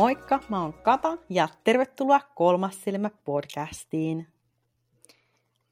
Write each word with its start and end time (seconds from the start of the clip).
Moikka, 0.00 0.40
mä 0.48 0.62
oon 0.62 0.72
Kata 0.72 1.18
ja 1.28 1.48
tervetuloa 1.64 2.20
Kolmas 2.34 2.84
silmä 2.84 3.10
podcastiin. 3.24 4.28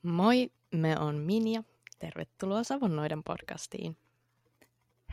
Moi, 0.03 0.51
me 0.75 0.99
on 0.99 1.17
Minja. 1.17 1.63
Tervetuloa 1.99 2.65
Savonnoiden 2.65 3.23
podcastiin. 3.23 3.97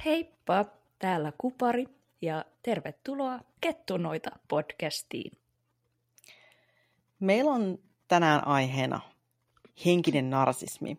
Heippa, 0.05 0.65
täällä 0.99 1.31
Kupari 1.37 1.85
ja 2.21 2.45
tervetuloa 2.63 3.39
Kettunoita 3.61 4.29
podcastiin. 4.47 5.37
Meillä 7.19 7.51
on 7.51 7.77
tänään 8.07 8.47
aiheena 8.47 8.99
henkinen 9.85 10.29
narsismi. 10.29 10.97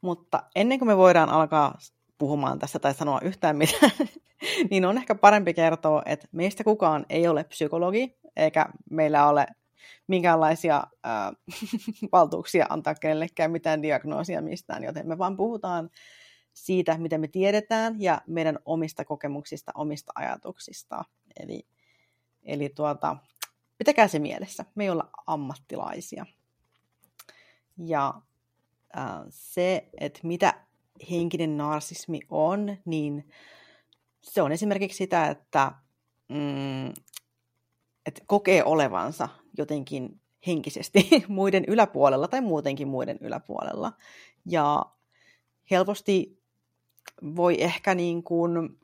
Mutta 0.00 0.42
ennen 0.54 0.78
kuin 0.78 0.88
me 0.88 0.96
voidaan 0.96 1.28
alkaa 1.28 1.78
puhumaan 2.18 2.58
tästä 2.58 2.78
tai 2.78 2.94
sanoa 2.94 3.20
yhtään 3.22 3.56
mitään, 3.56 3.92
niin 4.70 4.84
on 4.84 4.98
ehkä 4.98 5.14
parempi 5.14 5.54
kertoa, 5.54 6.02
että 6.06 6.28
meistä 6.32 6.64
kukaan 6.64 7.06
ei 7.08 7.28
ole 7.28 7.44
psykologi, 7.44 8.18
eikä 8.36 8.66
meillä 8.90 9.28
ole 9.28 9.46
minkäänlaisia 10.06 10.76
äh, 11.06 11.32
valtuuksia 12.12 12.66
antaa 12.70 12.94
kenellekään 12.94 13.50
mitään 13.50 13.82
diagnoosia 13.82 14.42
mistään, 14.42 14.84
joten 14.84 15.08
me 15.08 15.18
vaan 15.18 15.36
puhutaan 15.36 15.90
siitä, 16.54 16.98
mitä 16.98 17.18
me 17.18 17.28
tiedetään 17.28 17.96
ja 17.98 18.20
meidän 18.26 18.58
omista 18.64 19.04
kokemuksista, 19.04 19.72
omista 19.74 20.12
ajatuksista. 20.14 21.04
Eli, 21.40 21.66
eli 22.42 22.68
tuota, 22.68 23.16
pitäkää 23.78 24.08
se 24.08 24.18
mielessä. 24.18 24.64
Me 24.74 24.84
ei 24.84 24.90
olla 24.90 25.10
ammattilaisia. 25.26 26.26
Ja 27.86 28.14
äh, 28.98 29.04
se, 29.28 29.88
että 30.00 30.20
mitä 30.22 30.67
henkinen 31.10 31.56
narsismi 31.56 32.20
on, 32.28 32.76
niin 32.84 33.28
se 34.22 34.42
on 34.42 34.52
esimerkiksi 34.52 34.96
sitä, 34.96 35.26
että, 35.26 35.72
mm, 36.28 36.88
että 38.06 38.22
kokee 38.26 38.64
olevansa 38.64 39.28
jotenkin 39.58 40.20
henkisesti 40.46 41.08
muiden 41.28 41.64
yläpuolella 41.68 42.28
tai 42.28 42.40
muutenkin 42.40 42.88
muiden 42.88 43.18
yläpuolella. 43.20 43.92
Ja 44.46 44.86
helposti 45.70 46.42
voi 47.36 47.62
ehkä 47.62 47.94
niin 47.94 48.22
kuin, 48.22 48.78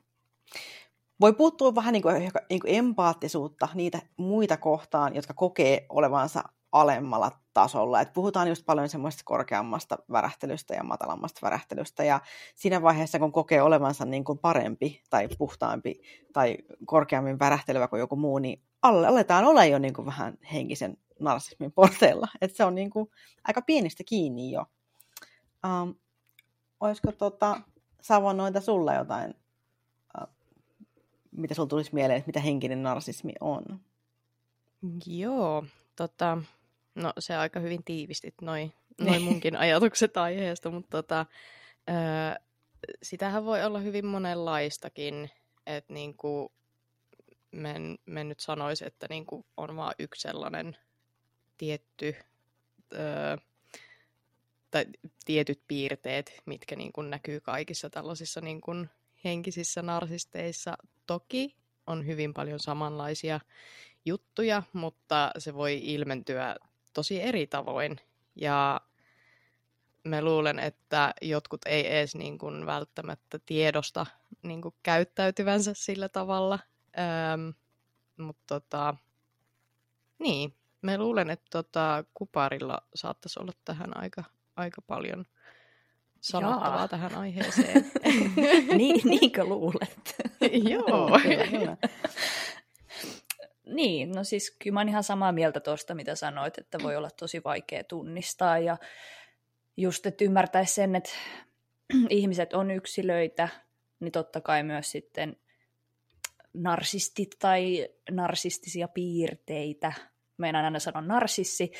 voi 1.21 1.33
puuttua 1.33 1.75
vähän 1.75 1.93
niin 1.93 2.01
kuin, 2.01 2.15
niin 2.49 2.59
kuin 2.59 2.75
empaattisuutta 2.75 3.67
niitä 3.73 4.01
muita 4.17 4.57
kohtaan, 4.57 5.15
jotka 5.15 5.33
kokee 5.33 5.85
olevansa 5.89 6.43
alemmalla 6.75 7.31
tasolla. 7.53 8.01
Et 8.01 8.13
puhutaan 8.13 8.47
just 8.47 8.65
paljon 8.65 8.89
semmoista 8.89 9.21
korkeammasta 9.25 9.97
värähtelystä 10.11 10.73
ja 10.73 10.83
matalammasta 10.83 11.39
värähtelystä. 11.43 12.03
Ja 12.03 12.21
siinä 12.55 12.81
vaiheessa, 12.81 13.19
kun 13.19 13.31
kokee 13.31 13.61
olevansa 13.61 14.05
niin 14.05 14.23
kuin 14.23 14.39
parempi 14.39 15.01
tai 15.09 15.27
puhtaampi 15.37 16.01
tai 16.33 16.57
korkeammin 16.85 17.39
värähtelevä 17.39 17.87
kuin 17.87 17.99
joku 17.99 18.15
muu, 18.15 18.39
niin 18.39 18.61
aletaan 18.81 19.45
olla 19.45 19.65
jo 19.65 19.79
niin 19.79 19.93
kuin 19.93 20.05
vähän 20.05 20.37
henkisen 20.53 20.97
narsismin 21.19 21.71
porteilla. 21.71 22.27
Et 22.41 22.55
se 22.55 22.63
on 22.63 22.75
niin 22.75 22.89
kuin 22.89 23.09
aika 23.43 23.61
pienistä 23.61 24.03
kiinni 24.05 24.51
jo. 24.51 24.65
Um, 25.65 25.95
olisiko 26.79 27.11
tota, 27.11 27.61
Savonoita 28.01 28.61
sulla 28.61 28.93
jotain, 28.93 29.33
uh, 30.21 30.27
mitä 31.31 31.53
sulla 31.53 31.69
tulisi 31.69 31.93
mieleen, 31.93 32.17
että 32.17 32.27
mitä 32.27 32.39
henkinen 32.39 32.83
narsismi 32.83 33.33
on? 33.39 33.65
Joo, 35.05 35.65
tota, 35.95 36.37
No 36.95 37.13
se 37.19 37.35
aika 37.35 37.59
hyvin 37.59 37.83
tiivistit 37.83 38.41
noin 38.41 38.73
noi 39.01 39.19
munkin 39.19 39.55
ajatukset 39.55 40.17
aiheesta, 40.17 40.71
mutta 40.71 40.97
tota, 40.97 41.25
öö, 41.89 41.95
sitähän 43.03 43.45
voi 43.45 43.63
olla 43.63 43.79
hyvin 43.79 44.05
monenlaistakin, 44.05 45.31
että 45.65 45.93
niinku, 45.93 46.51
men, 47.51 47.97
men 48.05 48.29
nyt 48.29 48.39
sanoisi, 48.39 48.85
että 48.85 49.07
niinku 49.09 49.45
on 49.57 49.75
vain 49.75 49.95
yksi 49.99 50.21
sellainen 50.21 50.77
tietty 51.57 52.15
öö, 52.93 53.37
tai 54.71 54.85
tietyt 55.25 55.61
piirteet, 55.67 56.41
mitkä 56.45 56.75
niinku 56.75 57.01
näkyy 57.01 57.39
kaikissa 57.39 57.89
tällaisissa 57.89 58.41
niinku 58.41 58.71
henkisissä 59.23 59.81
narsisteissa. 59.81 60.77
Toki 61.07 61.55
on 61.87 62.07
hyvin 62.07 62.33
paljon 62.33 62.59
samanlaisia 62.59 63.39
juttuja, 64.05 64.63
mutta 64.73 65.31
se 65.37 65.53
voi 65.53 65.81
ilmentyä 65.83 66.55
tosi 66.95 67.21
eri 67.21 67.47
tavoin. 67.47 67.97
Ja 68.35 68.81
mä 70.03 70.21
luulen, 70.21 70.59
että 70.59 71.13
jotkut 71.21 71.61
ei 71.65 71.97
edes 71.97 72.15
niin 72.15 72.37
kuin 72.37 72.65
välttämättä 72.65 73.39
tiedosta 73.45 74.05
niin 74.43 74.61
kuin 74.61 74.75
käyttäytyvänsä 74.83 75.71
sillä 75.75 76.09
tavalla. 76.09 76.59
Ähm, 76.99 77.49
mutta 78.17 78.43
tota, 78.47 78.95
niin, 80.19 80.53
mä 80.81 80.97
luulen, 80.97 81.29
että 81.29 81.45
tota, 81.49 82.03
Kuparilla 82.13 82.77
saattaisi 82.95 83.39
olla 83.39 83.53
tähän 83.65 83.97
aika, 83.97 84.23
aika 84.55 84.81
paljon 84.81 85.25
sanottavaa 86.21 86.77
Jaa. 86.77 86.87
tähän 86.87 87.15
aiheeseen. 87.15 87.91
niin, 88.77 89.01
niinkö 89.03 89.43
luulet? 89.43 90.15
Joo. 90.69 91.09
Niin, 93.65 94.11
no 94.11 94.23
siis 94.23 94.55
kyllä 94.59 94.73
mä 94.73 94.79
oon 94.79 94.89
ihan 94.89 95.03
samaa 95.03 95.31
mieltä 95.31 95.59
tuosta, 95.59 95.95
mitä 95.95 96.15
sanoit, 96.15 96.57
että 96.57 96.77
voi 96.83 96.95
olla 96.95 97.09
tosi 97.09 97.41
vaikea 97.43 97.83
tunnistaa 97.83 98.59
ja 98.59 98.77
just, 99.77 100.05
että 100.05 100.23
ymmärtäisi 100.23 100.73
sen, 100.73 100.95
että 100.95 101.09
ihmiset 102.09 102.53
on 102.53 102.71
yksilöitä, 102.71 103.49
niin 103.99 104.11
totta 104.11 104.41
kai 104.41 104.63
myös 104.63 104.91
sitten 104.91 105.37
narsistit 106.53 107.29
tai 107.39 107.89
narsistisia 108.11 108.87
piirteitä. 108.87 109.93
Meidän 110.37 110.65
aina 110.65 110.79
sanoa 110.79 111.01
narsissi, 111.01 111.71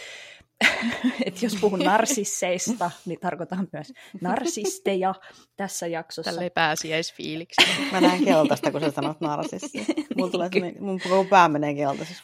että 1.26 1.46
jos 1.46 1.58
puhun 1.62 1.80
narsisseista, 1.80 2.92
niin 3.06 3.20
tarkoitan 3.20 3.68
myös 3.74 3.94
narsisteja 4.22 5.16
tässä 5.56 5.88
jaksossa. 5.88 6.32
Tälle 6.32 6.50
pääsiäisfiiliksi. 6.50 7.62
Mä 7.92 8.02
näen 8.02 8.26
keltaista, 8.26 8.72
kun 8.72 8.82
sä 8.82 8.92
sanot 8.92 9.22
narsissi. 9.22 9.86
Mulla 10.16 10.32
tulee 10.32 10.50
mun 10.80 11.00
koko 11.00 11.26
pää 11.30 11.50
menee 11.50 11.74
keltaisessa. 11.74 12.24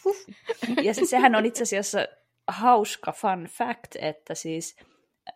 Ja 0.82 0.94
sehän 0.94 1.36
on 1.36 1.46
itse 1.46 1.64
asiassa 1.64 2.08
hauska 2.48 3.12
fun 3.12 3.48
fact, 3.58 3.96
että 4.00 4.36
siis 4.36 4.76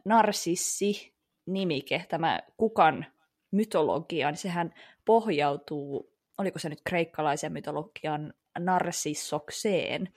narsissi 0.05 1.15
nimike, 1.45 2.05
tämä 2.09 2.39
kukan 2.57 3.05
mytologia, 3.51 4.31
niin 4.31 4.37
sehän 4.37 4.73
pohjautuu, 5.05 6.13
oliko 6.37 6.59
se 6.59 6.69
nyt 6.69 6.81
kreikkalaisen 6.83 7.53
mytologian 7.53 8.33
narsissokseen, 8.59 10.09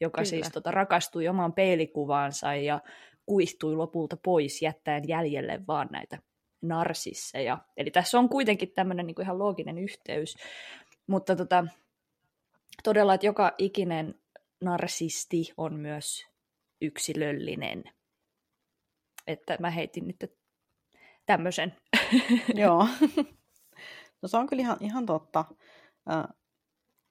joka 0.00 0.16
Kyllä. 0.16 0.30
siis 0.30 0.50
tota, 0.52 0.70
rakastui 0.70 1.28
omaan 1.28 1.52
peilikuvaansa 1.52 2.54
ja 2.54 2.80
kuihtui 3.26 3.76
lopulta 3.76 4.16
pois 4.24 4.62
jättäen 4.62 5.08
jäljelle 5.08 5.60
vaan 5.68 5.88
näitä 5.90 6.18
narsisseja. 6.62 7.58
Eli 7.76 7.90
tässä 7.90 8.18
on 8.18 8.28
kuitenkin 8.28 8.72
tämmöinen 8.72 9.06
niin 9.06 9.22
ihan 9.22 9.38
looginen 9.38 9.78
yhteys. 9.78 10.34
Mutta 11.06 11.36
tota, 11.36 11.66
todella, 12.84 13.14
että 13.14 13.26
joka 13.26 13.54
ikinen 13.58 14.14
narsisti 14.60 15.52
on 15.56 15.74
myös 15.74 16.26
yksilöllinen. 16.80 17.84
Että 19.26 19.56
mä 19.60 19.70
heitin 19.70 20.06
nyt 20.06 20.32
tämmöisen. 21.26 21.76
Joo. 22.54 22.86
No 24.22 24.28
se 24.28 24.36
on 24.36 24.46
kyllä 24.46 24.60
ihan, 24.60 24.76
ihan 24.80 25.06
totta. 25.06 25.44
Äh, 26.10 26.24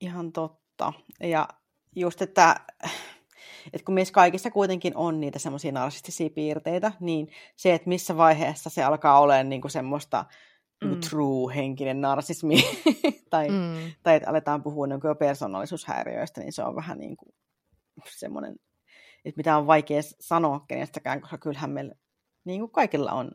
ihan 0.01 0.31
totta. 0.31 0.93
Ja 1.19 1.47
just, 1.95 2.21
että, 2.21 2.55
että 3.73 3.85
kun 3.85 3.95
meissä 3.95 4.13
kaikissa 4.13 4.51
kuitenkin 4.51 4.97
on 4.97 5.21
niitä 5.21 5.39
semmoisia 5.39 5.71
narsistisia 5.71 6.29
piirteitä, 6.29 6.91
niin 6.99 7.27
se, 7.55 7.73
että 7.73 7.89
missä 7.89 8.17
vaiheessa 8.17 8.69
se 8.69 8.83
alkaa 8.83 9.19
olemaan 9.19 9.49
niin 9.49 9.61
kuin 9.61 9.71
semmoista 9.71 10.25
niin 10.83 10.93
mm. 10.93 11.01
true 11.09 11.55
henkinen 11.55 12.01
narsismi, 12.01 12.55
tai, 13.29 13.49
mm. 13.49 13.91
tai 14.03 14.15
että 14.15 14.29
aletaan 14.29 14.63
puhua 14.63 14.87
niin 14.87 14.99
persoonallisuushäiriöistä, 15.19 16.41
niin 16.41 16.53
se 16.53 16.63
on 16.63 16.75
vähän 16.75 16.97
niin 16.97 17.17
kuin 17.17 17.33
semmoinen, 18.09 18.55
että 19.25 19.39
mitä 19.39 19.57
on 19.57 19.67
vaikea 19.67 20.01
sanoa 20.19 20.65
kenestäkään, 20.67 21.21
koska 21.21 21.37
kyllähän 21.37 21.69
meillä 21.69 21.95
niin 22.45 22.59
kuin 22.59 22.71
kaikilla 22.71 23.11
on 23.11 23.31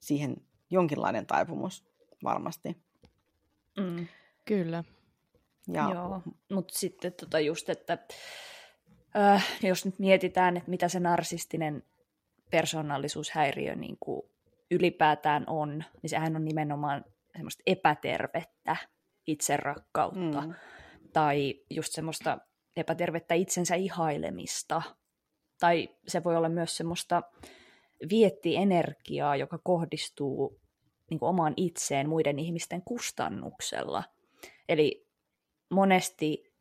siihen 0.00 0.36
jonkinlainen 0.70 1.26
taipumus 1.26 1.84
varmasti. 2.24 2.82
Mm. 3.76 4.06
Kyllä. 4.44 4.84
Ja... 5.72 5.90
Joo, 5.94 6.22
mutta 6.52 6.78
sitten 6.78 7.12
tota 7.12 7.40
just, 7.40 7.68
että 7.68 7.98
äh, 9.16 9.46
jos 9.62 9.84
nyt 9.84 9.98
mietitään, 9.98 10.56
että 10.56 10.70
mitä 10.70 10.88
se 10.88 11.00
narsistinen 11.00 11.82
persoonallisuushäiriö 12.50 13.74
niin 13.74 13.96
kuin 14.00 14.22
ylipäätään 14.70 15.44
on, 15.46 15.84
niin 16.02 16.10
sehän 16.10 16.36
on 16.36 16.44
nimenomaan 16.44 17.04
semmoista 17.32 17.62
epätervettä 17.66 18.76
itserakkautta 19.26 20.40
mm. 20.40 20.54
tai 21.12 21.54
just 21.70 21.92
semmoista 21.92 22.38
epätervettä 22.76 23.34
itsensä 23.34 23.74
ihailemista. 23.74 24.82
Tai 25.60 25.88
se 26.06 26.24
voi 26.24 26.36
olla 26.36 26.48
myös 26.48 26.76
semmoista 26.76 27.22
viettienergiaa, 28.10 29.36
joka 29.36 29.58
kohdistuu 29.58 30.60
niin 31.10 31.20
kuin 31.20 31.28
omaan 31.28 31.54
itseen 31.56 32.08
muiden 32.08 32.38
ihmisten 32.38 32.82
kustannuksella. 32.82 34.04
Eli 34.68 35.07
monesti 35.70 36.52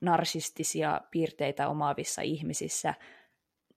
narsistisia 0.00 1.00
piirteitä 1.10 1.68
omaavissa 1.68 2.22
ihmisissä 2.22 2.94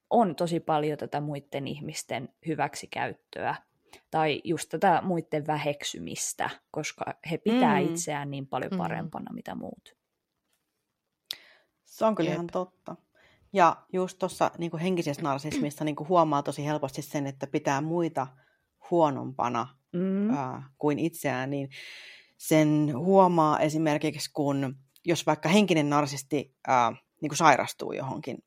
on 0.10 0.36
tosi 0.36 0.60
paljon 0.60 0.98
tätä 0.98 1.22
muiden 1.22 1.68
ihmisten 1.68 2.30
hyväksikäyttöä 2.48 3.56
tai 4.12 4.42
just 4.44 4.70
tätä 4.70 5.02
muiden 5.04 5.48
väheksymistä, 5.48 6.50
koska 6.72 7.06
he 7.32 7.38
pitää 7.38 7.82
mm. 7.82 7.86
itseään 7.86 8.32
niin 8.32 8.48
paljon 8.48 8.72
mm. 8.72 8.78
parempana 8.78 9.32
mm. 9.32 9.36
mitä 9.36 9.56
muut. 9.56 9.96
Se 11.86 12.06
on 12.06 12.16
kyllä 12.16 12.30
Jep. 12.30 12.36
ihan 12.36 12.48
totta. 12.48 12.96
Ja 13.54 13.78
just 13.94 14.20
tuossa 14.20 14.52
niin 14.58 14.78
henkisessä 14.78 15.22
narsismissa 15.22 15.86
niin 15.86 15.96
huomaa 16.10 16.44
tosi 16.44 16.66
helposti 16.66 17.02
sen, 17.02 17.28
että 17.28 17.48
pitää 17.48 17.82
muita 17.82 18.28
huonompana 18.92 19.68
mm. 19.94 20.30
ää, 20.30 20.64
kuin 20.78 21.00
itseään, 21.00 21.50
niin 21.50 21.70
sen 22.40 22.94
huomaa 22.98 23.60
esimerkiksi, 23.60 24.30
kun 24.34 24.76
jos 25.06 25.26
vaikka 25.26 25.50
henkinen 25.50 25.90
narsisti 25.90 26.56
ää, 26.68 26.92
niin 27.22 27.36
sairastuu 27.36 27.92
johonkin, 27.92 28.38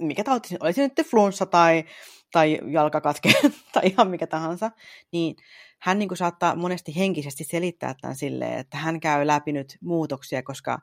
mikä 0.00 0.24
tauti, 0.24 0.56
olisi 0.60 0.82
nyt 0.82 0.92
flunssa 1.10 1.46
tai, 1.46 1.84
tai 2.32 2.58
jalkakatke 2.72 3.32
tai 3.72 3.82
ihan 3.84 4.10
mikä 4.10 4.26
tahansa, 4.26 4.70
niin 5.12 5.36
hän 5.80 5.98
niin 5.98 6.08
kuin 6.08 6.18
saattaa 6.18 6.56
monesti 6.56 6.96
henkisesti 6.96 7.44
selittää 7.44 7.94
tämän 8.00 8.16
silleen, 8.16 8.58
että 8.58 8.76
hän 8.76 9.00
käy 9.00 9.26
läpi 9.26 9.52
nyt 9.52 9.78
muutoksia, 9.80 10.42
koska 10.42 10.78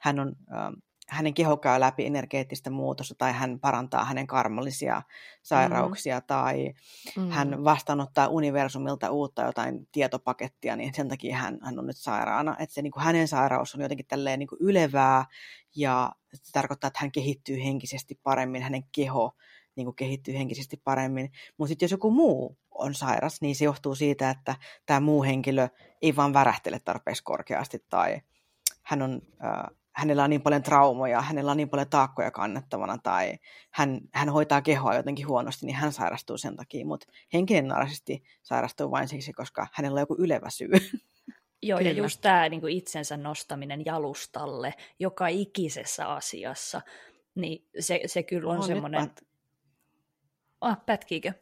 hän 0.00 0.20
on 0.20 0.32
hänen 1.08 1.34
keho 1.34 1.56
käy 1.56 1.80
läpi 1.80 2.06
energeettistä 2.06 2.70
muutosta 2.70 3.14
tai 3.18 3.32
hän 3.32 3.60
parantaa 3.60 4.04
hänen 4.04 4.26
karmallisia 4.26 5.02
sairauksia 5.42 6.18
mm. 6.18 6.24
tai 6.26 6.74
mm. 7.16 7.30
hän 7.30 7.64
vastaanottaa 7.64 8.28
universumilta 8.28 9.10
uutta 9.10 9.42
jotain 9.42 9.88
tietopakettia, 9.92 10.76
niin 10.76 10.94
sen 10.94 11.08
takia 11.08 11.36
hän, 11.36 11.58
hän 11.62 11.78
on 11.78 11.86
nyt 11.86 11.96
sairaana. 11.96 12.56
Että 12.58 12.74
se 12.74 12.82
niin 12.82 12.90
kuin 12.90 13.02
hänen 13.02 13.28
sairaus 13.28 13.74
on 13.74 13.80
jotenkin 13.80 14.06
tälleen 14.06 14.38
niin 14.38 14.46
kuin 14.46 14.58
ylevää 14.60 15.24
ja 15.76 16.12
se 16.34 16.52
tarkoittaa, 16.52 16.88
että 16.88 17.00
hän 17.00 17.12
kehittyy 17.12 17.64
henkisesti 17.64 18.20
paremmin, 18.22 18.62
hänen 18.62 18.84
keho 18.92 19.36
niin 19.76 19.84
kuin 19.84 19.96
kehittyy 19.96 20.34
henkisesti 20.34 20.80
paremmin. 20.84 21.32
Mutta 21.56 21.68
sitten 21.68 21.86
jos 21.86 21.90
joku 21.90 22.10
muu 22.10 22.58
on 22.70 22.94
sairas, 22.94 23.40
niin 23.40 23.56
se 23.56 23.64
johtuu 23.64 23.94
siitä, 23.94 24.30
että 24.30 24.56
tämä 24.86 25.00
muu 25.00 25.22
henkilö 25.22 25.68
ei 26.02 26.16
vaan 26.16 26.32
värähtele 26.32 26.78
tarpeeksi 26.78 27.22
korkeasti 27.24 27.84
tai 27.90 28.20
hän 28.82 29.02
on... 29.02 29.22
Äh, 29.44 29.76
hänellä 29.96 30.24
on 30.24 30.30
niin 30.30 30.42
paljon 30.42 30.62
traumoja, 30.62 31.22
hänellä 31.22 31.50
on 31.50 31.56
niin 31.56 31.68
paljon 31.68 31.88
taakkoja 31.90 32.30
kannettavana 32.30 32.98
tai 33.02 33.38
hän, 33.70 34.00
hän 34.12 34.28
hoitaa 34.28 34.62
kehoa 34.62 34.94
jotenkin 34.94 35.28
huonosti, 35.28 35.66
niin 35.66 35.76
hän 35.76 35.92
sairastuu 35.92 36.38
sen 36.38 36.56
takia. 36.56 36.86
Mutta 36.86 37.06
henkinen 37.32 37.68
narsisti 37.68 38.22
sairastuu 38.42 38.90
vain 38.90 39.08
siksi, 39.08 39.32
koska 39.32 39.66
hänellä 39.72 39.94
on 39.94 40.02
joku 40.02 40.16
ylevä 40.18 40.50
syy. 40.50 40.68
Joo, 41.62 41.78
kyllä. 41.78 41.90
ja 41.90 41.96
just 41.96 42.20
tämä 42.20 42.48
niin 42.48 42.68
itsensä 42.68 43.16
nostaminen 43.16 43.84
jalustalle 43.84 44.74
joka 44.98 45.28
ikisessä 45.28 46.08
asiassa, 46.08 46.80
niin 47.34 47.68
se, 47.78 48.00
se 48.06 48.22
kyllä 48.22 48.50
on, 48.50 48.56
on 48.56 48.66
semmoinen... 48.66 49.08
Pät... 49.08 49.20
Ah, 50.60 50.86
pätkiikö? 50.86 51.32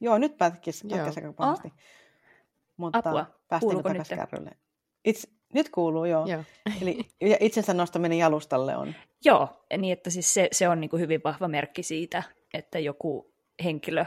Joo, 0.00 0.18
nyt 0.18 0.36
pätkis, 0.36 0.84
pätkäs 0.90 1.16
aika 1.16 1.32
pahasti. 1.32 1.68
Oh. 1.68 1.74
Mutta 2.76 2.98
Apua, 2.98 3.26
päästiin 3.48 3.82
takaisin 3.82 4.16
kärrylle. 4.16 4.50
Itse, 5.04 5.35
nyt 5.56 5.68
kuuluu, 5.68 6.04
joo. 6.04 6.26
joo. 6.26 6.44
Eli 6.82 7.08
itsensä 7.40 7.74
nostaminen 7.74 8.18
jalustalle 8.18 8.76
on. 8.76 8.94
Joo, 9.24 9.66
niin 9.78 9.92
että 9.92 10.10
siis 10.10 10.34
se, 10.34 10.48
se 10.52 10.68
on 10.68 10.80
niin 10.80 10.90
kuin 10.90 11.00
hyvin 11.00 11.20
vahva 11.24 11.48
merkki 11.48 11.82
siitä, 11.82 12.22
että 12.54 12.78
joku 12.78 13.34
henkilö 13.64 14.04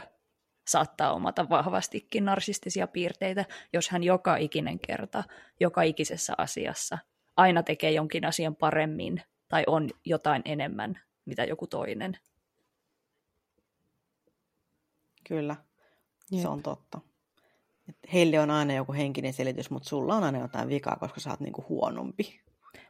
saattaa 0.68 1.12
omata 1.12 1.48
vahvastikin 1.48 2.24
narsistisia 2.24 2.86
piirteitä, 2.86 3.44
jos 3.72 3.88
hän 3.88 4.02
joka 4.04 4.36
ikinen 4.36 4.78
kerta, 4.78 5.24
joka 5.60 5.82
ikisessä 5.82 6.34
asiassa 6.38 6.98
aina 7.36 7.62
tekee 7.62 7.90
jonkin 7.90 8.24
asian 8.24 8.56
paremmin 8.56 9.22
tai 9.48 9.64
on 9.66 9.90
jotain 10.04 10.42
enemmän, 10.44 11.00
mitä 11.24 11.44
joku 11.44 11.66
toinen. 11.66 12.18
Kyllä, 15.28 15.56
Jep. 16.30 16.42
se 16.42 16.48
on 16.48 16.62
totta 16.62 17.00
heille 18.12 18.40
on 18.40 18.50
aina 18.50 18.74
joku 18.74 18.92
henkinen 18.92 19.32
selitys, 19.32 19.70
mutta 19.70 19.88
sulla 19.88 20.16
on 20.16 20.24
aina 20.24 20.38
jotain 20.38 20.68
vikaa, 20.68 20.96
koska 21.00 21.20
sä 21.20 21.30
oot 21.30 21.40
niinku 21.40 21.64
huonompi. 21.68 22.40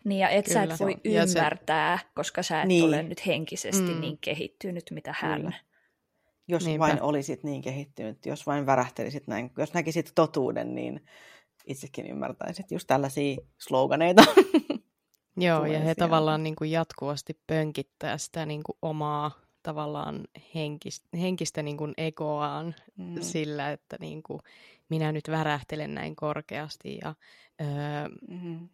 Niin, 0.05 0.19
ja 0.19 0.29
et 0.29 0.45
Kyllä. 0.45 0.67
sä 0.67 0.75
et 0.75 0.81
voi 0.81 0.97
ja 1.05 1.25
ymmärtää, 1.25 1.99
se... 1.99 2.05
koska 2.15 2.43
sä 2.43 2.63
et 2.63 2.69
niin. 2.69 2.85
ole 2.85 3.03
nyt 3.03 3.27
henkisesti 3.27 3.95
mm. 3.95 4.01
niin 4.01 4.19
kehittynyt, 4.21 4.85
mitä 4.91 5.15
hän. 5.19 5.41
Kyllä. 5.41 5.53
Jos 6.49 6.65
Niinpä. 6.65 6.87
vain 6.87 7.03
olisit 7.03 7.45
niin 7.45 7.63
kehittynyt, 7.63 8.27
jos 8.27 8.47
vain 8.47 8.67
värähtelisit 8.67 9.27
näin, 9.27 9.51
jos 9.59 9.75
näkisit 9.75 10.13
totuuden, 10.15 10.75
niin 10.75 11.05
itsekin 11.67 12.07
ymmärtäisit 12.07 12.71
just 12.71 12.87
tällaisia 12.87 13.37
sloganeita. 13.59 14.25
Joo, 15.37 15.65
ja 15.65 15.73
he 15.73 15.85
siellä. 15.85 15.95
tavallaan 15.95 16.43
niin 16.43 16.57
kuin 16.57 16.71
jatkuvasti 16.71 17.41
pönkittää 17.47 18.19
sitä 18.19 18.47
niin 18.47 18.63
kuin 18.63 18.79
omaa 18.83 19.31
tavallaan 19.63 20.21
henkistä, 20.55 21.09
henkistä 21.17 21.63
niin 21.63 21.77
kuin 21.77 21.95
egoaan 21.97 22.75
mm. 22.97 23.21
sillä, 23.21 23.73
että 23.73 23.97
niin 24.01 24.23
kuin 24.23 24.41
minä 24.91 25.13
nyt 25.13 25.31
värähtelen 25.31 25.95
näin 25.95 26.17
korkeasti 26.17 26.99
ja 27.03 27.15
öö, 27.61 27.69
mm-hmm. 28.29 28.69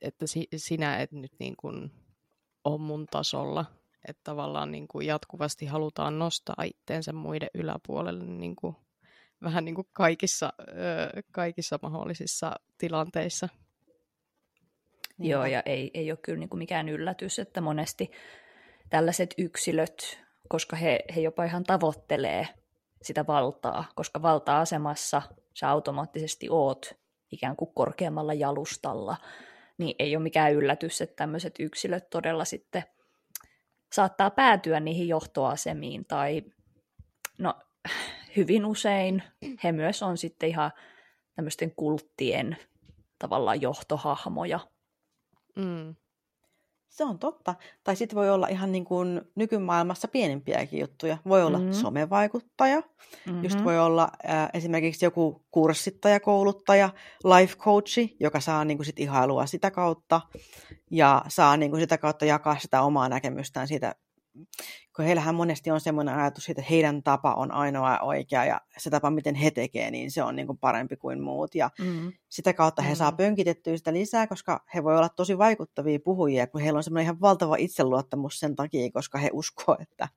että 0.00 0.26
si, 0.26 0.48
sinä 0.56 0.98
et 0.98 1.12
nyt 1.12 1.32
niin 1.38 1.56
kuin 1.56 1.90
ole 2.64 2.80
mun 2.80 3.06
tasolla. 3.06 3.64
Että 4.08 4.20
tavallaan 4.24 4.72
niin 4.72 4.88
kuin 4.88 5.06
jatkuvasti 5.06 5.66
halutaan 5.66 6.18
nostaa 6.18 6.64
itteensä 6.64 7.12
muiden 7.12 7.48
yläpuolelle 7.54 8.24
niin 8.24 8.56
kuin, 8.56 8.76
vähän 9.42 9.64
niin 9.64 9.74
kuin 9.74 9.88
kaikissa, 9.92 10.52
öö, 10.60 11.22
kaikissa 11.32 11.78
mahdollisissa 11.82 12.52
tilanteissa. 12.78 13.48
Joo, 15.18 15.46
ja 15.46 15.62
ei, 15.66 15.90
ei 15.94 16.10
ole 16.10 16.18
kyllä 16.22 16.38
niin 16.38 16.48
kuin 16.48 16.58
mikään 16.58 16.88
yllätys, 16.88 17.38
että 17.38 17.60
monesti 17.60 18.10
tällaiset 18.90 19.34
yksilöt, 19.38 20.20
koska 20.48 20.76
he, 20.76 20.98
he 21.16 21.20
jopa 21.20 21.44
ihan 21.44 21.64
tavoittelee 21.64 22.48
sitä 23.04 23.26
valtaa, 23.26 23.84
koska 23.94 24.22
valta-asemassa 24.22 25.22
sä 25.54 25.70
automaattisesti 25.70 26.46
oot 26.50 26.92
ikään 27.32 27.56
kuin 27.56 27.70
korkeammalla 27.74 28.34
jalustalla, 28.34 29.16
niin 29.78 29.96
ei 29.98 30.16
ole 30.16 30.22
mikään 30.22 30.52
yllätys, 30.52 31.00
että 31.00 31.16
tämmöiset 31.16 31.54
yksilöt 31.58 32.10
todella 32.10 32.44
sitten 32.44 32.84
saattaa 33.92 34.30
päätyä 34.30 34.80
niihin 34.80 35.08
johtoasemiin 35.08 36.04
tai 36.04 36.42
no 37.38 37.54
hyvin 38.36 38.66
usein 38.66 39.22
he 39.64 39.72
myös 39.72 40.02
on 40.02 40.18
sitten 40.18 40.48
ihan 40.48 40.70
tämmöisten 41.34 41.74
kulttien 41.76 42.56
tavallaan 43.18 43.60
johtohahmoja. 43.60 44.60
Mm. 45.56 45.94
Se 46.94 47.04
on 47.04 47.18
totta. 47.18 47.54
Tai 47.84 47.96
sitten 47.96 48.16
voi 48.16 48.30
olla 48.30 48.48
ihan 48.48 48.72
niin 48.72 48.84
kuin 48.84 49.20
nykymaailmassa 49.34 50.08
pienempiäkin 50.08 50.80
juttuja. 50.80 51.18
Voi 51.28 51.42
olla 51.42 51.58
mm-hmm. 51.58 51.72
somevaikuttaja, 51.72 52.80
mm-hmm. 52.80 53.44
just 53.44 53.64
voi 53.64 53.78
olla 53.78 54.08
äh, 54.28 54.48
esimerkiksi 54.54 55.04
joku 55.04 55.44
kurssittaja, 55.50 56.20
kouluttaja, 56.20 56.90
life 57.24 57.56
coachi, 57.56 58.16
joka 58.20 58.40
saa 58.40 58.64
niin 58.64 58.78
kuin 58.78 58.86
sit 58.86 59.00
ihailua 59.00 59.46
sitä 59.46 59.70
kautta 59.70 60.20
ja 60.90 61.24
saa 61.28 61.56
niin 61.56 61.70
kuin 61.70 61.80
sitä 61.80 61.98
kautta 61.98 62.24
jakaa 62.24 62.58
sitä 62.58 62.82
omaa 62.82 63.08
näkemystään 63.08 63.68
siitä 63.68 63.94
kun 64.96 65.04
heillähän 65.04 65.34
monesti 65.34 65.70
on 65.70 65.80
semmoinen 65.80 66.14
ajatus 66.14 66.48
että 66.48 66.62
heidän 66.70 67.02
tapa 67.02 67.34
on 67.34 67.52
ainoa 67.52 67.98
oikea 67.98 68.44
ja 68.44 68.60
se 68.78 68.90
tapa, 68.90 69.10
miten 69.10 69.34
he 69.34 69.50
tekee, 69.50 69.90
niin 69.90 70.10
se 70.10 70.22
on 70.22 70.36
niin 70.36 70.46
kuin 70.46 70.58
parempi 70.58 70.96
kuin 70.96 71.20
muut. 71.20 71.54
Ja 71.54 71.70
mm. 71.80 72.12
sitä 72.28 72.52
kautta 72.52 72.82
he 72.82 72.90
mm. 72.90 72.96
saa 72.96 73.12
pönkitettyä 73.12 73.76
sitä 73.76 73.92
lisää, 73.92 74.26
koska 74.26 74.64
he 74.74 74.84
voi 74.84 74.96
olla 74.96 75.08
tosi 75.08 75.38
vaikuttavia 75.38 75.98
puhujia, 76.04 76.46
kun 76.46 76.60
heillä 76.60 76.76
on 76.76 76.82
semmoinen 76.82 77.04
ihan 77.04 77.20
valtava 77.20 77.56
itseluottamus 77.56 78.40
sen 78.40 78.56
takia, 78.56 78.90
koska 78.90 79.18
he 79.18 79.30
uskoo, 79.32 79.76
että, 79.80 80.08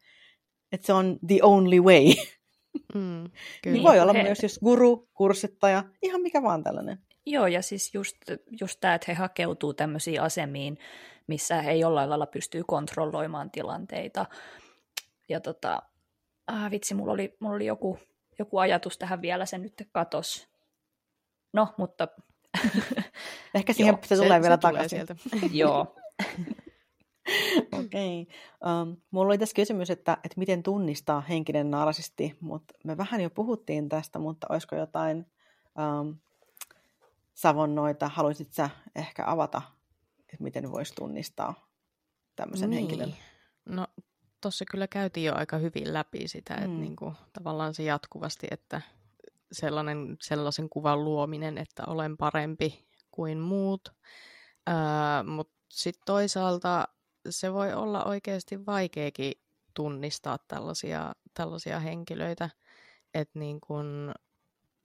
että 0.71 0.87
se 0.87 0.93
on 0.93 1.19
the 1.27 1.39
only 1.41 1.79
way. 1.79 2.05
Mm, 2.93 3.23
kyllä. 3.63 3.73
niin 3.73 3.83
voi 3.83 3.99
olla 3.99 4.13
he... 4.13 4.23
myös 4.23 4.43
jos 4.43 4.59
guru, 4.59 5.09
kurssittaja, 5.13 5.83
ihan 6.01 6.21
mikä 6.21 6.43
vaan 6.43 6.63
tällainen. 6.63 6.97
Joo, 7.25 7.47
ja 7.47 7.61
siis 7.61 7.93
just, 7.93 8.17
just 8.61 8.79
tämä, 8.79 8.93
että 8.93 9.05
he 9.07 9.13
hakeutuu 9.13 9.73
tämmöisiin 9.73 10.21
asemiin, 10.21 10.77
missä 11.27 11.61
he 11.61 11.73
jollain 11.73 12.09
lailla 12.09 12.25
pystyy 12.25 12.63
kontrolloimaan 12.67 13.51
tilanteita. 13.51 14.25
Ja 15.29 15.39
tota, 15.39 15.81
ah, 16.47 16.71
vitsi, 16.71 16.95
mulla 16.95 17.13
oli, 17.13 17.37
mulla 17.39 17.55
oli 17.55 17.65
joku, 17.65 17.99
joku 18.39 18.57
ajatus 18.57 18.97
tähän 18.97 19.21
vielä, 19.21 19.45
se 19.45 19.57
nyt 19.57 19.87
katos. 19.91 20.47
No, 21.53 21.73
mutta... 21.77 22.07
Ehkä 23.55 23.73
siihen 23.73 23.93
Joo, 23.93 23.99
se 24.05 24.15
tulee 24.15 24.37
se, 24.37 24.41
vielä 24.41 24.55
se 24.55 24.61
takaisin. 24.61 24.89
sieltä. 24.89 25.15
Joo. 25.51 25.95
Okei. 27.71 28.21
Okay. 28.21 28.81
Um, 28.81 28.97
mulla 29.11 29.27
oli 29.27 29.37
tässä 29.37 29.55
kysymys, 29.55 29.89
että, 29.89 30.17
että 30.23 30.37
miten 30.37 30.63
tunnistaa 30.63 31.21
henkinen 31.21 31.71
narsisti, 31.71 32.37
mutta 32.39 32.73
me 32.83 32.97
vähän 32.97 33.21
jo 33.21 33.29
puhuttiin 33.29 33.89
tästä, 33.89 34.19
mutta 34.19 34.47
olisiko 34.49 34.75
jotain 34.75 35.25
um, 36.01 36.15
savonnoita, 37.33 38.07
haluaisit 38.07 38.53
sä 38.53 38.69
ehkä 38.95 39.23
avata 39.27 39.61
että 40.33 40.43
miten 40.43 40.71
voisi 40.71 40.95
tunnistaa 40.95 41.69
tämmöisen 42.35 42.69
niin. 42.69 42.79
henkilön? 42.79 43.15
No 43.65 43.87
tuossa 44.41 44.65
kyllä 44.71 44.87
käytiin 44.87 45.25
jo 45.25 45.35
aika 45.35 45.57
hyvin 45.57 45.93
läpi 45.93 46.27
sitä, 46.27 46.53
mm. 46.53 46.63
että 46.63 46.77
niinku, 46.77 47.13
tavallaan 47.33 47.73
se 47.73 47.83
jatkuvasti, 47.83 48.47
että 48.51 48.81
sellainen, 49.51 50.17
sellaisen 50.21 50.69
kuvan 50.69 51.03
luominen, 51.03 51.57
että 51.57 51.83
olen 51.87 52.17
parempi 52.17 52.87
kuin 53.11 53.37
muut, 53.37 53.93
Öö, 54.69 55.23
Mutta 55.23 55.53
sitten 55.71 56.03
toisaalta 56.05 56.87
se 57.29 57.53
voi 57.53 57.73
olla 57.73 58.03
oikeasti 58.03 58.65
vaikeakin 58.65 59.33
tunnistaa 59.73 60.37
tällaisia, 60.47 61.13
tällaisia 61.33 61.79
henkilöitä, 61.79 62.49
että 63.13 63.39
niin 63.39 63.61
kun 63.61 64.11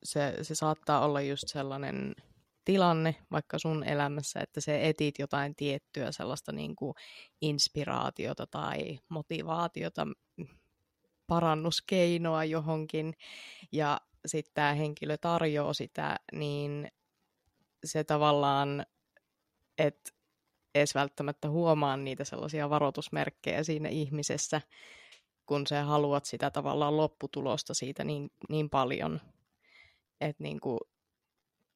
se, 0.04 0.38
se 0.42 0.54
saattaa 0.54 1.04
olla 1.04 1.20
just 1.20 1.44
sellainen 1.46 2.14
tilanne 2.64 3.14
vaikka 3.30 3.58
sun 3.58 3.84
elämässä, 3.84 4.40
että 4.40 4.60
se 4.60 4.88
etit 4.88 5.18
jotain 5.18 5.54
tiettyä 5.54 6.12
sellaista 6.12 6.52
niin 6.52 6.76
kuin 6.76 6.94
inspiraatiota 7.40 8.46
tai 8.46 8.98
motivaatiota, 9.08 10.06
parannuskeinoa 11.26 12.44
johonkin, 12.44 13.14
ja 13.72 14.00
sitten 14.26 14.54
tämä 14.54 14.74
henkilö 14.74 15.16
tarjoaa 15.16 15.72
sitä, 15.72 16.16
niin 16.32 16.88
se 17.84 18.04
tavallaan, 18.04 18.86
että 19.78 20.10
edes 20.74 20.94
välttämättä 20.94 21.50
huomaa 21.50 21.96
niitä 21.96 22.24
sellaisia 22.24 22.70
varoitusmerkkejä 22.70 23.62
siinä 23.62 23.88
ihmisessä, 23.88 24.60
kun 25.46 25.66
sä 25.66 25.84
haluat 25.84 26.24
sitä 26.24 26.50
tavallaan 26.50 26.96
lopputulosta 26.96 27.74
siitä 27.74 28.04
niin, 28.04 28.30
niin 28.48 28.70
paljon, 28.70 29.20
että 30.20 30.42
niin 30.42 30.60
kuin 30.60 30.78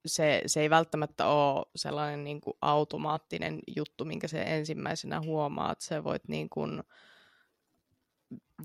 se, 0.06 0.42
se 0.46 0.60
ei 0.60 0.70
välttämättä 0.70 1.26
ole 1.26 1.66
sellainen 1.76 2.24
niin 2.24 2.40
kuin 2.40 2.56
automaattinen 2.60 3.60
juttu, 3.76 4.04
minkä 4.04 4.28
se 4.28 4.42
ensimmäisenä 4.42 5.20
huomaat. 5.20 5.80
Se 5.80 6.04
voit 6.04 6.28
niin 6.28 6.48
kuin, 6.48 6.82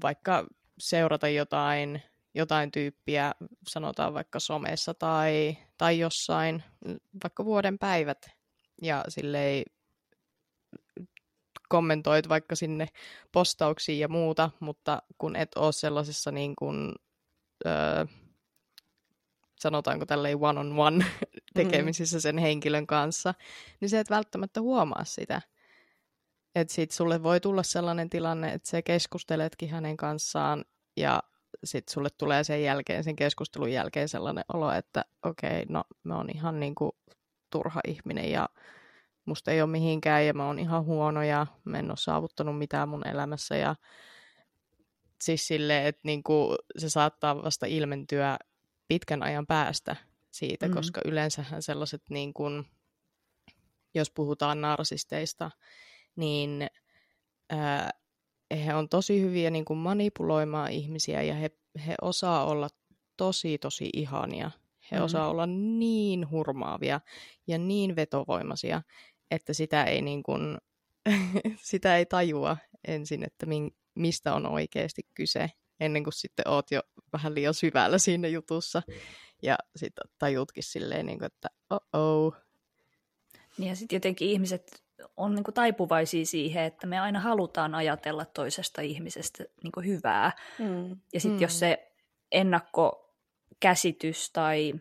vaikka 0.03 0.48
seurata 0.79 1.27
jotain, 1.27 2.01
jotain 2.33 2.71
tyyppiä, 2.71 3.31
sanotaan 3.67 4.13
vaikka 4.13 4.39
somessa 4.39 4.93
tai, 4.93 5.57
tai 5.77 6.00
jossain, 6.00 6.63
vaikka 7.24 7.45
vuoden 7.45 7.79
päivät, 7.79 8.29
ja 8.81 9.05
silleen 9.07 9.63
kommentoit 11.69 12.29
vaikka 12.29 12.55
sinne 12.55 12.88
postauksiin 13.31 14.00
ja 14.00 14.07
muuta, 14.07 14.50
mutta 14.60 15.01
kun 15.17 15.36
et 15.36 15.51
ole 15.55 15.71
sellaisessa 15.71 16.31
niin 16.31 16.55
kuin, 16.55 16.95
öö, 17.65 18.05
sanotaanko 19.62 20.06
tälleen 20.06 20.38
one-on-one 20.41 21.06
tekemisissä 21.53 22.20
sen 22.20 22.38
henkilön 22.38 22.88
kanssa, 22.88 23.34
niin 23.80 23.89
se 23.89 24.00
et 24.00 24.10
välttämättä 24.10 24.62
huomaa 24.62 25.03
sitä. 25.03 25.41
Että 26.56 26.74
sit 26.74 26.91
sulle 26.91 27.24
voi 27.24 27.39
tulla 27.39 27.63
sellainen 27.63 28.10
tilanne, 28.10 28.53
että 28.53 28.70
sä 28.70 28.82
keskusteletkin 28.82 29.70
hänen 29.70 29.98
kanssaan 29.98 30.65
ja 30.98 31.24
sitten 31.63 31.94
sulle 31.94 32.10
tulee 32.18 32.44
sen 32.44 32.63
jälkeen, 32.63 33.03
sen 33.03 33.15
keskustelun 33.15 33.72
jälkeen 33.72 34.10
sellainen 34.10 34.44
olo, 34.53 34.72
että 34.72 35.06
okei, 35.25 35.50
okay, 35.50 35.65
no 35.70 35.84
mä 36.03 36.18
oon 36.18 36.30
ihan 36.36 36.60
niinku 36.60 36.98
turha 37.50 37.82
ihminen 37.88 38.32
ja 38.32 38.50
musta 39.25 39.51
ei 39.51 39.62
ole 39.62 39.70
mihinkään 39.70 40.25
ja 40.25 40.34
mä 40.34 40.48
oon 40.48 40.60
ihan 40.60 40.86
huono 40.86 41.24
ja 41.24 41.48
mä 41.63 41.80
en 41.80 41.91
ole 41.91 41.98
saavuttanut 41.98 42.58
mitään 42.58 42.89
mun 42.89 43.08
elämässä 43.08 43.56
ja 43.56 43.75
siis 45.22 45.48
silleen, 45.48 45.86
että 45.86 46.01
niinku 46.03 46.56
se 46.77 46.89
saattaa 46.89 47.44
vasta 47.44 47.65
ilmentyä 47.65 48.38
pitkän 48.91 49.24
ajan 49.24 49.48
päästä 49.48 49.95
siitä, 50.31 50.67
mm. 50.67 50.74
koska 50.74 51.01
yleensähän 51.05 51.62
sellaiset, 51.62 52.01
niin 52.10 52.33
kun, 52.33 52.65
jos 53.93 54.12
puhutaan 54.12 54.62
narsisteista, 54.62 55.51
niin 56.15 56.67
ää, 57.50 57.89
he 58.65 58.74
on 58.74 58.89
tosi 58.89 59.21
hyviä 59.21 59.50
niin 59.50 59.65
kun 59.65 59.77
manipuloimaan 59.77 60.71
ihmisiä 60.71 61.21
ja 61.21 61.33
he, 61.33 61.51
he 61.88 61.95
osaa 62.01 62.45
olla 62.45 62.69
tosi, 63.17 63.57
tosi 63.57 63.89
ihania. 63.93 64.51
He 64.91 64.98
mm. 64.98 65.03
osaa 65.03 65.29
olla 65.29 65.45
niin 65.45 66.29
hurmaavia 66.31 67.01
ja 67.48 67.57
niin 67.57 67.95
vetovoimaisia, 67.95 68.81
että 69.31 69.53
sitä 69.53 69.83
ei, 69.83 70.01
niin 70.01 70.24
kun, 70.24 70.57
sitä 71.71 71.98
ei 71.98 72.05
tajua 72.05 72.57
ensin, 72.88 73.24
että 73.24 73.45
min, 73.45 73.75
mistä 73.95 74.33
on 74.33 74.45
oikeasti 74.45 75.01
kyse 75.13 75.51
ennen 75.81 76.03
kuin 76.03 76.13
sitten 76.13 76.47
oot 76.47 76.71
jo 76.71 76.81
vähän 77.13 77.35
liian 77.35 77.53
syvällä 77.53 77.97
siinä 77.97 78.27
jutussa. 78.27 78.81
Ja 79.43 79.57
sitten 79.75 80.03
tajutkin 80.19 80.63
silleen, 80.63 81.05
niin 81.05 81.19
kuin, 81.19 81.25
että 81.25 81.50
oh-oh. 81.69 82.35
Niin 83.57 83.69
ja 83.69 83.75
sitten 83.75 83.95
jotenkin 83.95 84.29
ihmiset 84.29 84.83
on 85.17 85.35
niin 85.35 85.43
kuin 85.43 85.55
taipuvaisia 85.55 86.25
siihen, 86.25 86.63
että 86.63 86.88
me 86.88 87.00
aina 87.00 87.19
halutaan 87.19 87.75
ajatella 87.75 88.25
toisesta 88.25 88.81
ihmisestä 88.81 89.43
niin 89.63 89.71
kuin 89.71 89.85
hyvää. 89.85 90.31
Mm. 90.59 90.89
Ja 91.13 91.19
sitten 91.19 91.38
mm. 91.38 91.41
jos 91.41 91.59
se 91.59 91.91
ennakkokäsitys 92.31 94.29
tai 94.33 94.73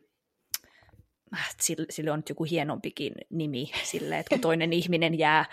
äh, 1.34 1.54
sille 1.90 2.10
on 2.10 2.18
nyt 2.18 2.28
joku 2.28 2.44
hienompikin 2.44 3.12
nimi 3.30 3.70
sille, 3.82 4.18
että 4.18 4.30
kun 4.30 4.40
toinen 4.40 4.72
ihminen 4.82 5.18
jää 5.18 5.44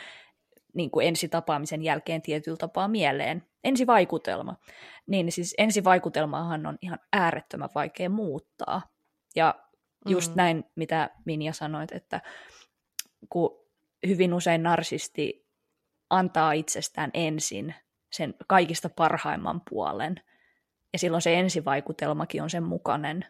niin 0.73 0.91
kuin 0.91 1.07
ensitapaamisen 1.07 1.83
jälkeen 1.83 2.21
tietyllä 2.21 2.57
tapaa 2.57 2.87
mieleen. 2.87 3.43
Ensivaikutelma. 3.67 4.55
Niin 5.07 5.31
siis 5.31 5.55
ensivaikutelmaahan 5.57 6.65
on 6.65 6.77
ihan 6.81 6.99
äärettömän 7.13 7.69
vaikea 7.75 8.09
muuttaa. 8.09 8.81
Ja 9.35 9.55
just 10.05 10.31
mm. 10.31 10.37
näin, 10.37 10.63
mitä 10.75 11.09
Minja 11.25 11.53
sanoit, 11.53 11.91
että 11.91 12.21
kun 13.29 13.67
hyvin 14.07 14.33
usein 14.33 14.63
narsisti 14.63 15.47
antaa 16.09 16.51
itsestään 16.51 17.11
ensin 17.13 17.75
sen 18.11 18.35
kaikista 18.47 18.89
parhaimman 18.89 19.61
puolen, 19.69 20.15
ja 20.93 20.99
silloin 20.99 21.21
se 21.21 21.39
ensivaikutelmakin 21.39 22.43
on 22.43 22.49
sen 22.49 22.63
mukainen, 22.63 23.25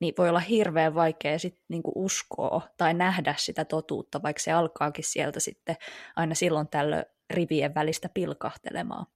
niin 0.00 0.14
voi 0.18 0.28
olla 0.28 0.40
hirveän 0.40 0.94
vaikea 0.94 1.38
sit 1.38 1.60
niinku 1.68 1.92
uskoa 1.94 2.68
tai 2.76 2.94
nähdä 2.94 3.34
sitä 3.38 3.64
totuutta, 3.64 4.22
vaikka 4.22 4.42
se 4.42 4.52
alkaakin 4.52 5.04
sieltä 5.04 5.40
sitten 5.40 5.76
aina 6.16 6.34
silloin 6.34 6.68
tällöin 6.68 7.04
rivien 7.30 7.74
välistä 7.74 8.08
pilkahtelemaan. 8.14 9.06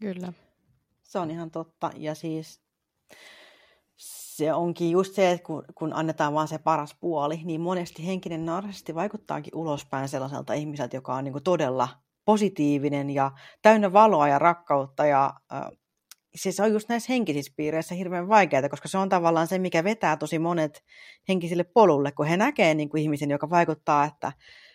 Kyllä. 0.00 0.32
Se 1.02 1.18
on 1.18 1.30
ihan 1.30 1.50
totta. 1.50 1.90
Ja 1.96 2.14
siis 2.14 2.60
se 3.96 4.52
onkin 4.52 4.90
just 4.90 5.14
se, 5.14 5.30
että 5.30 5.46
kun, 5.46 5.64
kun 5.74 5.92
annetaan 5.92 6.34
vaan 6.34 6.48
se 6.48 6.58
paras 6.58 6.96
puoli, 7.00 7.40
niin 7.44 7.60
monesti 7.60 8.06
henkinen 8.06 8.46
narsisti 8.46 8.94
vaikuttaakin 8.94 9.56
ulospäin 9.56 10.08
sellaiselta 10.08 10.52
ihmiseltä, 10.52 10.96
joka 10.96 11.14
on 11.14 11.24
niin 11.24 11.32
kuin 11.32 11.44
todella 11.44 11.88
positiivinen 12.24 13.10
ja 13.10 13.30
täynnä 13.62 13.92
valoa 13.92 14.28
ja 14.28 14.38
rakkautta 14.38 15.06
ja 15.06 15.34
äh, 15.52 15.62
siis 16.34 16.60
on 16.60 16.72
just 16.72 16.88
näissä 16.88 17.12
henkisissä 17.12 17.52
piireissä 17.56 17.94
hirveän 17.94 18.28
vaikeaa, 18.28 18.68
koska 18.68 18.88
se 18.88 18.98
on 18.98 19.08
tavallaan 19.08 19.46
se, 19.46 19.58
mikä 19.58 19.84
vetää 19.84 20.16
tosi 20.16 20.38
monet 20.38 20.84
henkisille 21.28 21.64
polulle, 21.64 22.12
kun 22.12 22.26
he 22.26 22.36
näkee 22.36 22.74
niin 22.74 22.88
kuin 22.88 23.02
ihmisen, 23.02 23.30
joka 23.30 23.50
vaikuttaa, 23.50 24.04
että 24.04 24.32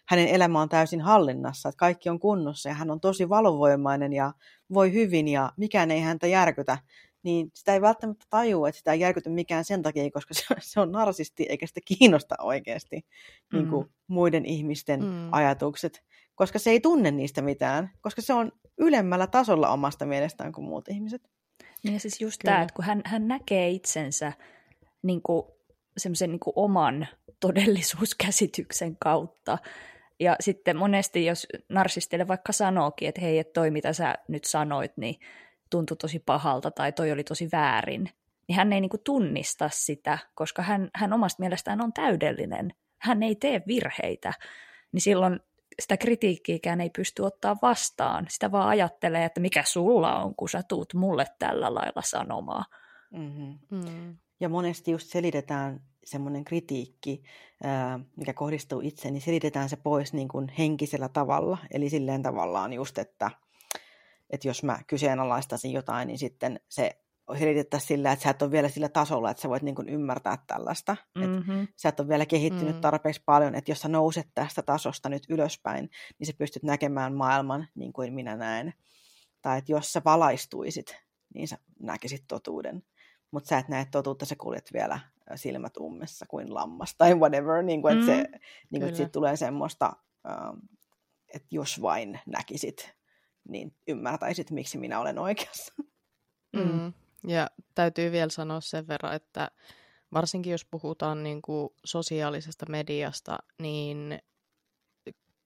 hänen 0.07 0.27
elämä 0.27 0.61
on 0.61 0.69
täysin 0.69 1.01
hallinnassa, 1.01 1.69
että 1.69 1.79
kaikki 1.79 2.09
on 2.09 2.19
kunnossa 2.19 2.69
ja 2.69 2.75
hän 2.75 2.91
on 2.91 2.99
tosi 2.99 3.29
valovoimainen 3.29 4.13
ja 4.13 4.33
voi 4.73 4.93
hyvin 4.93 5.27
ja 5.27 5.51
mikään 5.57 5.91
ei 5.91 6.01
häntä 6.01 6.27
järkytä, 6.27 6.77
niin 7.23 7.51
sitä 7.53 7.73
ei 7.73 7.81
välttämättä 7.81 8.25
tajua, 8.29 8.69
että 8.69 8.77
sitä 8.77 8.93
ei 8.93 8.99
järkytä 8.99 9.29
mikään 9.29 9.65
sen 9.65 9.81
takia, 9.81 10.11
koska 10.11 10.33
se 10.59 10.79
on 10.79 10.91
narsisti 10.91 11.45
eikä 11.49 11.67
sitä 11.67 11.81
kiinnosta 11.85 12.35
oikeasti 12.41 12.95
mm. 13.53 13.57
niin 13.57 13.69
kuin 13.69 13.89
muiden 14.07 14.45
ihmisten 14.45 15.03
mm. 15.03 15.29
ajatukset, 15.31 16.03
koska 16.35 16.59
se 16.59 16.69
ei 16.69 16.79
tunne 16.79 17.11
niistä 17.11 17.41
mitään, 17.41 17.91
koska 18.01 18.21
se 18.21 18.33
on 18.33 18.51
ylemmällä 18.77 19.27
tasolla 19.27 19.69
omasta 19.69 20.05
mielestään 20.05 20.51
kuin 20.51 20.65
muut 20.65 20.87
ihmiset. 20.87 21.21
Niin 21.83 21.99
siis 21.99 22.21
just 22.21 22.41
tämä, 22.43 22.61
että 22.61 22.73
kun 22.73 22.85
hän, 22.85 23.01
hän 23.05 23.27
näkee 23.27 23.69
itsensä 23.69 24.33
niin 25.01 25.21
kuin, 25.21 25.43
semmoisen 25.97 26.31
niin 26.31 26.39
oman 26.55 27.07
todellisuuskäsityksen 27.39 28.97
kautta, 28.99 29.57
ja 30.19 30.35
sitten 30.39 30.77
monesti, 30.77 31.25
jos 31.25 31.47
narsistille 31.69 32.27
vaikka 32.27 32.51
sanookin, 32.51 33.09
että 33.09 33.21
hei, 33.21 33.39
että 33.39 33.53
toi 33.53 33.71
mitä 33.71 33.93
sä 33.93 34.15
nyt 34.27 34.43
sanoit, 34.43 34.97
niin 34.97 35.15
tuntui 35.69 35.97
tosi 35.97 36.19
pahalta 36.19 36.71
tai 36.71 36.91
toi 36.91 37.11
oli 37.11 37.23
tosi 37.23 37.49
väärin, 37.51 38.09
niin 38.47 38.55
hän 38.55 38.73
ei 38.73 38.81
niin 38.81 38.89
kuin 38.89 39.03
tunnista 39.03 39.69
sitä, 39.73 40.17
koska 40.35 40.61
hän, 40.61 40.89
hän 40.95 41.13
omasta 41.13 41.41
mielestään 41.41 41.81
on 41.81 41.93
täydellinen. 41.93 42.73
Hän 43.01 43.23
ei 43.23 43.35
tee 43.35 43.61
virheitä. 43.67 44.33
Niin 44.91 45.01
silloin 45.01 45.39
sitä 45.81 45.97
kritiikkiäkään 45.97 46.81
ei 46.81 46.89
pysty 46.89 47.21
ottaa 47.21 47.57
vastaan. 47.61 48.25
Sitä 48.29 48.51
vaan 48.51 48.67
ajattelee, 48.67 49.25
että 49.25 49.41
mikä 49.41 49.63
sulla 49.65 50.19
on, 50.19 50.35
kun 50.35 50.49
sä 50.49 50.63
tuut 50.67 50.93
mulle 50.93 51.25
tällä 51.39 51.73
lailla 51.73 52.01
sanomaan. 52.01 52.65
Mm-hmm. 53.11 53.59
Mm. 53.71 54.17
Ja 54.39 54.49
monesti 54.49 54.91
just 54.91 55.07
selitetään 55.07 55.79
semmoinen 56.05 56.45
kritiikki, 56.45 57.23
mikä 58.15 58.33
kohdistuu 58.33 58.81
itseen, 58.81 59.13
niin 59.13 59.21
selitetään 59.21 59.69
se 59.69 59.75
pois 59.75 60.13
niin 60.13 60.27
kuin 60.27 60.49
henkisellä 60.49 61.09
tavalla. 61.09 61.57
Eli 61.71 61.89
silleen 61.89 62.23
tavallaan 62.23 62.73
just, 62.73 62.97
että, 62.97 63.31
että 64.29 64.47
jos 64.47 64.63
mä 64.63 64.79
kyseenalaistaisin 64.87 65.71
jotain, 65.71 66.07
niin 66.07 66.17
sitten 66.17 66.59
se 66.69 66.91
selitettäisiin 67.39 67.87
sillä, 67.87 68.11
että 68.11 68.23
sä 68.23 68.29
et 68.29 68.41
ole 68.41 68.51
vielä 68.51 68.69
sillä 68.69 68.89
tasolla, 68.89 69.31
että 69.31 69.41
sä 69.41 69.49
voit 69.49 69.63
niin 69.63 69.75
kuin 69.75 69.89
ymmärtää 69.89 70.37
tällaista. 70.47 70.97
Mm-hmm. 71.15 71.63
Että 71.63 71.75
sä 71.75 71.89
et 71.89 71.99
ole 71.99 72.07
vielä 72.07 72.25
kehittynyt 72.25 72.75
mm. 72.75 72.81
tarpeeksi 72.81 73.21
paljon, 73.25 73.55
että 73.55 73.71
jos 73.71 73.79
sä 73.81 73.87
nouset 73.87 74.27
tästä 74.33 74.61
tasosta 74.61 75.09
nyt 75.09 75.23
ylöspäin, 75.29 75.89
niin 76.19 76.27
sä 76.27 76.33
pystyt 76.37 76.63
näkemään 76.63 77.13
maailman 77.13 77.67
niin 77.75 77.93
kuin 77.93 78.13
minä 78.13 78.35
näen. 78.35 78.73
Tai 79.41 79.57
että 79.57 79.71
jos 79.71 79.93
sä 79.93 80.01
valaistuisit, 80.05 80.97
niin 81.33 81.47
sä 81.47 81.57
näkisit 81.79 82.23
totuuden. 82.27 82.83
Mutta 83.31 83.47
sä 83.47 83.57
et 83.57 83.69
näe 83.69 83.85
totuutta, 83.91 84.25
sä 84.25 84.35
kuljet 84.35 84.69
vielä 84.73 84.99
silmät 85.35 85.77
ummessa 85.77 86.25
kuin 86.25 86.53
lammas 86.53 86.95
tai 86.97 87.13
whatever, 87.15 87.63
niin 87.63 87.81
kuin, 87.81 87.93
että, 87.93 88.11
Mm, 88.11 88.17
se, 88.17 88.39
niin 88.69 88.81
kuin, 88.81 88.83
että 88.83 88.97
siitä 88.97 89.11
tulee 89.11 89.35
semmoista, 89.35 89.93
ähm, 90.29 90.57
että 91.33 91.47
jos 91.51 91.81
vain 91.81 92.19
näkisit, 92.25 92.95
niin 93.49 93.75
ymmärtäisit, 93.87 94.51
miksi 94.51 94.77
minä 94.77 94.99
olen 94.99 95.19
oikeassa. 95.19 95.73
Mm. 96.55 96.61
Mm. 96.61 96.93
Ja 97.27 97.47
täytyy 97.75 98.11
vielä 98.11 98.29
sanoa 98.29 98.61
sen 98.61 98.87
verran, 98.87 99.15
että 99.15 99.51
varsinkin 100.13 100.51
jos 100.51 100.65
puhutaan 100.65 101.23
niin 101.23 101.41
kuin 101.41 101.69
sosiaalisesta 101.85 102.65
mediasta, 102.69 103.37
niin 103.61 104.19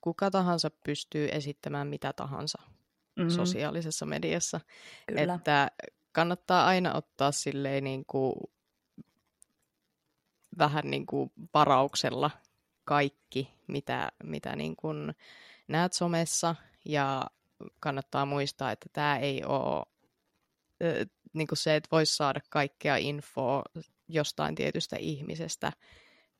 kuka 0.01 0.31
tahansa 0.31 0.69
pystyy 0.86 1.29
esittämään 1.31 1.88
mitä 1.88 2.13
tahansa 2.13 2.62
Mhm, 3.19 3.29
sosiaalisessa 3.29 4.05
mediassa. 4.05 4.62
Kyllä. 5.07 5.33
Että 5.33 5.71
kannattaa 6.12 6.65
aina 6.65 6.93
ottaa 6.93 7.31
silleen 7.31 7.83
niin 7.83 8.05
kuin 8.05 8.33
vähän 10.60 10.92
niin 10.92 11.06
kuin 11.06 11.32
varauksella 11.54 12.32
kaikki, 12.86 13.54
mitä, 13.68 14.12
mitä 14.24 14.56
niin 14.56 14.75
kuin 14.75 15.16
näet 15.68 15.94
somessa. 15.94 16.56
Ja 16.86 17.28
kannattaa 17.80 18.25
muistaa, 18.25 18.72
että 18.72 18.89
tämä 18.94 19.18
ei 19.18 19.44
ole 19.44 19.86
ö, 20.84 21.06
niin 21.34 21.48
kuin 21.48 21.58
se, 21.58 21.75
että 21.75 21.88
voisi 21.92 22.16
saada 22.16 22.39
kaikkea 22.50 22.98
infoa 22.98 23.63
jostain 24.08 24.56
tietystä 24.56 24.96
ihmisestä 25.00 25.72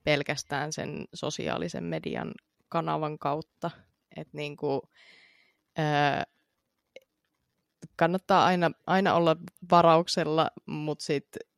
pelkästään 0.04 0.74
sen 0.74 1.06
sosiaalisen 1.14 1.84
median 1.84 2.32
kanavan 2.70 3.20
kautta. 3.20 3.72
Että 4.16 4.38
niin 4.38 4.58
kuin, 4.58 4.82
ö, 5.80 6.26
kannattaa 7.96 8.46
aina, 8.46 8.72
aina 8.88 9.14
olla 9.14 9.36
varauksella, 9.72 10.52
mutta 10.66 11.06
sitten 11.06 11.49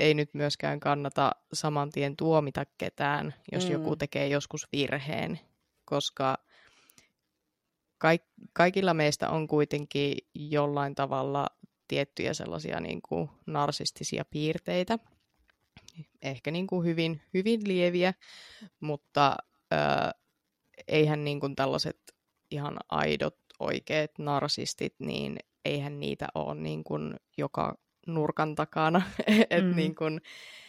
ei 0.00 0.14
nyt 0.14 0.34
myöskään 0.34 0.80
kannata 0.80 1.32
saman 1.52 1.90
tien 1.90 2.16
tuomita 2.16 2.64
ketään, 2.78 3.34
jos 3.52 3.66
Mm. 3.66 3.72
joku 3.72 3.96
tekee 3.96 4.28
joskus 4.28 4.68
virheen, 4.72 5.40
koska 5.84 6.38
kaik- 7.98 8.32
kaikilla 8.52 8.94
meistä 8.94 9.30
on 9.30 9.46
kuitenkin 9.46 10.16
jollain 10.34 10.94
tavalla 10.94 11.46
tiettyjä 11.88 12.34
sellaisia 12.34 12.80
niin 12.80 13.02
kuin 13.08 13.30
narsistisia 13.46 14.24
piirteitä, 14.30 14.98
ehkä 16.22 16.50
niin 16.50 16.66
kuin 16.66 16.86
hyvin, 16.86 17.22
hyvin 17.34 17.60
lieviä, 17.68 18.14
mutta 18.80 19.36
ö, 19.72 19.76
eihän 20.88 21.24
niin 21.24 21.40
kuin 21.40 21.56
tällaiset 21.56 22.14
ihan 22.50 22.76
aidot 22.88 23.36
oikeat 23.58 24.10
narsistit, 24.18 24.94
niin 24.98 25.36
eihän 25.64 26.00
niitä 26.00 26.26
ole 26.34 26.54
niin 26.54 26.84
kuin 26.84 27.14
joka 27.38 27.74
nurkan 28.06 28.54
takana. 28.54 29.02
Et 29.50 29.64
Mm. 29.64 29.76
niin 29.76 29.94
kuin, 29.94 30.20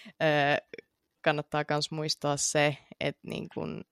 ö, 0.07 0.79
kannattaa 1.21 1.63
myös 1.69 1.91
muistaa 1.91 2.37
se, 2.37 2.77
että 2.99 3.27
niin 3.27 3.47
kuin 3.53 3.83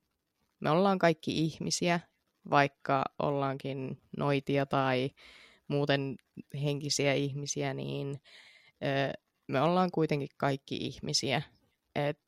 me 0.59 0.69
ollaan 0.69 0.99
kaikki 0.99 1.37
ihmisiä, 1.37 1.99
vaikka 2.49 3.03
ollaankin 3.19 4.01
noitia 4.17 4.65
tai 4.65 5.09
muuten 5.67 6.15
henkisiä 6.63 7.13
ihmisiä, 7.13 7.73
niin 7.73 8.21
ö, 8.83 9.13
me 9.47 9.61
ollaan 9.61 9.91
kuitenkin 9.91 10.29
kaikki 10.37 10.75
ihmisiä. 10.75 11.41
Et 11.95 12.19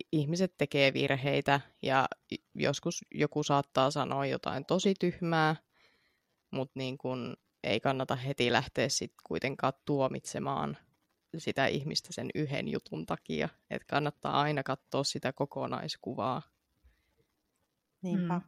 i- 0.00 0.08
ihmiset 0.12 0.54
tekee 0.58 0.92
virheitä 0.92 1.60
ja 1.82 2.08
joskus 2.54 3.04
joku 3.14 3.42
saattaa 3.42 3.90
sanoa 3.90 4.26
jotain 4.26 4.64
tosi 4.64 4.94
tyhmää, 5.00 5.56
mutta 6.50 6.72
niin 6.78 6.98
kun 6.98 7.36
ei 7.64 7.80
kannata 7.80 8.16
heti 8.16 8.52
lähteä 8.52 8.88
sit 8.88 9.12
kuitenkaan 9.26 9.72
tuomitsemaan 9.84 10.76
sitä 11.38 11.66
ihmistä 11.66 12.12
sen 12.12 12.30
yhden 12.34 12.68
jutun 12.68 13.06
takia. 13.06 13.48
Et 13.70 13.84
kannattaa 13.84 14.40
aina 14.40 14.62
katsoa 14.62 15.04
sitä 15.04 15.32
kokonaiskuvaa. 15.32 16.42
Niinpä. 18.02 18.34
Mm. 18.34 18.42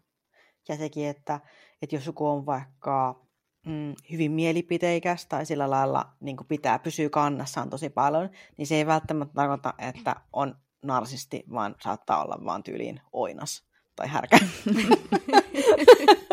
Ja 0.69 0.77
sekin, 0.77 1.07
että, 1.09 1.41
että 1.83 1.97
jos 1.97 2.07
joku 2.07 2.27
on 2.27 2.47
vaikka 2.47 3.27
mm, 3.67 3.95
hyvin 4.13 4.33
mielipiteikäs 4.33 5.27
tai 5.27 5.47
sillä 5.47 5.71
lailla 5.71 6.13
niin 6.21 6.37
kuin 6.37 6.47
pitää 6.47 6.79
pysyä 6.79 7.11
kannassaan 7.11 7.71
tosi 7.71 7.91
paljon, 7.91 8.31
niin 8.57 8.67
se 8.67 8.75
ei 8.75 8.87
välttämättä 8.87 9.35
tarkoita, 9.35 9.75
että 9.79 10.17
on 10.33 10.57
narsisti, 10.83 11.45
vaan 11.53 11.75
saattaa 11.83 12.25
olla 12.25 12.39
vaan 12.45 12.63
tyyliin 12.63 13.01
oinas 13.13 13.65
tai 13.97 14.09
härkä. 14.09 14.39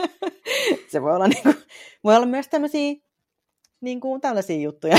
se 0.91 1.01
voi 1.01 1.15
olla, 1.15 1.27
niin 1.33 1.43
kuin, 1.43 1.55
voi 2.03 2.15
olla 2.15 2.25
myös 2.25 2.47
tämmöisiä 2.47 2.95
niin 3.81 3.99
kuin 3.99 4.21
tällaisia 4.21 4.59
juttuja. 4.59 4.97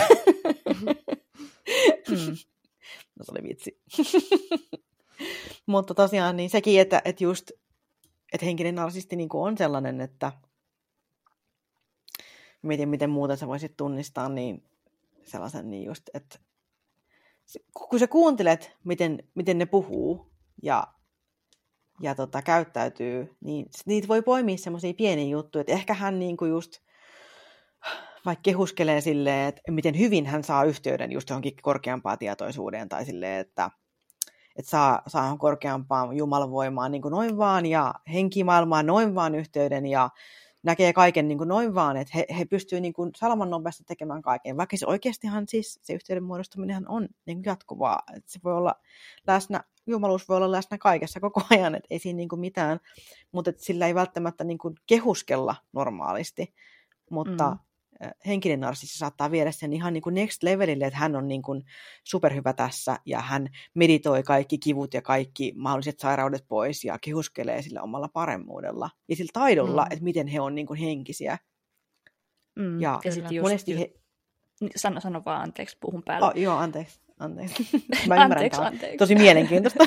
Mm. 2.09 2.37
No 3.19 3.25
se 3.25 3.33
oli 3.33 3.43
vitsi. 3.43 3.81
Mutta 5.67 5.95
tosiaan 5.95 6.37
niin 6.37 6.51
sekin, 6.51 6.81
että, 6.81 7.03
että 7.05 7.25
just 7.25 7.51
että 8.33 8.47
henkinen 8.47 8.75
narsisti 8.75 9.17
niin 9.17 9.29
on 9.33 9.59
sellainen, 9.59 10.01
että 10.01 10.33
mietin, 12.63 12.89
miten 12.89 13.11
muuta 13.11 13.37
sä 13.37 13.47
voisit 13.47 13.77
tunnistaa, 13.77 14.29
niin 14.29 14.65
sellaisen 15.25 15.71
niin 15.71 15.85
just, 15.85 16.03
että 16.15 16.39
kun 17.73 17.99
sä 17.99 18.07
kuuntelet, 18.07 18.77
miten, 18.85 19.29
miten 19.35 19.59
ne 19.59 19.67
puhuu 19.67 20.33
ja, 20.63 20.87
ja 22.01 22.15
tota, 22.15 22.43
käyttäytyy, 22.43 23.37
niin 23.41 23.67
niitä 23.87 24.09
voi 24.09 24.23
poimia 24.23 24.59
semmoisia 24.59 24.95
pieniä 24.95 25.29
juttuja, 25.29 25.61
että 25.61 25.73
ehkä 25.73 25.95
hän 25.95 26.19
niin 26.19 26.37
kuin 26.37 26.51
just 26.51 26.79
vaikka 28.27 28.43
kehuskelee 28.43 29.01
silleen, 29.01 29.49
että 29.49 29.73
miten 29.73 29.99
hyvin 29.99 30.27
hän 30.27 30.45
saa 30.45 30.65
yhteyden 30.65 31.13
just 31.13 31.31
johonkin 31.31 31.53
korkeampaan 31.63 32.19
tietoisuuteen 32.19 32.89
tai 32.89 33.05
silleen, 33.05 33.41
että, 33.41 33.71
että 34.57 34.71
saa, 34.71 35.03
saa 35.07 35.37
korkeampaan 35.37 36.17
Jumalan 36.17 36.51
voimaan 36.51 36.93
niin 36.93 37.03
kuin 37.03 37.13
noin 37.13 37.39
vaan 37.39 37.67
ja 37.67 37.95
henkimaailmaan 38.13 38.87
noin 38.87 39.15
vaan 39.15 39.35
yhteyden 39.35 39.87
ja 39.87 40.11
näkee 40.63 40.93
kaiken 40.93 41.29
niin 41.29 41.39
kuin 41.39 41.49
noin 41.49 41.75
vaan, 41.75 41.97
että 41.97 42.13
he, 42.15 42.27
he 42.39 42.45
pystyvät 42.45 42.83
niin 42.83 42.95
salaman 43.17 43.51
nopeasti 43.51 43.85
tekemään 43.85 44.23
kaiken, 44.23 44.57
vaikka 44.57 44.77
se 44.77 44.87
oikeastihan 44.87 45.49
siis 45.49 45.81
se 45.83 45.93
yhteyden 45.93 46.25
muodostuminenhan 46.25 46.89
on 46.89 47.09
niin 47.27 47.37
kuin 47.37 47.51
jatkuvaa, 47.51 48.03
että 48.17 48.33
se 48.33 48.41
voi 48.45 48.55
olla 48.55 48.75
läsnä, 49.27 49.65
jumaluus 49.87 50.29
voi 50.29 50.37
olla 50.37 50.53
läsnä 50.53 50.79
kaikessa 50.79 51.21
koko 51.21 51.43
ajan, 51.51 51.75
että 51.75 51.87
ei 51.91 51.99
siinä 51.99 52.17
niin 52.17 52.29
kuin 52.29 52.41
mitään, 52.41 52.81
mutta 53.33 53.53
sillä 53.57 53.87
ei 53.87 53.95
välttämättä 53.95 54.45
niin 54.45 54.59
kuin 54.59 54.75
kehuskella 54.87 55.55
normaalisti, 55.73 56.55
mutta 57.11 57.51
Mm. 57.51 57.59
Henkinen 58.27 58.61
narsissi 58.61 58.99
saattaa 58.99 59.31
viedä 59.31 59.53
sen 59.53 59.73
ihan 59.73 59.93
niin 59.93 60.03
kuin 60.03 60.15
next 60.15 60.43
levelille, 60.43 60.87
että 60.87 60.99
hän 60.99 61.17
on 61.17 61.29
niin 61.29 61.43
kuin 61.43 61.63
superhyvä 62.05 62.53
tässä 62.53 62.99
ja 63.07 63.21
hän 63.21 63.49
meditoi 63.75 64.23
kaikki 64.23 64.59
kivut 64.59 64.95
ja 64.95 65.03
kaikki 65.03 65.53
mahdolliset 65.57 65.99
sairaudet 66.01 66.45
pois 66.49 66.85
ja 66.85 66.99
kehuskelee 67.01 67.63
sillä 67.63 67.83
omalla 67.83 68.09
paremmuudella 68.09 68.91
ja 69.09 69.17
sillä 69.17 69.31
taidolla, 69.33 69.83
Mm. 69.83 69.93
että 69.93 70.05
miten 70.05 70.27
he 70.27 70.41
on 70.41 70.55
niin 70.55 70.67
kuin 70.67 70.79
henkisiä. 70.79 71.39
Mm. 72.57 72.81
Ja 72.81 73.01
sitten 73.11 73.35
just, 73.35 73.43
Monesti 73.43 73.79
he... 73.79 73.93
Sano, 74.77 75.01
sano 75.01 75.23
vaan 75.27 75.43
anteeksi, 75.43 75.77
puhun 75.81 76.03
päälle. 76.03 76.27
Oh, 76.27 76.37
joo, 76.37 76.57
anteeksi. 76.57 77.01
anteeksi. 77.19 77.63
Mä 78.09 78.15
ymmärrän, 78.15 78.33
anteeksi, 78.33 78.61
anteeksi. 78.61 78.97
tosi 78.97 79.15
mielenkiintoista. 79.15 79.85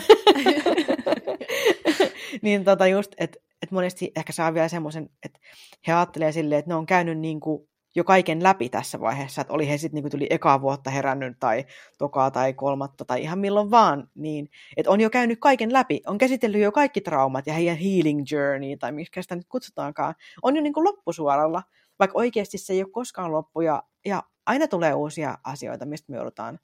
niin 2.42 2.64
tota 2.64 2.88
just, 2.88 3.12
että 3.18 3.40
et 3.62 3.72
monesti 3.72 4.12
ehkä 4.16 4.34
saa 4.34 4.54
vielä 4.54 4.68
semmoisen, 4.68 5.10
että 5.24 5.40
he 5.88 5.94
ajattelee 5.94 6.32
silleen, 6.32 6.60
että 6.60 6.72
ne 6.72 6.76
on 6.76 6.86
käynyt 6.86 7.20
niin 7.20 7.40
kuin 7.40 7.70
jo 7.96 8.04
kaiken 8.04 8.44
läpi 8.44 8.70
tässä 8.70 9.00
vaiheessa, 9.00 9.42
että 9.42 9.54
oli 9.54 9.70
he 9.70 9.78
sitten 9.78 10.04
niin 10.04 10.12
tuli 10.12 10.28
ekaa 10.30 10.62
vuotta 10.62 10.90
herännyt 10.90 11.40
tai 11.40 11.66
tokaa 11.98 12.32
tai 12.32 12.54
kolmatta 12.54 13.06
tai 13.06 13.22
ihan 13.22 13.40
milloin 13.40 13.72
vaan, 13.72 14.10
niin 14.16 14.50
että 14.78 14.92
on 14.92 15.02
jo 15.02 15.10
käynyt 15.10 15.40
kaiken 15.40 15.74
läpi, 15.74 16.02
on 16.08 16.18
käsitellyt 16.18 16.62
jo 16.62 16.72
kaikki 16.72 17.02
traumat 17.02 17.48
ja 17.48 17.54
heidän 17.54 17.78
healing 17.78 18.24
journey 18.32 18.78
tai 18.78 18.92
miksi 18.92 19.22
sitä 19.22 19.36
nyt 19.36 19.48
kutsutaankaan, 19.50 20.16
on 20.42 20.56
jo 20.56 20.62
niin 20.62 20.74
loppusuoralla, 20.76 21.64
vaikka 22.00 22.18
oikeasti 22.18 22.58
se 22.58 22.74
ei 22.74 22.84
ole 22.84 22.92
koskaan 22.92 23.32
loppu 23.32 23.62
ja, 23.62 23.84
ja 24.06 24.24
aina 24.46 24.68
tulee 24.68 24.94
uusia 24.94 25.38
asioita, 25.44 25.86
mistä 25.86 26.12
me 26.12 26.18
joudutaan 26.18 26.60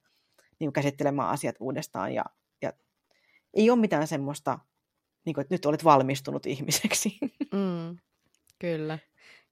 niin 0.60 0.74
käsittelemään 0.74 1.30
asiat 1.30 1.56
uudestaan 1.60 2.14
ja, 2.14 2.26
ja 2.62 2.74
ei 3.54 3.70
ole 3.70 3.80
mitään 3.80 4.08
semmoista, 4.08 4.60
niin 5.26 5.34
kuin, 5.34 5.42
että 5.42 5.56
nyt 5.56 5.66
olet 5.66 5.84
valmistunut 5.84 6.46
ihmiseksi. 6.46 7.18
Mm, 7.54 7.98
kyllä. 8.60 9.00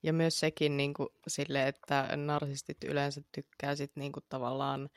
Ja 0.04 0.14
myös 0.14 0.40
sekin 0.40 0.78
niin 0.78 0.94
kuin, 0.94 1.10
sille, 1.28 1.68
että 1.68 2.10
narsistit 2.18 2.84
yleensä 2.84 3.22
tykkää 3.32 3.76
sit, 3.76 3.92
niin 3.96 4.12
kuin, 4.12 4.24
tavallaan 4.30 4.90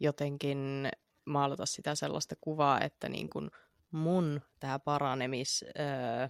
jotenkin 0.00 0.88
maalata 1.24 1.66
sitä 1.66 1.94
sellaista 1.94 2.34
kuvaa, 2.40 2.80
että 2.80 3.08
niin 3.08 3.30
kuin, 3.30 3.50
mun 3.90 4.40
tämä 4.60 4.78
paranemis, 4.78 5.64
öö, 5.78 6.28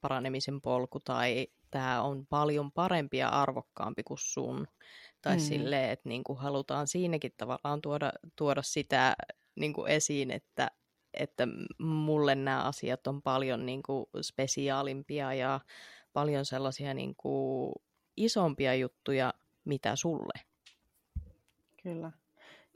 paranemisen 0.00 0.60
polku 0.60 1.00
tai 1.00 1.46
tämä 1.70 2.02
on 2.02 2.26
paljon 2.26 2.72
parempi 2.72 3.16
ja 3.16 3.28
arvokkaampi 3.28 4.02
kuin 4.02 4.18
sun. 4.20 4.66
Tai 5.22 5.36
Mm. 5.36 5.40
silleen, 5.40 5.90
että 5.90 6.08
niin 6.08 6.24
kuin 6.24 6.38
halutaan 6.38 6.86
siinäkin 6.86 7.32
tavallaan 7.36 7.80
tuoda, 7.80 8.12
tuoda 8.36 8.62
sitä 8.62 9.16
niin 9.56 9.72
kuin 9.72 9.90
esiin, 9.90 10.30
että, 10.30 10.70
että 11.14 11.48
mulle 11.78 12.34
nämä 12.34 12.62
asiat 12.62 13.06
on 13.06 13.22
paljon 13.22 13.66
niin 13.66 13.82
kuin 13.82 14.06
spesiaalimpia 14.22 15.34
ja 15.34 15.60
paljon 16.18 16.44
sellaisia 16.44 16.94
niin 16.94 17.14
kuin 17.16 17.72
isompia 18.16 18.74
juttuja, 18.74 19.34
mitä 19.64 19.96
sulle. 19.96 20.40
Kyllä. 21.82 22.12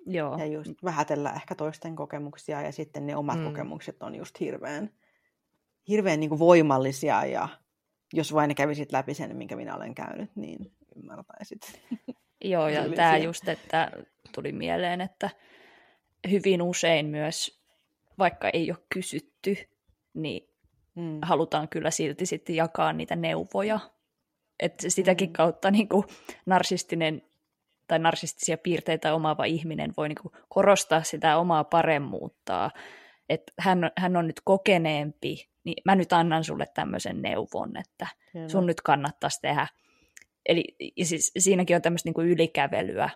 Joo. 0.07 0.38
Ja 0.38 0.46
just 0.46 0.72
vähätellä 0.85 1.33
ehkä 1.33 1.55
toisten 1.55 1.96
kokemuksia 1.96 2.62
ja 2.62 2.72
sitten 2.72 3.07
ne 3.07 3.16
omat 3.16 3.38
Mm. 3.38 3.44
kokemukset 3.44 4.02
on 4.02 4.14
just 4.14 4.40
hirveän, 4.40 4.90
hirveän 5.88 6.20
niin 6.20 6.31
kuin 6.31 6.38
voimallisia 6.38 7.24
ja 7.24 7.48
jos 8.12 8.35
vain 8.35 8.48
ne 8.48 8.55
kävisit 8.55 8.92
läpi 8.92 9.14
sen, 9.14 9.37
minkä 9.37 9.57
minä 9.57 9.76
olen 9.76 9.94
käynyt, 9.94 10.31
niin 10.37 10.72
ymmärtäisit. 10.96 11.61
Joo, 12.44 12.68
ja 12.68 12.88
tämä 12.96 13.16
just, 13.16 13.48
että 13.48 13.90
tuli 14.35 14.52
mieleen, 14.52 15.00
että 15.00 15.31
hyvin 16.31 16.62
usein 16.62 17.07
myös, 17.07 17.62
vaikka 18.18 18.48
ei 18.48 18.70
ole 18.70 18.78
kysytty, 18.92 19.57
niin 20.14 20.52
Mm. 20.94 21.18
halutaan 21.22 21.68
kyllä 21.68 21.90
silti 21.90 22.26
sitten 22.26 22.57
jakaa 22.57 22.92
niitä 22.92 23.16
neuvoja. 23.16 23.81
Että 24.61 24.90
sitäkin 24.90 25.28
Mm. 25.28 25.33
kautta 25.33 25.70
niin 25.70 25.88
kuin 25.88 26.05
narsistinen 26.46 27.22
tai 27.88 27.98
narsistisia 27.98 28.59
piirteitä 28.59 29.14
omaava 29.14 29.44
ihminen 29.44 29.92
voi 29.96 30.09
niin 30.09 30.18
kuin 30.22 30.33
korostaa 30.48 31.02
sitä 31.02 31.37
omaa 31.37 31.64
paremmuuttaa. 31.64 32.70
Että 33.28 33.52
hän, 33.59 33.90
hän 33.98 34.16
on 34.16 34.26
nyt 34.26 34.40
kokeneempi, 34.44 35.48
niin 35.64 35.83
mä 35.85 35.96
nyt 35.96 36.12
annan 36.12 36.44
sulle 36.44 36.66
tämmöisen 36.74 37.22
neuvon, 37.22 37.76
että 37.76 38.07
Kyllä. 38.33 38.48
sun 38.48 38.66
nyt 38.66 38.81
kannattaisi 38.81 39.40
tehdä. 39.40 39.66
Eli 40.46 40.64
ja 40.96 41.05
siis, 41.07 41.33
siinäkin 41.38 41.76
on 41.76 41.83
tämmöistä 41.83 42.07
niin 42.07 42.14
kuin 42.14 42.28
ylikävelyä. 42.28 43.11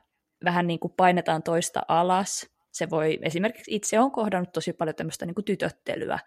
Vähän 0.44 0.66
niin 0.66 0.80
kuin 0.80 0.94
painetaan 0.96 1.42
toista 1.42 1.82
alas. 1.88 2.50
Se 2.72 2.90
voi, 2.90 3.18
esimerkiksi 3.22 3.74
itse 3.74 4.00
on 4.00 4.10
kohdannut 4.10 4.52
tosi 4.52 4.72
paljon 4.72 4.94
tämmöistä 4.94 5.26
niin 5.26 5.34
kuin 5.34 5.44
tytöttelyä, 5.44 6.18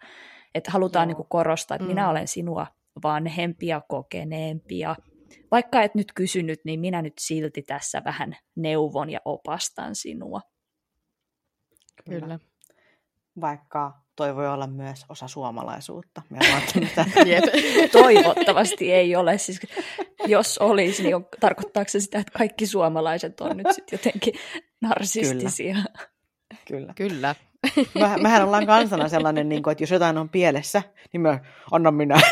että 0.54 0.70
halutaan 0.70 1.08
niin 1.08 1.16
kuin 1.16 1.28
korostaa, 1.28 1.74
että 1.74 1.84
Mm. 1.84 1.88
minä 1.90 2.10
olen 2.10 2.28
sinua 2.28 2.66
vanhempia, 3.02 3.80
kokeneempia. 3.88 4.96
Vaikka 5.50 5.82
et 5.82 5.94
nyt 5.94 6.12
kysynyt, 6.14 6.60
niin 6.64 6.80
minä 6.80 7.02
nyt 7.02 7.18
silti 7.20 7.62
tässä 7.62 8.02
vähän 8.04 8.36
neuvon 8.56 9.10
ja 9.10 9.20
opastan 9.24 9.94
sinua. 9.94 10.40
Kyllä. 12.04 12.38
Vaikka 13.40 13.92
toi 14.16 14.36
voi 14.36 14.48
olla 14.48 14.66
myös 14.66 15.04
osa 15.08 15.28
suomalaisuutta. 15.28 16.22
Jep. 17.26 17.44
Toivottavasti 17.92 18.92
ei 18.92 19.16
ole. 19.16 19.38
Siis, 19.38 19.60
jos 20.26 20.58
olisi, 20.58 21.02
niin 21.02 21.16
on, 21.16 21.26
tarkoittaako 21.40 21.88
se 21.88 22.00
sitä, 22.00 22.18
että 22.18 22.38
kaikki 22.38 22.66
suomalaiset 22.66 23.40
on 23.40 23.56
nyt 23.56 23.66
sitten 23.72 23.98
jotenkin 23.98 24.34
narsistisia? 24.80 25.76
Kyllä. 26.68 26.92
Kyllä. 26.96 27.34
Mä, 27.98 28.16
mehän 28.22 28.44
ollaan 28.44 28.66
kansana 28.66 29.08
sellainen, 29.08 29.48
niin 29.48 29.62
kuin, 29.62 29.72
että 29.72 29.82
jos 29.82 29.90
jotain 29.90 30.18
on 30.18 30.28
pielessä, 30.28 30.82
niin 31.12 31.20
me 31.20 31.40
anna 31.70 31.90
minä. 31.90 32.20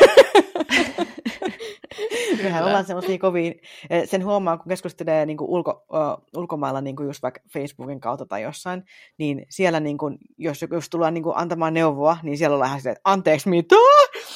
Mehän 2.43 2.65
ollaan 2.65 2.85
semmoisia 2.85 3.17
kovin, 3.19 3.61
eh, 3.89 4.09
sen 4.09 4.25
huomaa, 4.25 4.57
kun 4.57 4.69
keskustelee 4.69 5.25
niin 5.25 5.37
kuin 5.37 5.49
ulko, 5.49 5.85
uh, 5.93 6.39
ulkomailla 6.39 6.81
niin 6.81 6.95
kuin 6.95 7.07
just 7.07 7.23
vaikka 7.23 7.41
Facebookin 7.53 7.99
kautta 7.99 8.25
tai 8.25 8.41
jossain, 8.41 8.83
niin 9.17 9.45
siellä 9.49 9.79
niin 9.79 9.97
kuin, 9.97 10.17
jos 10.37 10.65
jos 10.71 10.89
tullaan 10.89 11.13
niin 11.13 11.23
kuin 11.23 11.37
antamaan 11.37 11.73
neuvoa, 11.73 12.17
niin 12.23 12.37
siellä 12.37 12.53
ollaan 12.53 12.67
ihan 12.67 12.79
silleen, 12.79 12.97
että 12.97 13.11
anteeksi 13.11 13.49
mitä? 13.49 13.75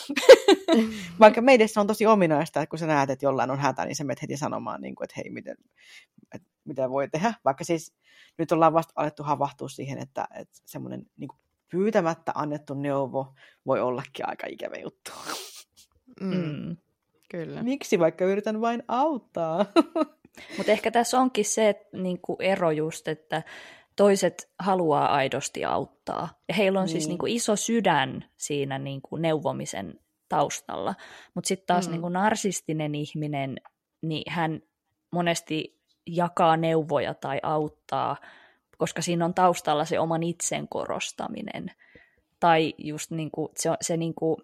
Vaikka 1.19 1.41
meidän 1.41 1.69
se 1.69 1.79
on 1.79 1.87
tosi 1.87 2.05
ominaista, 2.05 2.61
että 2.61 2.69
kun 2.69 2.79
sä 2.79 2.87
näet, 2.87 3.09
että 3.09 3.25
jollain 3.25 3.51
on 3.51 3.59
hätä, 3.59 3.85
niin 3.85 3.95
sä 3.95 4.03
menet 4.03 4.21
heti 4.21 4.37
sanomaan, 4.37 4.81
niin 4.81 4.95
kuin, 4.95 5.05
että 5.05 5.13
hei, 5.17 5.29
miten, 5.29 5.57
että 6.35 6.47
mitä 6.63 6.89
voi 6.89 7.09
tehdä. 7.09 7.33
Vaikka 7.45 7.63
siis 7.63 7.93
nyt 8.37 8.51
ollaan 8.51 8.73
vasta 8.73 8.93
alettu 8.95 9.23
havahtua 9.23 9.69
siihen, 9.69 9.99
että, 9.99 10.27
että 10.35 10.59
semmoinen 10.65 11.05
niin 11.17 11.27
kuin 11.27 11.39
pyytämättä 11.71 12.31
annettu 12.35 12.73
neuvo 12.73 13.33
voi 13.65 13.81
ollakin 13.81 14.29
aika 14.29 14.47
ikävä 14.47 14.75
juttu. 14.77 15.11
Mm, 16.21 16.31
Mm. 16.31 16.77
Kyllä. 17.31 17.63
Miksi 17.63 17.99
vaikka 17.99 18.25
yritän 18.25 18.61
vain 18.61 18.83
auttaa? 18.87 19.65
Mutta 20.57 20.71
ehkä 20.71 20.91
tässä 20.91 21.19
onkin 21.19 21.45
se 21.45 21.69
että, 21.69 21.97
niin 21.97 22.19
kuin 22.21 22.41
ero 22.41 22.71
just, 22.71 23.07
että 23.07 23.43
toiset 23.95 24.49
haluaa 24.59 25.13
aidosti 25.15 25.65
auttaa. 25.65 26.29
Ja 26.47 26.55
heillä 26.55 26.79
on 26.79 26.85
niin. 26.85 26.91
siis 26.91 27.07
Niin. 27.07 27.17
kuin 27.17 27.33
iso 27.33 27.55
sydän 27.55 28.25
siinä 28.37 28.79
niin 28.79 29.01
kuin 29.01 29.21
neuvomisen 29.21 29.99
taustalla. 30.29 30.95
Mutta 31.33 31.47
sitten 31.47 31.67
taas 31.67 31.85
Mm. 31.85 31.89
mm. 31.89 31.91
niin 31.91 32.01
kuin 32.01 32.13
narsistinen 32.13 32.95
ihminen, 32.95 33.57
niin 34.01 34.31
hän 34.31 34.61
monesti 35.11 35.81
jakaa 36.07 36.57
neuvoja 36.57 37.13
tai 37.13 37.39
auttaa, 37.43 38.17
koska 38.77 39.01
siinä 39.01 39.25
on 39.25 39.33
taustalla 39.33 39.85
se 39.85 39.99
oman 39.99 40.23
itsen 40.23 40.67
korostaminen. 40.67 41.71
Tai 42.39 42.73
just 42.77 43.11
niin 43.11 43.31
kuin, 43.31 43.49
se, 43.57 43.69
se 43.81 43.97
niin 43.97 44.13
kuin, 44.13 44.37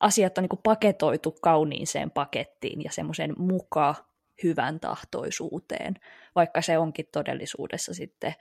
asiat 0.00 0.38
on 0.38 0.42
niin 0.42 0.48
kuin 0.48 0.62
paketoitu 0.62 1.32
kauniiseen 1.42 2.10
pakettiin 2.10 2.82
ja 2.84 2.92
semmoisen 2.92 3.34
muka 3.38 3.94
hyvän 4.42 4.80
tahtoisuuteen, 4.80 5.94
vaikka 6.34 6.62
se 6.62 6.78
onkin 6.78 7.06
todellisuudessa 7.12 7.94
sitten 7.94 8.34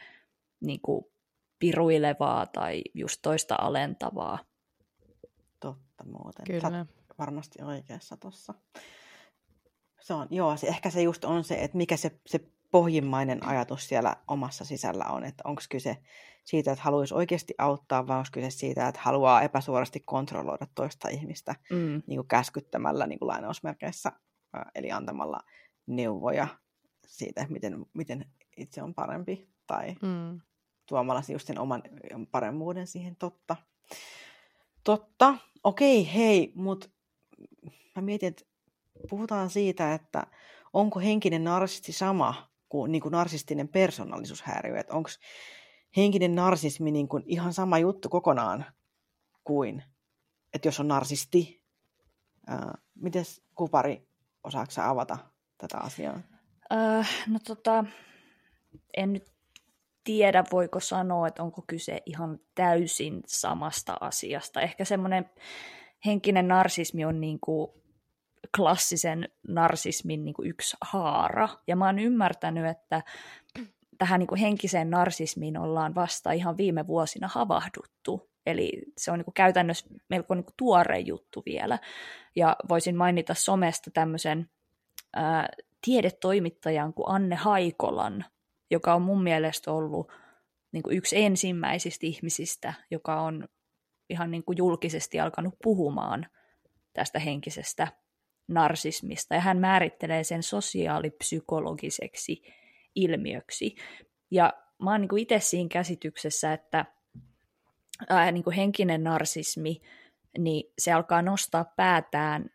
niin 0.61 0.81
kuin 0.81 1.05
piruilevaa 1.59 2.45
tai 2.45 2.81
just 2.93 3.19
toista 3.21 3.55
alentavaa. 3.61 4.39
Totta 5.59 6.03
muuten. 6.05 6.61
Sä 6.61 6.67
Kyllä. 6.67 6.77
oot 6.77 6.87
varmasti 7.19 7.61
oikeassa 7.63 8.17
tuossa. 8.17 8.53
Se 10.01 10.13
on, 10.13 10.27
joo, 10.31 10.57
se, 10.57 10.67
ehkä 10.67 10.89
se 10.89 11.01
just 11.01 11.25
on 11.25 11.43
se, 11.43 11.55
että 11.55 11.77
mikä 11.77 11.97
se, 11.97 12.19
se 12.25 12.39
pohjimmainen 12.71 13.45
ajatus 13.45 13.87
siellä 13.87 14.15
omassa 14.27 14.65
sisällä 14.65 15.05
on, 15.05 15.23
että 15.23 15.43
onko 15.45 15.61
kyse 15.69 15.97
siitä, 16.43 16.71
että 16.71 16.83
haluaisi 16.83 17.13
oikeasti 17.13 17.53
auttaa, 17.57 18.07
vai 18.07 18.17
onko 18.17 18.29
kyse 18.31 18.49
siitä, 18.49 18.87
että 18.87 19.01
haluaa 19.03 19.41
epäsuorasti 19.41 19.99
kontrolloida 19.99 20.67
toista 20.75 21.09
ihmistä 21.09 21.55
Mm. 21.69 22.01
niin 22.07 22.17
kuin 22.17 22.27
käskyttämällä 22.27 23.07
niin 23.07 23.19
kuin 23.19 23.27
lainausmerkeissä, 23.27 24.11
eli 24.75 24.91
antamalla 24.91 25.39
neuvoja 25.85 26.47
siitä, 27.07 27.45
miten, 27.49 27.85
miten 27.93 28.25
itse 28.57 28.83
on 28.83 28.93
parempi, 28.93 29.49
tai 29.67 29.95
Mm. 30.01 30.41
tuomalla 30.85 31.21
just 31.31 31.47
sen 31.47 31.59
oman 31.59 31.83
paremmuuden 32.31 32.87
siihen, 32.87 33.15
totta. 33.15 33.55
Totta, 34.83 35.37
okei, 35.63 36.13
hei, 36.13 36.51
mutta 36.55 36.89
mä 37.95 38.01
mietin, 38.01 38.27
että 38.27 38.43
puhutaan 39.09 39.49
siitä, 39.49 39.93
että 39.93 40.27
onko 40.73 40.99
henkinen 40.99 41.43
narsisti 41.43 41.91
sama 41.91 42.49
kuin, 42.69 42.91
niin 42.91 43.01
kuin 43.01 43.11
narsistinen 43.11 43.67
persoonallisuushäiriö, 43.67 44.79
että 44.79 44.93
onko 44.93 45.09
henkinen 45.97 46.35
narsismi 46.35 46.91
niin 46.91 47.07
kuin 47.07 47.23
ihan 47.25 47.53
sama 47.53 47.79
juttu 47.79 48.09
kokonaan 48.09 48.65
kuin, 49.43 49.83
että 50.53 50.67
jos 50.67 50.79
on 50.79 50.87
narsisti. 50.87 51.63
Ää, 52.47 52.77
mites 52.95 53.43
Kupari, 53.55 54.07
osaako 54.43 54.71
avata 54.77 55.17
tätä 55.57 55.77
asiaa? 55.77 56.19
Äh, 56.73 57.09
no 57.27 57.39
tota, 57.47 57.85
en 58.97 59.13
nyt 59.13 59.33
tiedä, 60.03 60.43
voiko 60.51 60.79
sanoa, 60.79 61.27
että 61.27 61.43
onko 61.43 61.63
kyse 61.67 62.01
ihan 62.05 62.39
täysin 62.55 63.21
samasta 63.27 63.97
asiasta. 64.01 64.61
Ehkä 64.61 64.85
semmoinen 64.85 65.29
henkinen 66.05 66.47
narsismi 66.47 67.05
on 67.05 67.21
niin 67.21 67.39
kuin 67.39 67.71
klassisen 68.55 69.29
narsismin 69.47 70.25
niin 70.25 70.33
kuin 70.33 70.49
yksi 70.49 70.77
haara. 70.81 71.49
Ja 71.67 71.75
mä 71.75 71.85
oon 71.85 71.99
ymmärtänyt, 71.99 72.65
että 72.65 73.03
tähän 73.97 74.19
niin 74.19 74.27
kuin 74.27 74.39
henkiseen 74.39 74.89
narsismiin 74.89 75.57
ollaan 75.57 75.95
vasta 75.95 76.31
ihan 76.31 76.57
viime 76.57 76.87
vuosina 76.87 77.29
havahduttu. 77.31 78.29
Eli 78.45 78.71
se 78.97 79.11
on 79.11 79.19
niin 79.19 79.25
kuin 79.25 79.33
käytännössä 79.33 79.85
melko 80.09 80.35
niin 80.35 80.45
kuin 80.45 80.55
tuore 80.57 80.99
juttu 80.99 81.43
vielä. 81.45 81.79
Ja 82.35 82.55
voisin 82.69 82.95
mainita 82.95 83.33
somesta 83.33 83.91
tämmöisen 83.91 84.49
ää, 85.13 85.49
tiedetoimittajan 85.85 86.93
kuin 86.93 87.09
Anne 87.09 87.35
Haikolan, 87.35 88.25
joka 88.71 88.93
on 88.93 89.01
mun 89.01 89.23
mielestä 89.23 89.71
ollut 89.71 90.11
niin 90.71 90.83
kuin 90.83 90.97
yksi 90.97 91.21
ensimmäisistä 91.21 92.05
ihmisistä, 92.05 92.73
joka 92.91 93.21
on 93.21 93.47
ihan 94.09 94.31
niin 94.31 94.43
kuin 94.43 94.57
julkisesti 94.57 95.19
alkanut 95.19 95.53
puhumaan 95.63 96.25
tästä 96.93 97.19
henkisestä 97.19 97.87
narsismista. 98.47 99.35
Ja 99.35 99.41
hän 99.41 99.57
määrittelee 99.57 100.23
sen 100.23 100.43
sosiaalipsykologiseksi 100.43 102.43
ilmiöksi. 102.95 103.75
Ja 104.31 104.53
mä 104.83 104.91
oon 104.91 105.01
niin 105.01 105.17
itse 105.17 105.39
siinä 105.39 105.69
käsityksessä, 105.71 106.53
että 106.53 106.85
ää, 108.09 108.31
niin 108.31 108.43
kuin 108.43 108.55
henkinen 108.55 109.03
narsismi, 109.03 109.81
niin 110.37 110.73
se 110.79 110.91
alkaa 110.91 111.21
nostaa 111.21 111.65
päätään 111.75 112.49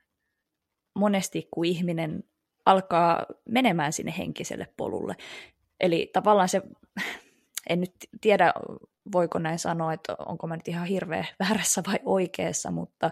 monesti, 0.94 1.48
kun 1.50 1.64
ihminen 1.64 2.24
alkaa 2.68 3.26
menemään 3.48 3.92
sinne 3.92 4.14
henkiselle 4.18 4.66
polulle. 4.76 5.16
Eli 5.80 6.10
tavallaan 6.12 6.48
se, 6.48 6.62
en 7.70 7.80
nyt 7.80 7.94
tiedä, 8.20 8.52
voiko 9.12 9.38
näin 9.38 9.58
sanoa, 9.58 9.92
että 9.92 10.16
onko 10.26 10.46
mä 10.46 10.56
nyt 10.56 10.68
ihan 10.68 10.86
hirveän 10.86 11.26
väärässä 11.40 11.82
vai 11.86 11.98
oikeassa, 12.04 12.70
mutta 12.70 13.10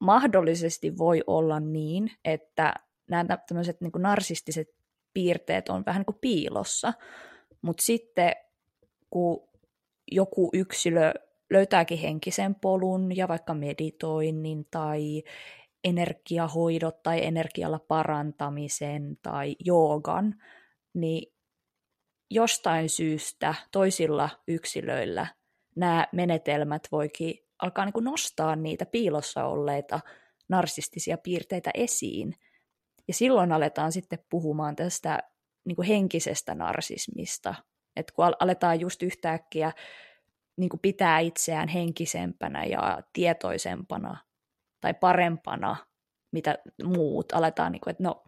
mahdollisesti 0.00 0.98
voi 0.98 1.22
olla 1.26 1.60
niin, 1.60 2.10
että 2.24 2.74
nämä 3.10 3.38
tämmöiset 3.48 3.80
niin 3.80 3.92
narsistiset 3.98 4.68
piirteet 5.14 5.68
on 5.68 5.82
vähän 5.86 6.00
niin 6.00 6.06
kuin 6.06 6.18
piilossa, 6.20 6.92
mutta 7.62 7.82
sitten 7.82 8.32
kun 9.10 9.48
joku 10.12 10.50
yksilö 10.52 11.12
löytääkin 11.50 11.98
henkisen 11.98 12.54
polun 12.54 13.16
ja 13.16 13.28
vaikka 13.28 13.54
meditoinnin 13.54 14.66
tai 14.70 15.22
energiahoidot 15.84 17.02
tai 17.02 17.24
energialla 17.24 17.78
parantamisen 17.78 19.16
tai 19.22 19.56
joogan, 19.64 20.34
niin 20.94 21.32
jostain 22.30 22.88
syystä 22.88 23.54
toisilla 23.72 24.30
yksilöillä 24.48 25.26
nämä 25.76 26.06
menetelmät 26.12 26.88
voikin 26.92 27.34
alkaa 27.62 27.84
niin 27.84 27.92
kuin 27.92 28.04
nostaa 28.04 28.56
niitä 28.56 28.86
piilossa 28.86 29.44
olleita 29.44 30.00
narsistisia 30.48 31.18
piirteitä 31.18 31.70
esiin. 31.74 32.34
Ja 33.08 33.14
silloin 33.14 33.52
aletaan 33.52 33.92
sitten 33.92 34.18
puhumaan 34.30 34.76
tästä 34.76 35.18
niin 35.64 35.76
kuin 35.76 35.88
henkisestä 35.88 36.54
narsismista. 36.54 37.54
Että 37.96 38.12
kun 38.16 38.24
aletaan 38.40 38.80
just 38.80 39.02
yhtäkkiä 39.02 39.72
niin 40.56 40.68
kuin 40.68 40.80
pitää 40.80 41.18
itseään 41.18 41.68
henkisempänä 41.68 42.64
ja 42.64 43.02
tietoisempana 43.12 44.27
tai 44.80 44.94
parempana, 44.94 45.76
mitä 46.32 46.58
muut, 46.84 47.32
aletaan, 47.32 47.72
niin 47.72 47.80
kuin, 47.80 47.90
että 47.90 48.02
no, 48.02 48.24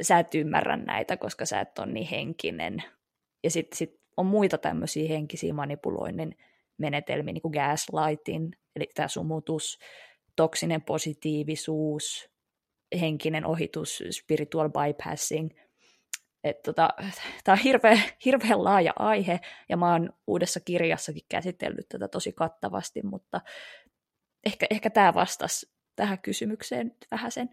sä 0.00 0.18
et 0.18 0.34
ymmärrä 0.34 0.76
näitä, 0.76 1.16
koska 1.16 1.46
sä 1.46 1.60
et 1.60 1.78
ole 1.78 1.86
niin 1.86 2.08
henkinen. 2.08 2.82
Ja 3.44 3.50
sitten 3.50 3.76
sit 3.78 4.00
on 4.16 4.26
muita 4.26 4.58
tämmöisiä 4.58 5.08
henkisiä 5.08 5.52
manipuloinnin 5.52 6.36
menetelmiä, 6.78 7.32
niin 7.32 7.42
kuin 7.42 7.52
gaslighting, 7.52 8.52
eli 8.76 8.90
tämä 8.94 9.08
sumutus, 9.08 9.78
toksinen 10.36 10.82
positiivisuus, 10.82 12.30
henkinen 13.00 13.46
ohitus, 13.46 14.02
spiritual 14.10 14.68
bypassing. 14.68 15.50
Tota, 16.64 16.88
Tämä 17.44 17.54
on 17.54 17.62
hirveän, 17.62 18.02
hirveän 18.24 18.64
laaja 18.64 18.92
aihe, 18.98 19.40
ja 19.68 19.76
mä 19.76 19.92
oon 19.92 20.10
uudessa 20.26 20.60
kirjassakin 20.60 21.26
käsitellyt 21.28 21.88
tätä 21.88 22.08
tosi 22.08 22.32
kattavasti, 22.32 23.02
mutta 23.02 23.40
ehkä, 24.46 24.66
ehkä 24.70 24.90
tämä 24.90 25.14
vastasi 25.14 25.72
tähän 25.96 26.18
kysymykseen 26.18 26.96
vähän 27.10 27.32
sen. 27.32 27.48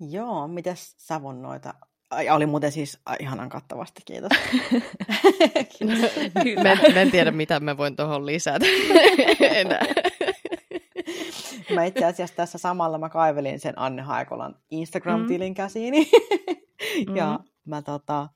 Joo, 0.00 0.48
miten 0.48 0.74
Savon 0.76 1.42
noita 1.42 1.74
Ai, 2.12 2.30
oli 2.30 2.46
muuten 2.46 2.72
siis 2.72 2.98
ihanan 3.20 3.48
kattavasti, 3.48 4.02
kiitos. 4.04 4.30
mä, 6.94 7.00
en 7.00 7.10
tiedä, 7.10 7.30
mitä 7.30 7.60
mä 7.60 7.76
voin 7.76 7.96
tuohon 7.96 8.26
lisätä 8.26 8.66
enää. 9.40 9.86
mä 11.74 11.84
itse 11.84 12.04
asiassa 12.04 12.36
tässä 12.36 12.58
samalla 12.58 12.98
mä 12.98 13.08
kaivelin 13.08 13.60
sen 13.60 13.78
Anne 13.78 14.02
Haikolan 14.02 14.56
Instagram-tilin 14.70 15.52
mm. 15.52 15.54
käsiini. 15.54 16.10
ja 17.16 17.38
mm. 17.38 17.44
mä 17.64 17.82
tota, 17.82 18.28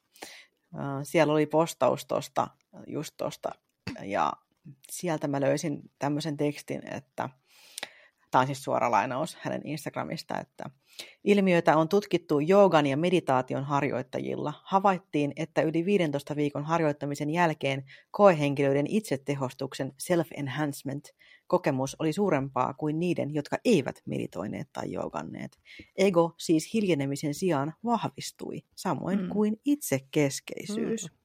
siellä 1.02 1.32
oli 1.32 1.46
postaus 1.46 2.06
tosta, 2.06 2.48
just 2.86 3.14
tosta, 3.16 3.52
ja 4.04 4.32
sieltä 4.90 5.28
mä 5.28 5.40
löysin 5.40 5.90
tämmöisen 5.98 6.36
tekstin, 6.36 6.94
että 6.94 7.28
tämä 8.30 8.40
on 8.40 8.46
siis 8.46 8.64
suora 8.64 8.90
lainaus 8.90 9.36
hänen 9.40 9.60
Instagramista, 9.64 10.40
että 10.40 10.70
ilmiöitä 11.24 11.76
on 11.76 11.88
tutkittu 11.88 12.40
joogan 12.40 12.86
ja 12.86 12.96
meditaation 12.96 13.64
harjoittajilla. 13.64 14.52
Havaittiin, 14.64 15.32
että 15.36 15.62
yli 15.62 15.84
15 15.84 16.36
viikon 16.36 16.64
harjoittamisen 16.64 17.30
jälkeen 17.30 17.84
koehenkilöiden 18.10 18.86
itsetehostuksen 18.88 19.92
self-enhancement 19.98 21.14
kokemus 21.46 21.96
oli 21.98 22.12
suurempaa 22.12 22.74
kuin 22.74 23.00
niiden, 23.00 23.34
jotka 23.34 23.56
eivät 23.64 24.02
meditoineet 24.06 24.68
tai 24.72 24.92
jooganneet. 24.92 25.58
Ego 25.96 26.34
siis 26.38 26.74
hiljenemisen 26.74 27.34
sijaan 27.34 27.74
vahvistui, 27.84 28.62
samoin 28.74 29.22
mm. 29.22 29.28
kuin 29.28 29.60
itsekeskeisyys. 29.64 31.10
Mm. 31.10 31.16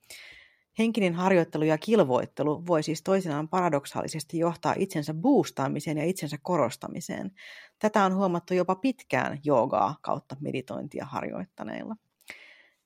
Henkinen 0.80 1.14
harjoittelu 1.14 1.64
ja 1.64 1.78
kilvoittelu 1.78 2.68
voi 2.68 2.84
siis 2.84 3.04
toisinaan 3.04 3.50
paradoksaalisesti 3.50 4.38
johtaa 4.38 4.76
itsensä 4.78 5.14
boostaamiseen 5.14 5.98
ja 5.98 6.06
itsensä 6.06 6.38
korostamiseen. 6.42 7.32
Tätä 7.80 8.06
on 8.06 8.16
huomattu 8.16 8.54
jopa 8.54 8.76
pitkään 8.76 9.40
joogaa 9.44 9.96
kautta 10.02 10.36
meditointia 10.40 11.06
harjoittaneilla. 11.06 11.96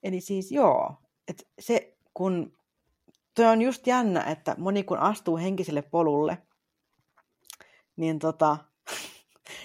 Eli 0.04 0.22
siis 0.22 0.52
joo, 0.52 0.96
että 1.28 1.44
se 1.60 1.98
kun, 2.14 2.58
toi 3.34 3.46
on 3.46 3.62
just 3.62 3.88
jännä, 3.88 4.24
että 4.24 4.56
moni 4.58 4.84
kun 4.84 5.00
astuu 5.00 5.38
henkiselle 5.38 5.82
polulle, 5.82 6.38
niin 7.96 8.20
tota, 8.20 8.58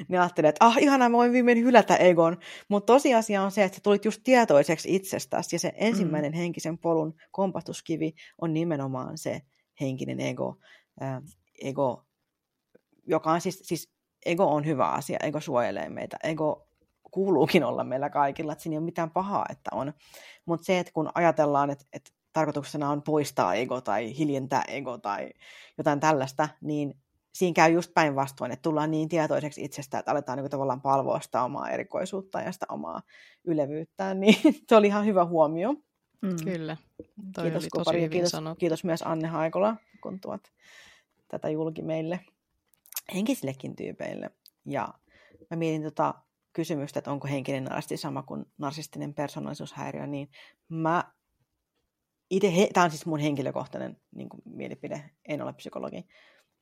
niin 0.09 0.21
ajattelee, 0.21 0.49
että 0.49 0.67
ah, 0.67 0.77
ihanaa, 0.81 1.09
mä 1.09 1.17
voin 1.17 1.33
viimein 1.33 1.59
hylätä 1.59 1.97
egon. 1.97 2.37
Mutta 2.69 2.93
tosiasia 2.93 3.43
on 3.43 3.51
se, 3.51 3.65
että 3.65 3.77
sä 3.77 3.83
tulit 3.83 4.05
just 4.05 4.21
tietoiseksi 4.25 4.95
itsestäsi, 4.95 5.55
ja 5.55 5.59
se 5.59 5.73
ensimmäinen 5.77 6.33
mm. 6.33 6.37
henkisen 6.37 6.79
polun 6.79 7.15
kompastuskivi 7.31 8.15
on 8.41 8.55
nimenomaan 8.55 9.19
se 9.19 9.43
henkinen 9.81 10.21
ego, 10.21 10.59
äh, 11.03 11.23
ego 11.63 12.05
joka 13.07 13.33
on 13.33 13.41
siis, 13.41 13.61
siis, 13.63 13.91
ego 14.27 14.47
on 14.55 14.67
hyvä 14.67 14.89
asia, 14.89 15.19
ego 15.23 15.41
suojelee 15.41 15.89
meitä, 15.89 16.17
ego 16.23 16.69
kuuluukin 17.11 17.65
olla 17.65 17.85
meillä 17.85 18.11
kaikilla, 18.11 18.53
että 18.53 18.63
siinä 18.63 18.75
ei 18.75 18.79
ole 18.79 18.85
mitään 18.85 19.11
pahaa, 19.11 19.47
että 19.51 19.71
on. 19.73 19.93
Mutta 20.47 20.65
se, 20.65 20.79
että 20.79 20.93
kun 20.93 21.11
ajatellaan, 21.15 21.71
että, 21.71 21.85
että 21.93 22.11
tarkoituksena 22.33 22.91
on 22.91 23.03
poistaa 23.03 23.55
ego 23.55 23.81
tai 23.81 24.19
hiljentää 24.19 24.63
ego 24.69 24.99
tai 24.99 25.31
jotain 25.79 26.01
tällaista, 26.01 26.49
niin 26.61 26.95
siinä 27.35 27.55
käy 27.55 27.73
just 27.73 27.95
päinvastoin, 27.95 28.53
että 28.53 28.63
tullaan 28.63 28.91
niin 28.91 29.09
tietoiseksi 29.09 29.65
itsestä, 29.65 29.99
että 29.99 30.11
aletaan 30.11 30.39
niin 30.39 30.51
tavallaan 30.51 30.81
palvoa 30.81 31.21
sitä 31.21 31.43
omaa 31.43 31.71
erikoisuutta 31.71 32.41
ja 32.41 32.53
sitä 32.53 32.67
omaa 32.69 33.03
ylevyyttään, 33.45 34.21
niin 34.21 34.37
se 34.69 34.77
oli 34.77 34.87
ihan 34.87 35.07
hyvä 35.07 35.25
huomio. 35.25 35.75
Mm. 36.23 36.37
Kyllä, 36.45 36.77
Toi 37.35 37.45
kiitos 37.45 37.63
oli 37.63 37.85
tosi 37.85 37.97
hyvin 37.97 38.11
kiitos, 38.11 38.31
sanottu. 38.31 38.59
kiitos 38.59 38.85
myös 38.85 39.03
Anne 39.03 39.29
Haikola, 39.29 39.77
kun 40.03 40.21
tuot 40.21 40.43
tätä 41.29 41.49
julki 41.49 41.83
meille 41.83 42.21
henkisillekin 43.15 43.77
tyypeille. 43.77 44.31
Ja 44.67 44.89
mä 45.51 45.57
mietin 45.57 45.83
tota 45.83 46.15
kysymystä, 46.53 46.99
että 46.99 47.11
onko 47.11 47.29
henkinen 47.29 47.65
narsisti 47.65 47.97
sama 47.97 48.23
kuin 48.23 48.45
narsistinen 48.59 49.15
persoonallisuushäiriö, 49.15 50.07
niin 50.07 50.31
mä 50.69 51.05
itse, 52.31 52.69
tämä 52.73 52.85
on 52.85 52.91
siis 52.91 53.07
mun 53.07 53.19
henkilökohtainen 53.19 54.01
niin 54.15 54.29
mielipide, 54.45 55.11
en 55.29 55.43
ole 55.43 55.53
psykologi, 55.53 56.07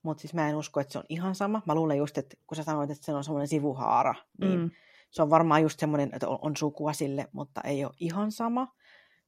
mutta 0.03 0.21
siis 0.21 0.35
mä 0.35 0.49
en 0.49 0.57
usko, 0.57 0.81
että 0.81 0.93
se 0.93 0.99
on 0.99 1.05
ihan 1.09 1.35
sama. 1.35 1.63
Mä 1.67 1.75
luulen 1.75 1.99
just, 1.99 2.19
että 2.19 2.37
kun 2.47 2.57
sä 2.57 2.63
sanoit, 2.63 2.91
että 2.91 3.05
se 3.05 3.15
on 3.15 3.25
semmoinen 3.25 3.49
sivuhaara, 3.49 4.15
niin 4.41 4.61
mm. 4.61 4.71
se 5.11 5.23
on 5.23 5.31
varmaan 5.31 5.63
just 5.63 5.81
semmoinen, 5.81 6.11
että 6.13 6.29
on, 6.29 6.57
sukua 6.57 6.93
sille, 6.93 7.29
mutta 7.33 7.61
ei 7.61 7.85
ole 7.85 7.95
ihan 8.01 8.33
sama. 8.33 8.75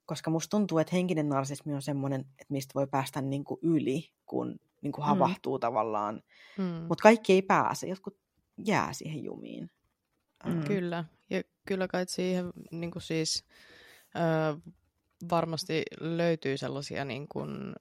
Koska 0.07 0.31
musta 0.31 0.51
tuntuu, 0.51 0.79
että 0.79 0.97
henkinen 0.97 1.29
narsismi 1.29 1.75
on 1.75 1.83
semmoinen, 1.83 2.21
että 2.21 2.53
mistä 2.53 2.75
voi 2.75 2.87
päästä 2.87 3.21
niin 3.21 3.45
kuin 3.45 3.61
yli, 3.63 4.11
kun 4.27 4.57
niin 4.83 4.93
kuin 4.93 5.05
mm. 5.05 5.09
havahtuu 5.09 5.57
mm. 5.57 5.61
tavallaan. 5.61 6.23
Mm. 6.59 6.65
Mutta 6.65 7.03
kaikki 7.03 7.33
ei 7.33 7.43
pääse, 7.43 7.87
jotkut 7.87 8.19
jää 8.67 8.93
siihen 8.93 9.25
jumiin. 9.25 9.71
Mm. 10.47 10.65
Kyllä, 10.65 11.05
ja 11.31 11.43
kyllä 11.67 11.89
kai 11.89 12.05
siihen 12.09 12.51
niin 12.71 12.91
kuin 12.91 13.03
siis, 13.03 13.45
ö, 14.17 14.73
varmasti 15.31 15.83
löytyy 16.01 16.57
sellaisia 16.57 17.05
niin 17.05 17.29
kuin, 17.29 17.73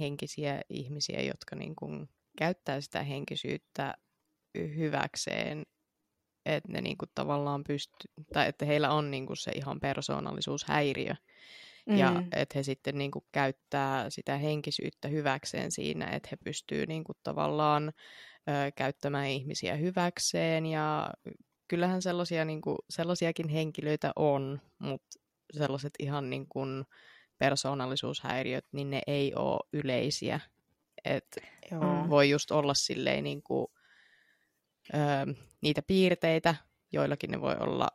henkisiä 0.00 0.60
ihmisiä, 0.68 1.22
jotka 1.22 1.56
niin 1.56 1.76
kuin, 1.76 2.08
käyttää 2.36 2.80
sitä 2.80 3.02
henkisyyttä 3.02 3.94
hyväkseen, 4.58 5.62
että 6.46 6.72
ne 6.72 6.80
niinku 6.80 7.04
tavallaan 7.14 7.64
pystyy, 7.64 8.10
tai 8.32 8.48
että 8.48 8.64
heillä 8.64 8.90
on 8.90 9.10
niinku 9.10 9.34
se 9.34 9.50
ihan 9.54 9.80
persoonallisuushäiriö. 9.80 11.14
Mm. 11.86 11.96
Ja 11.96 12.22
että 12.32 12.58
he 12.58 12.62
sitten 12.62 12.98
niinku 12.98 13.26
käyttää 13.32 14.10
sitä 14.10 14.36
henkisyyttä 14.36 15.08
hyväkseen 15.08 15.72
siinä, 15.72 16.06
että 16.06 16.28
he 16.32 16.36
pystyy 16.44 16.86
niinku 16.86 17.12
tavallaan 17.22 17.88
ö, 17.88 18.72
käyttämään 18.76 19.26
ihmisiä 19.28 19.76
hyväkseen. 19.76 20.66
Ja 20.66 21.10
kyllähän 21.68 22.02
sellaisia, 22.02 22.44
niinku, 22.44 22.76
sellaisiakin 22.90 23.48
henkilöitä 23.48 24.12
on, 24.16 24.60
mutta 24.78 25.20
sellaiset 25.52 25.92
ihan 25.98 26.30
niinku 26.30 26.60
persoonallisuushäiriöt, 27.38 28.66
niin 28.72 28.90
ne 28.90 29.02
ei 29.06 29.34
ole 29.34 29.60
yleisiä. 29.72 30.40
Et 31.06 31.36
Joo. 31.70 32.10
voi 32.10 32.30
just 32.30 32.50
olla 32.50 32.74
silleen 32.74 33.24
niin 33.24 33.42
kuin, 33.42 33.66
ö, 34.94 34.98
niitä 35.60 35.82
piirteitä, 35.82 36.54
joillakin 36.92 37.30
ne 37.30 37.40
voi 37.40 37.56
olla 37.60 37.88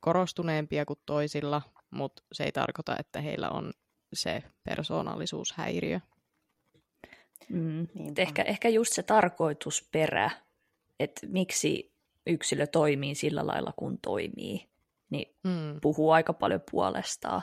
korostuneempia 0.00 0.84
kuin 0.84 0.98
toisilla, 1.06 1.62
mutta 1.90 2.22
se 2.32 2.44
ei 2.44 2.52
tarkoita, 2.52 2.96
että 2.98 3.20
heillä 3.20 3.50
on 3.50 3.72
se 4.14 4.42
persoonallisuushäiriö. 4.64 6.00
Mm. 7.48 7.88
Ehkä, 8.16 8.42
ehkä 8.42 8.68
just 8.68 8.92
se 8.92 9.02
tarkoitusperä, 9.02 10.30
että 11.00 11.26
miksi 11.26 11.94
yksilö 12.26 12.66
toimii 12.66 13.14
sillä 13.14 13.46
lailla, 13.46 13.72
kun 13.76 13.98
toimii, 13.98 14.68
niin 15.10 15.36
mm. 15.44 15.80
puhuu 15.80 16.10
aika 16.10 16.32
paljon 16.32 16.60
puolestaan. 16.70 17.42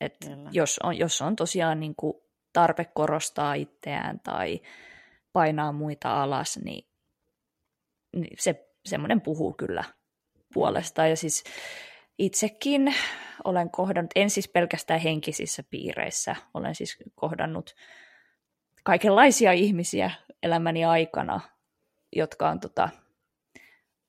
Et 0.00 0.16
jos, 0.50 0.80
on, 0.82 0.98
jos 0.98 1.22
on 1.22 1.36
tosiaan 1.36 1.80
niin 1.80 1.94
kuin 1.96 2.14
tarve 2.56 2.84
korostaa 2.84 3.54
itseään 3.54 4.20
tai 4.20 4.60
painaa 5.32 5.72
muita 5.72 6.22
alas, 6.22 6.58
niin, 6.64 6.88
niin 8.16 8.36
se 8.38 8.68
semmoinen 8.84 9.20
puhuu 9.20 9.52
kyllä 9.52 9.84
puolestaan. 10.54 11.10
Ja 11.10 11.16
siis 11.16 11.44
itsekin 12.18 12.94
olen 13.44 13.70
kohdannut, 13.70 14.10
en 14.14 14.30
siis 14.30 14.48
pelkästään 14.48 15.00
henkisissä 15.00 15.62
piireissä, 15.70 16.36
olen 16.54 16.74
siis 16.74 16.98
kohdannut 17.14 17.74
kaikenlaisia 18.82 19.52
ihmisiä 19.52 20.10
elämäni 20.42 20.84
aikana, 20.84 21.40
jotka 22.12 22.48
on 22.48 22.60
tota, 22.60 22.88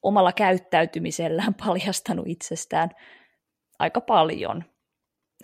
omalla 0.04 0.32
käyttäytymisellään 0.32 1.54
paljastanut 1.66 2.28
itsestään 2.28 2.90
aika 3.80 4.02
paljon. 4.02 4.64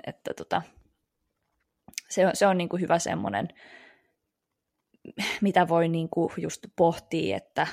Että 0.08 0.34
tota, 0.34 0.62
se 2.10 2.30
se 2.34 2.48
on 2.48 2.58
niin 2.58 2.70
kuin 2.70 2.82
hyvä 2.82 3.00
semmoinen, 3.00 3.48
mitä 5.42 5.68
voi 5.68 5.88
niin 5.88 6.10
kuin 6.10 6.30
just 6.38 6.68
pohtia, 6.76 7.38
että, 7.38 7.68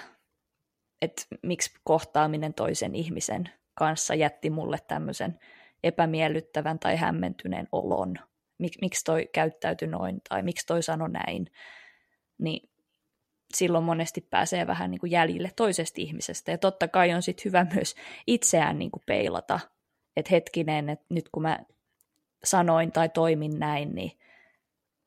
että 1.03 1.23
miksi 1.43 1.71
kohtaaminen 1.85 2.55
toisen 2.55 2.95
ihmisen 2.95 3.51
kanssa 3.75 4.15
jätti 4.15 4.51
mulle 4.51 4.79
tämmöisen 4.89 5.39
epämiellyttävän 5.83 6.79
tai 6.79 6.97
hämmentyneen 6.97 7.69
olon. 7.73 8.15
Mik, 8.59 8.73
miksi 8.81 9.05
toi 9.05 9.29
käyttäytyi 9.33 9.89
noin 9.89 10.21
tai 10.29 10.43
miksi 10.43 10.67
toi 10.67 10.83
sanoi 10.83 11.11
näin. 11.11 11.47
Niin 12.39 12.71
silloin 13.55 13.85
monesti 13.85 14.21
pääsee 14.21 14.67
vähän 14.67 14.91
niin 14.91 15.01
kuin 15.01 15.11
jäljille 15.11 15.51
toisesta 15.57 16.01
ihmisestä. 16.01 16.51
Ja 16.51 16.59
totta 16.59 16.89
kai 16.89 17.15
on 17.15 17.23
sitten 17.23 17.45
hyvä 17.45 17.67
myös 17.75 17.95
itseään 18.27 18.79
niin 18.79 18.91
kuin 18.91 19.03
peilata, 19.07 19.61
että 20.17 20.31
hetkinen, 20.31 20.89
että 20.89 21.07
nyt 21.11 21.29
kun 21.33 21.43
mä 21.43 21.59
sanoin 22.45 22.93
tai 22.93 23.09
toimin 23.09 23.59
näin, 23.59 23.95
niin 23.95 24.19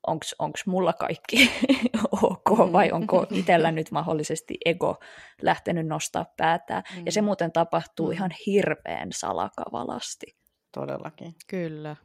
onko 0.08 0.58
mulla 0.66 0.94
kaikki 0.94 1.52
ok 2.24 2.72
vai 2.72 2.92
onko 2.92 3.26
itsellä 3.32 3.72
nyt 3.72 3.92
mahdollisesti 3.92 4.58
ego 4.66 5.00
lähtenyt 5.42 5.88
nostaa 5.88 6.26
päätään. 6.38 6.84
Mm. 6.98 7.06
Ja 7.06 7.12
se 7.12 7.22
mm. 7.22 7.26
muuten 7.26 7.52
tapahtuu 7.52 8.08
mm. 8.08 8.14
ihan 8.14 8.32
hirveän 8.46 9.12
salakavalasti. 9.12 10.36
Todellakin. 10.72 11.36
Kyllä. 11.48 11.96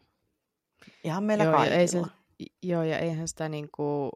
Ihan 1.04 1.24
meillä 1.24 1.44
joo, 1.44 1.52
kaikilla. 1.52 1.74
Ja 1.74 1.80
ei 1.80 1.88
se, 1.88 2.02
joo, 2.62 2.82
ja 2.82 2.98
eihän 2.98 3.28
sitä 3.28 3.48
niinku, 3.48 4.10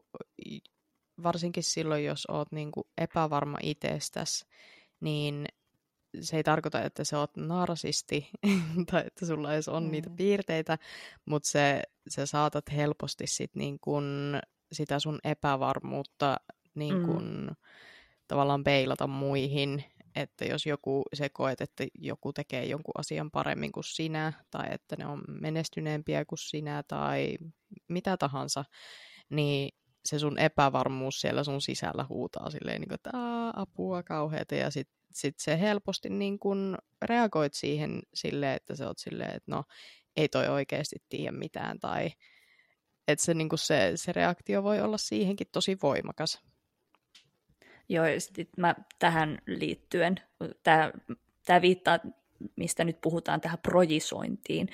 varsinkin 1.23 1.63
silloin, 1.63 2.05
jos 2.05 2.25
oot 2.25 2.51
niinku 2.51 2.87
epävarma 2.97 3.57
itsestäsi, 3.61 4.45
niin 4.99 5.45
se 6.21 6.37
ei 6.37 6.43
tarkoita, 6.43 6.81
että 6.81 7.03
sä 7.03 7.19
oot 7.19 7.37
narsisti 7.37 8.29
tai 8.91 9.03
että 9.07 9.25
sulla 9.25 9.53
edes 9.53 9.67
on 9.67 9.83
mm. 9.83 9.91
niitä 9.91 10.09
piirteitä, 10.09 10.77
mutta 11.25 11.49
se, 11.49 11.81
sä 12.09 12.25
saatat 12.25 12.65
helposti 12.71 13.27
sit 13.27 13.55
niin 13.55 13.79
kun 13.79 14.39
sitä 14.71 14.99
sun 14.99 15.19
epävarmuutta 15.23 16.37
niin 16.75 16.97
mm. 16.97 17.05
kun, 17.05 17.47
mm. 17.49 17.55
tavallaan 18.27 18.63
peilata 18.63 19.07
muihin. 19.07 19.83
Että 20.15 20.45
jos 20.45 20.65
joku, 20.65 21.03
se 21.13 21.29
koet, 21.29 21.61
että 21.61 21.85
joku 21.93 22.33
tekee 22.33 22.65
jonkun 22.65 22.93
asian 22.97 23.31
paremmin 23.31 23.71
kuin 23.71 23.83
sinä, 23.83 24.33
tai 24.51 24.67
että 24.71 24.95
ne 24.95 25.05
on 25.05 25.23
menestyneempiä 25.27 26.25
kuin 26.25 26.39
sinä, 26.39 26.83
tai 26.87 27.37
mitä 27.87 28.17
tahansa, 28.17 28.65
niin 29.29 29.69
se 30.05 30.19
sun 30.19 30.39
epävarmuus 30.39 31.21
siellä 31.21 31.43
sun 31.43 31.61
sisällä 31.61 32.05
huutaa 32.09 32.49
silleen, 32.49 32.81
niin 32.81 32.87
kuin, 32.87 32.95
että 32.95 33.11
apua 33.55 34.03
kauheata, 34.03 34.55
ja 34.55 34.71
sitten 34.71 35.02
sit 35.15 35.39
se 35.39 35.59
helposti 35.59 36.09
niin 36.09 36.39
kun 36.39 36.77
reagoit 37.01 37.53
siihen 37.53 38.01
silleen, 38.13 38.55
että 38.55 38.75
se 38.75 38.85
oot 38.85 38.97
silleen, 38.97 39.35
että 39.35 39.51
no 39.51 39.63
ei 40.15 40.29
toi 40.29 40.47
oikeasti 40.47 40.95
tiedä 41.09 41.31
mitään, 41.31 41.79
tai 41.79 42.11
että 43.07 43.25
se, 43.25 43.33
niin 43.33 43.49
se, 43.55 43.91
se 43.95 44.11
reaktio 44.11 44.63
voi 44.63 44.81
olla 44.81 44.97
siihenkin 44.97 45.47
tosi 45.51 45.77
voimakas. 45.83 46.41
Joo, 47.89 48.05
ja 48.05 48.21
sitten 48.21 48.45
mä 48.57 48.75
tähän 48.99 49.37
liittyen, 49.47 50.15
tämä 51.43 51.61
viittaa, 51.61 51.99
mistä 52.55 52.83
nyt 52.83 53.01
puhutaan, 53.01 53.41
tähän 53.41 53.59
projisointiin, 53.59 54.67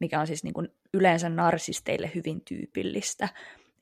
mikä 0.00 0.20
on 0.20 0.26
siis 0.26 0.44
niin 0.44 0.54
kuin 0.54 0.68
yleensä 0.94 1.28
narsisteille 1.28 2.10
hyvin 2.14 2.40
tyypillistä. 2.40 3.28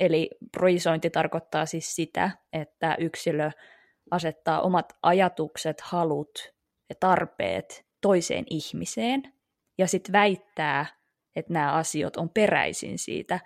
Eli 0.00 0.30
projisointi 0.52 1.10
tarkoittaa 1.10 1.66
siis 1.66 1.94
sitä, 1.96 2.30
että 2.52 2.96
yksilö 2.98 3.50
asettaa 4.10 4.60
omat 4.60 4.92
ajatukset, 5.02 5.80
halut 5.80 6.52
ja 6.88 6.94
tarpeet 7.00 7.86
toiseen 8.00 8.44
ihmiseen 8.50 9.22
ja 9.78 9.86
sitten 9.86 10.12
väittää, 10.12 10.86
että 11.36 11.52
nämä 11.52 11.72
asiat 11.72 12.16
on 12.16 12.30
peräisin 12.30 12.98
siitä 12.98 13.40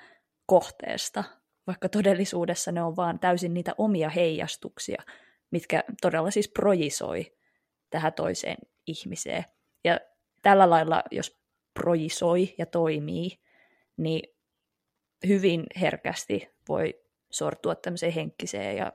kohteesta, 0.46 1.24
vaikka 1.66 1.88
todellisuudessa 1.88 2.72
ne 2.72 2.82
on 2.82 2.96
vaan 2.96 3.18
täysin 3.18 3.54
niitä 3.54 3.74
omia 3.78 4.08
heijastuksia, 4.08 5.02
mitkä 5.50 5.84
todella 6.02 6.30
siis 6.30 6.48
projisoi 6.48 7.36
tähän 7.90 8.12
toiseen 8.12 8.56
ihmiseen. 8.86 9.44
Ja 9.84 10.00
tällä 10.42 10.70
lailla, 10.70 11.02
jos 11.10 11.40
projisoi 11.74 12.54
ja 12.58 12.66
toimii, 12.66 13.30
niin 13.96 14.36
hyvin 15.26 15.66
herkästi 15.80 16.48
voi 16.68 17.00
sortua 17.30 17.74
tämmöiseen 17.74 18.12
henkiseen 18.12 18.76
ja 18.76 18.92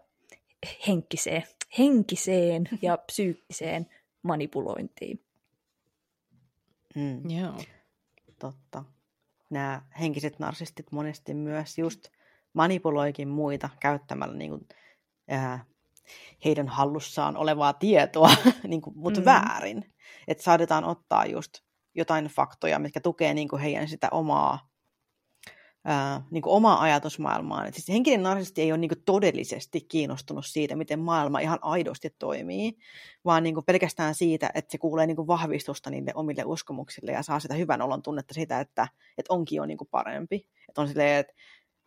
henkiseen, 0.87 1.43
henkiseen 1.77 2.69
ja 2.81 2.97
psyykkiseen 3.07 3.87
manipulointiin. 4.21 5.25
Mm. 6.95 7.29
Joo. 7.29 7.57
Totta. 8.39 8.83
Nämä 9.49 9.81
henkiset 9.99 10.39
narsistit 10.39 10.91
monesti 10.91 11.33
myös 11.33 11.77
just 11.77 12.07
manipuloikin 12.53 13.27
muita 13.27 13.69
käyttämällä 13.79 14.35
niin 14.35 14.49
kuin, 14.49 14.67
ää, 15.27 15.65
heidän 16.45 16.67
hallussaan 16.67 17.37
olevaa 17.37 17.73
tietoa, 17.73 18.29
niin 18.67 18.81
kuin, 18.81 18.97
mutta 18.97 19.19
mm. 19.19 19.25
väärin. 19.25 19.93
Että 20.27 20.43
saadetaan 20.43 20.83
ottaa 20.83 21.25
just 21.25 21.53
jotain 21.95 22.25
faktoja, 22.25 22.79
mitkä 22.79 22.99
tukee 22.99 23.33
niin 23.33 23.47
kuin 23.47 23.61
heidän 23.61 23.87
sitä 23.87 24.07
omaa 24.11 24.69
ää, 25.85 26.21
niin 26.31 26.41
kuin 26.41 26.53
omaa 26.53 26.81
ajatusmaailmaan. 26.81 27.67
Et 27.67 27.73
siis 27.73 27.89
henkinen 27.89 28.23
narsisti 28.23 28.61
ei 28.61 28.71
ole 28.71 28.77
niin 28.77 28.89
kuin 28.89 29.03
todellisesti 29.05 29.81
kiinnostunut 29.81 30.45
siitä, 30.45 30.75
miten 30.75 30.99
maailma 30.99 31.39
ihan 31.39 31.59
aidosti 31.61 32.15
toimii, 32.19 32.77
vaan 33.25 33.43
niin 33.43 33.55
kuin 33.55 33.65
pelkästään 33.65 34.15
siitä, 34.15 34.49
että 34.53 34.71
se 34.71 34.77
kuulee 34.77 35.07
niin 35.07 35.15
kuin 35.15 35.27
vahvistusta 35.27 35.89
niille 35.89 36.11
omille 36.15 36.43
uskomuksille 36.45 37.11
ja 37.11 37.23
saa 37.23 37.39
sitä 37.39 37.53
hyvän 37.53 37.81
olon 37.81 38.01
tunnetta 38.01 38.33
siitä, 38.33 38.59
että, 38.59 38.87
että 39.17 39.33
onkin 39.33 39.57
jo 39.57 39.65
niin 39.65 39.77
kuin 39.77 39.87
parempi. 39.91 40.47
Että 40.69 40.81
on 40.81 40.87
silleen, 40.87 41.19
että 41.19 41.33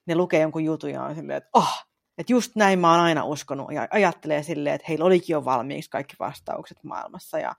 ne 0.06 0.14
lukee 0.14 0.40
jonkun 0.40 0.64
jutun 0.64 0.90
ja 0.90 1.02
on 1.02 1.14
silleen, 1.14 1.37
että 1.37 1.50
oh, 1.52 1.88
että 2.18 2.32
just 2.32 2.56
näin 2.56 2.78
mä 2.78 2.90
oon 2.90 3.00
aina 3.00 3.24
uskonut 3.24 3.72
ja 3.72 3.88
ajattelee 3.90 4.42
silleen, 4.42 4.74
että 4.74 4.87
heillä 4.88 5.04
olikin 5.04 5.34
jo 5.34 5.44
valmiiksi 5.44 5.90
kaikki 5.90 6.16
vastaukset 6.18 6.84
maailmassa 6.84 7.38
ja 7.38 7.54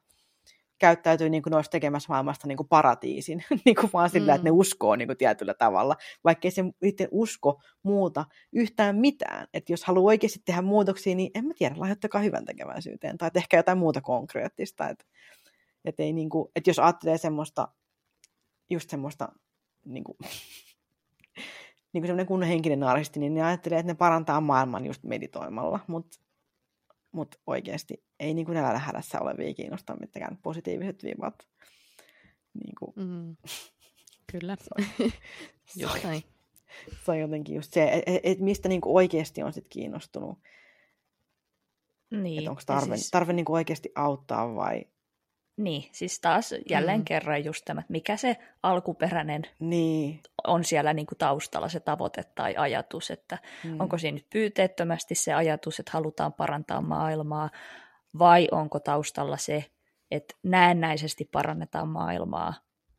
käyttäytyy 0.80 1.30
niin 1.30 1.44
kuin 1.44 1.52
ne 1.52 1.56
olisi 1.56 1.70
tekemässä 1.70 2.08
maailmasta 2.10 2.48
niin 2.48 2.58
kuin 2.58 2.68
paratiisin, 2.68 3.44
niin 3.66 3.76
kuin 3.76 3.90
vaan 3.94 4.10
sillä, 4.10 4.32
mm. 4.32 4.36
että 4.36 4.44
ne 4.44 4.52
mm. 4.52 4.58
uskoo 4.58 4.96
niin 4.96 5.08
kuin 5.08 5.18
tietyllä 5.18 5.54
tavalla, 5.54 5.96
vaikkei 6.24 6.52
se 6.52 6.64
itse 6.82 7.08
usko 7.12 7.62
muuta 7.84 8.26
yhtään 8.54 8.96
mitään. 8.96 9.48
Että 9.54 9.74
jos 9.74 9.84
haluaa 9.84 10.08
oikeasti 10.08 10.42
tehdä 10.46 10.62
muutoksia, 10.62 11.16
niin 11.16 11.32
en 11.36 11.46
mä 11.46 11.54
tiedä, 11.58 11.76
lahjoittakaa 11.78 12.22
hyvän 12.22 12.46
tekeväisyyteen 12.46 13.18
tai 13.18 13.30
ehkä 13.36 13.58
jotain 13.58 13.78
muuta 13.78 14.02
konkreettista. 14.02 14.90
Että, 14.90 15.06
että, 15.86 16.04
ei 16.04 16.14
niin 16.14 16.30
kuin, 16.30 16.52
että 16.56 16.70
jos 16.70 16.80
ajattelee 16.80 17.18
semmoista, 17.18 17.68
just 18.70 18.90
semmoista 18.90 19.30
niin 19.86 20.04
kuin, 20.04 20.18
niin 21.94 22.02
kuin 22.02 22.08
semmoinen 22.08 22.28
kunnon 22.28 22.50
henkinen 22.50 22.80
narsisti, 22.80 23.20
niin 23.20 23.34
ne 23.34 23.44
ajattelee, 23.44 23.80
että 23.80 23.92
ne 23.92 23.98
parantaa 23.98 24.42
maailman 24.42 24.86
just 24.86 25.04
meditoimalla, 25.04 25.80
mutta 25.88 26.29
mutta 27.12 27.38
oikeasti 27.48 28.04
ei 28.20 28.34
niin 28.34 28.46
kuin 28.46 28.58
hädässä 28.58 29.22
olevia 29.22 29.54
kiinnosta 29.54 29.96
mitään 30.00 30.38
positiiviset 30.38 31.04
viivat. 31.04 31.48
Niin 32.54 32.76
kuin... 32.80 32.94
mm. 32.96 33.36
Kyllä. 34.32 34.56
se, 34.56 34.70
on, 34.78 34.86
se, 35.66 36.24
se 37.06 37.12
on 37.12 37.20
jotenkin 37.20 37.56
just 37.56 37.74
se, 37.74 37.84
että 37.84 38.12
et, 38.12 38.22
et 38.24 38.40
mistä 38.40 38.70
niin 38.70 38.82
kuin 38.82 38.96
oikeasti 38.96 39.44
on 39.44 39.54
sit 39.54 39.68
kiinnostunut. 39.70 40.40
Niin. 42.12 42.40
Että 42.40 42.50
onko 42.50 42.62
tarve, 42.66 42.98
siis... 42.98 43.12
tarve 43.12 43.34
niin 43.34 43.46
kuin 43.46 43.54
oikeasti 43.54 43.92
auttaa 43.96 44.56
vai 44.56 44.86
niin, 45.60 45.84
siis 45.92 46.20
taas 46.20 46.56
jälleen 46.70 47.00
mm. 47.00 47.06
kerran 47.06 47.46
just 47.46 47.66
tämä, 47.66 47.82
että 47.82 47.92
mikä 47.92 48.18
se 48.18 48.38
alkuperäinen 48.64 49.42
niin. 49.60 50.20
on 50.48 50.64
siellä 50.64 50.94
niin 50.94 51.06
kuin 51.06 51.18
taustalla 51.18 51.70
se 51.70 51.80
tavoite 51.80 52.24
tai 52.36 52.56
ajatus, 52.58 53.12
että 53.12 53.38
mm. 53.64 53.80
onko 53.80 53.98
siinä 53.98 54.16
nyt 54.16 54.30
pyyteettömästi 54.30 55.16
se 55.16 55.34
ajatus, 55.34 55.80
että 55.80 55.92
halutaan 55.94 56.34
parantaa 56.34 56.82
maailmaa, 56.82 57.50
vai 58.20 58.48
onko 58.52 58.80
taustalla 58.80 59.38
se, 59.38 59.66
että 60.12 60.36
näennäisesti 60.44 61.30
parannetaan 61.32 61.88
maailmaa, 61.88 62.54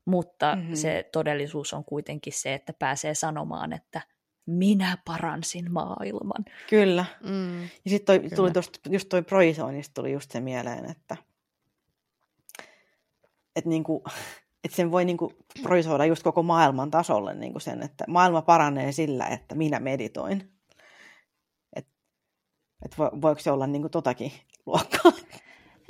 mutta 0.04 0.56
mm-hmm. 0.56 0.74
se 0.74 1.08
todellisuus 1.12 1.74
on 1.74 1.84
kuitenkin 1.84 2.32
se, 2.32 2.54
että 2.54 2.72
pääsee 2.72 3.14
sanomaan, 3.14 3.72
että 3.72 4.00
minä 4.46 4.98
paransin 5.04 5.72
maailman. 5.72 6.44
Kyllä. 6.70 7.04
Mm. 7.24 7.62
Ja 7.62 7.90
sitten 7.90 8.30
tuli 8.36 8.50
tosta, 8.50 8.80
just 8.88 9.08
toi 9.08 9.22
projisoinnista 9.22 9.94
tuli 9.94 10.12
just 10.12 10.30
se 10.30 10.40
mieleen, 10.40 10.90
että 10.90 11.16
että 13.56 13.70
niinku, 13.70 14.02
et 14.64 14.72
sen 14.72 14.90
voi 14.90 15.04
niinku 15.04 15.32
projisoida 15.62 16.04
just 16.04 16.22
koko 16.22 16.42
maailman 16.42 16.90
tasolle 16.90 17.34
niinku 17.34 17.60
sen, 17.60 17.82
että 17.82 18.04
maailma 18.08 18.42
paranee 18.42 18.92
sillä, 18.92 19.26
että 19.26 19.54
minä 19.54 19.80
meditoin. 19.80 20.52
Et, 21.76 21.86
et 22.84 22.98
vo, 22.98 23.10
voiko 23.22 23.40
se 23.40 23.50
olla 23.50 23.66
niinku 23.66 23.88
totakin 23.88 24.32
luokkaa? 24.66 25.12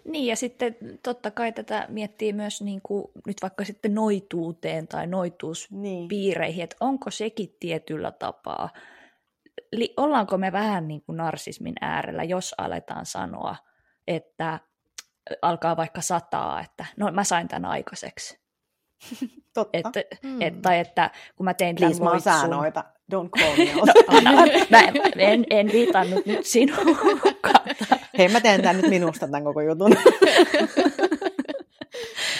Niin, 0.04 0.26
ja 0.26 0.36
sitten 0.36 0.76
totta 1.02 1.30
kai 1.30 1.52
tätä 1.52 1.86
miettii 1.88 2.32
myös 2.32 2.62
niin 2.62 2.80
kuin, 2.82 3.04
nyt 3.26 3.36
vaikka 3.42 3.64
sitten 3.64 3.94
noituuteen 3.94 4.88
tai 4.88 5.06
noituuspiireihin, 5.06 6.56
niin. 6.56 6.64
että 6.64 6.76
onko 6.80 7.10
sekin 7.10 7.56
tietyllä 7.60 8.12
tapaa, 8.12 8.68
Li, 9.72 9.94
ollaanko 9.96 10.38
me 10.38 10.52
vähän 10.52 10.88
niin 10.88 11.02
kuin 11.02 11.16
narsismin 11.16 11.74
äärellä, 11.80 12.24
jos 12.24 12.54
aletaan 12.58 13.06
sanoa, 13.06 13.56
että 14.06 14.60
alkaa 15.42 15.76
vaikka 15.76 16.00
sataa, 16.00 16.60
että 16.60 16.86
no 16.96 17.10
mä 17.10 17.24
sain 17.24 17.48
tämän 17.48 17.70
aikaiseksi. 17.70 18.40
Totta. 19.54 19.78
Että, 19.78 20.02
Mm. 20.22 20.42
et, 20.42 20.62
tai 20.62 20.78
että 20.78 21.10
kun 21.36 21.44
mä 21.44 21.54
tein 21.54 21.76
Please, 21.76 21.94
mä 21.94 21.98
tämän 21.98 22.06
oon 22.08 22.12
loitsun... 22.14 22.32
säänoita. 22.32 22.84
Don't 23.14 23.28
call 23.40 23.56
me. 23.56 23.72
No, 23.74 23.82
anna. 24.18 24.30
mä 24.70 24.80
en, 25.16 25.44
en 25.50 25.72
viitannut 25.72 26.26
nyt 26.26 26.46
sinuun. 26.46 26.98
Hei, 28.18 28.28
mä 28.28 28.40
teen 28.40 28.62
tämän 28.62 28.76
nyt 28.76 28.90
minusta 28.90 29.26
tämän 29.26 29.44
koko 29.44 29.60
jutun. 29.60 29.92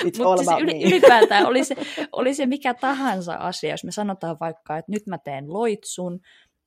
It's 0.04 0.20
all 0.20 0.36
Mutta 0.36 0.36
siis 0.36 0.48
about 0.48 0.62
yli, 0.62 0.74
me. 0.74 0.82
ylipäätään 0.84 1.46
oli 1.46 1.64
se, 1.64 1.74
oli 2.12 2.34
se 2.34 2.46
mikä 2.46 2.74
tahansa 2.74 3.34
asia, 3.34 3.70
jos 3.70 3.84
me 3.84 3.92
sanotaan 3.92 4.36
vaikka, 4.40 4.78
että 4.78 4.92
nyt 4.92 5.06
mä 5.06 5.18
teen 5.18 5.52
loitsun, 5.52 6.20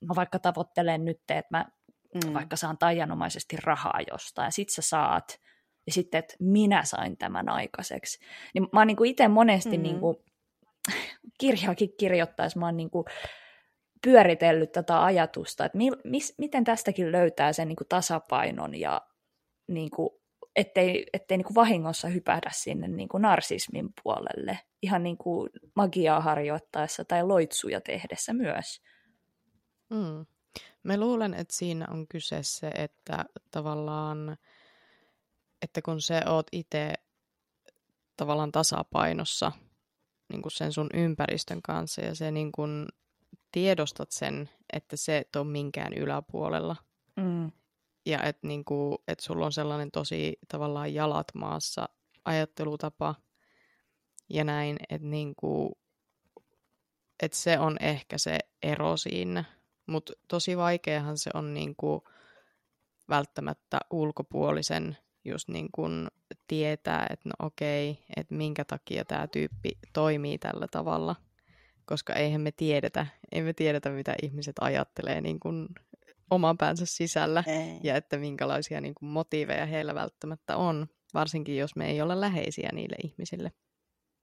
mä 0.07 0.15
vaikka 0.15 0.39
tavoittelen 0.39 1.05
nyt, 1.05 1.19
että 1.29 1.57
mä 1.57 1.65
Mm. 2.25 2.33
vaikka 2.33 2.55
saan 2.55 2.77
taianomaisesti 2.77 3.57
rahaa 3.63 3.99
jostain, 4.11 4.51
sit 4.51 4.69
sä 4.69 4.81
saat, 4.81 5.39
ja 5.87 5.93
sitten, 5.93 6.19
että 6.19 6.35
minä 6.39 6.83
sain 6.83 7.17
tämän 7.17 7.49
aikaiseksi. 7.49 8.19
Niin 8.53 8.67
mä 8.73 8.79
oon 8.79 8.87
niin 8.87 9.05
itse 9.05 9.27
monesti 9.27 9.77
Mm. 9.77 9.83
niin 9.83 9.99
kuin, 9.99 10.17
kirjaakin 11.41 11.89
kirjoittaessa, 11.99 12.59
mä 12.59 12.65
oon 12.65 12.77
niin 12.77 12.89
kuin, 12.89 13.05
pyöritellyt 14.03 14.71
tätä 14.71 15.03
ajatusta, 15.03 15.65
että 15.65 15.77
mi, 15.77 15.91
mis, 16.03 16.35
miten 16.37 16.63
tästäkin 16.63 17.11
löytää 17.11 17.53
sen 17.53 17.67
niin 17.67 17.75
kuin 17.75 17.87
tasapainon 17.87 18.75
ja 18.75 19.01
niin 19.67 19.91
kuin, 19.91 20.09
ettei, 20.55 21.05
ettei 21.13 21.37
niin 21.37 21.45
kuin 21.45 21.55
vahingossa 21.55 22.07
hypähdä 22.07 22.49
sinne 22.53 22.87
niin 22.87 23.09
kuin 23.09 23.21
narsismin 23.21 23.89
puolelle, 24.03 24.59
ihan 24.81 25.03
niin 25.03 25.17
kuin 25.17 25.49
magiaa 25.75 26.21
harjoittaessa 26.21 27.05
tai 27.05 27.23
loitsuja 27.23 27.81
tehdessä 27.81 28.33
myös. 28.33 28.81
Mm. 29.89 30.25
Mä 30.83 30.97
luulen, 30.99 31.33
että 31.33 31.55
siinä 31.55 31.87
on 31.91 32.07
kyse 32.07 32.39
se, 32.41 32.67
että 32.67 33.25
tavallaan, 33.51 34.37
että 35.63 35.81
kun 35.81 36.01
sä 36.01 36.23
oot 36.25 36.47
itse 36.51 36.93
tavallaan 38.17 38.51
tasapainossa 38.51 39.51
niin 40.29 40.41
kuin 40.41 40.51
sen 40.51 40.73
sun 40.73 40.89
ympäristön 40.93 41.61
kanssa 41.61 42.01
ja 42.01 42.15
se 42.15 42.31
niin 42.31 42.51
kuin 42.51 42.87
tiedostat 43.51 44.11
sen, 44.11 44.49
että 44.73 44.97
se 44.97 45.17
et 45.17 45.35
ole 45.35 45.47
minkään 45.47 45.93
yläpuolella 45.93 46.75
Mm. 47.15 47.51
ja 48.05 48.23
että 48.23 48.47
niin 48.47 48.65
kuin, 48.65 48.97
et 49.07 49.19
sulla 49.19 49.45
on 49.45 49.51
sellainen 49.51 49.91
tosi 49.91 50.37
tavallaan 50.47 50.93
jalat 50.93 51.27
maassa 51.35 51.89
ajattelutapa 52.25 53.15
ja 54.29 54.43
näin, 54.43 54.77
että 54.89 55.07
niin 55.07 55.33
kuin, 55.35 55.71
että 57.23 57.37
se 57.37 57.59
on 57.59 57.77
ehkä 57.79 58.17
se 58.17 58.39
ero 58.63 58.97
siinä. 58.97 59.43
Mutta 59.85 60.13
tosi 60.27 60.57
vaikeahan 60.57 61.17
se 61.17 61.29
on 61.33 61.53
niin 61.53 61.75
kuin 61.75 62.01
välttämättä 63.09 63.79
ulkopuolisen 63.91 64.97
just 65.25 65.49
niin 65.49 65.69
kuin 65.71 66.07
tietää, 66.47 67.07
että 67.09 67.29
no 67.29 67.45
okei, 67.47 67.99
että 68.17 68.35
minkä 68.35 68.65
takia 68.65 69.05
tämä 69.05 69.27
tyyppi 69.27 69.69
toimii 69.93 70.37
tällä 70.37 70.67
tavalla. 70.71 71.15
Koska 71.85 72.13
eihän 72.13 72.41
me 72.41 72.51
tiedetä, 72.51 73.07
ei 73.31 73.41
me 73.41 73.53
tiedetä 73.53 73.89
mitä 73.89 74.15
ihmiset 74.23 74.55
ajattelee 74.61 75.21
niin 75.21 75.39
kuin 75.39 75.67
oman 76.31 76.57
päänsä 76.57 76.85
sisällä 76.85 77.43
Ei. 77.47 77.79
ja 77.83 77.95
että 77.95 78.17
minkälaisia 78.17 78.81
niin 78.81 78.95
kuin 78.95 79.09
motiiveja 79.09 79.65
heillä 79.65 79.95
välttämättä 79.95 80.57
on, 80.57 80.87
varsinkin 81.13 81.57
jos 81.57 81.75
me 81.75 81.89
ei 81.89 82.01
olla 82.01 82.21
läheisiä 82.21 82.69
niille 82.73 82.95
ihmisille. 83.03 83.51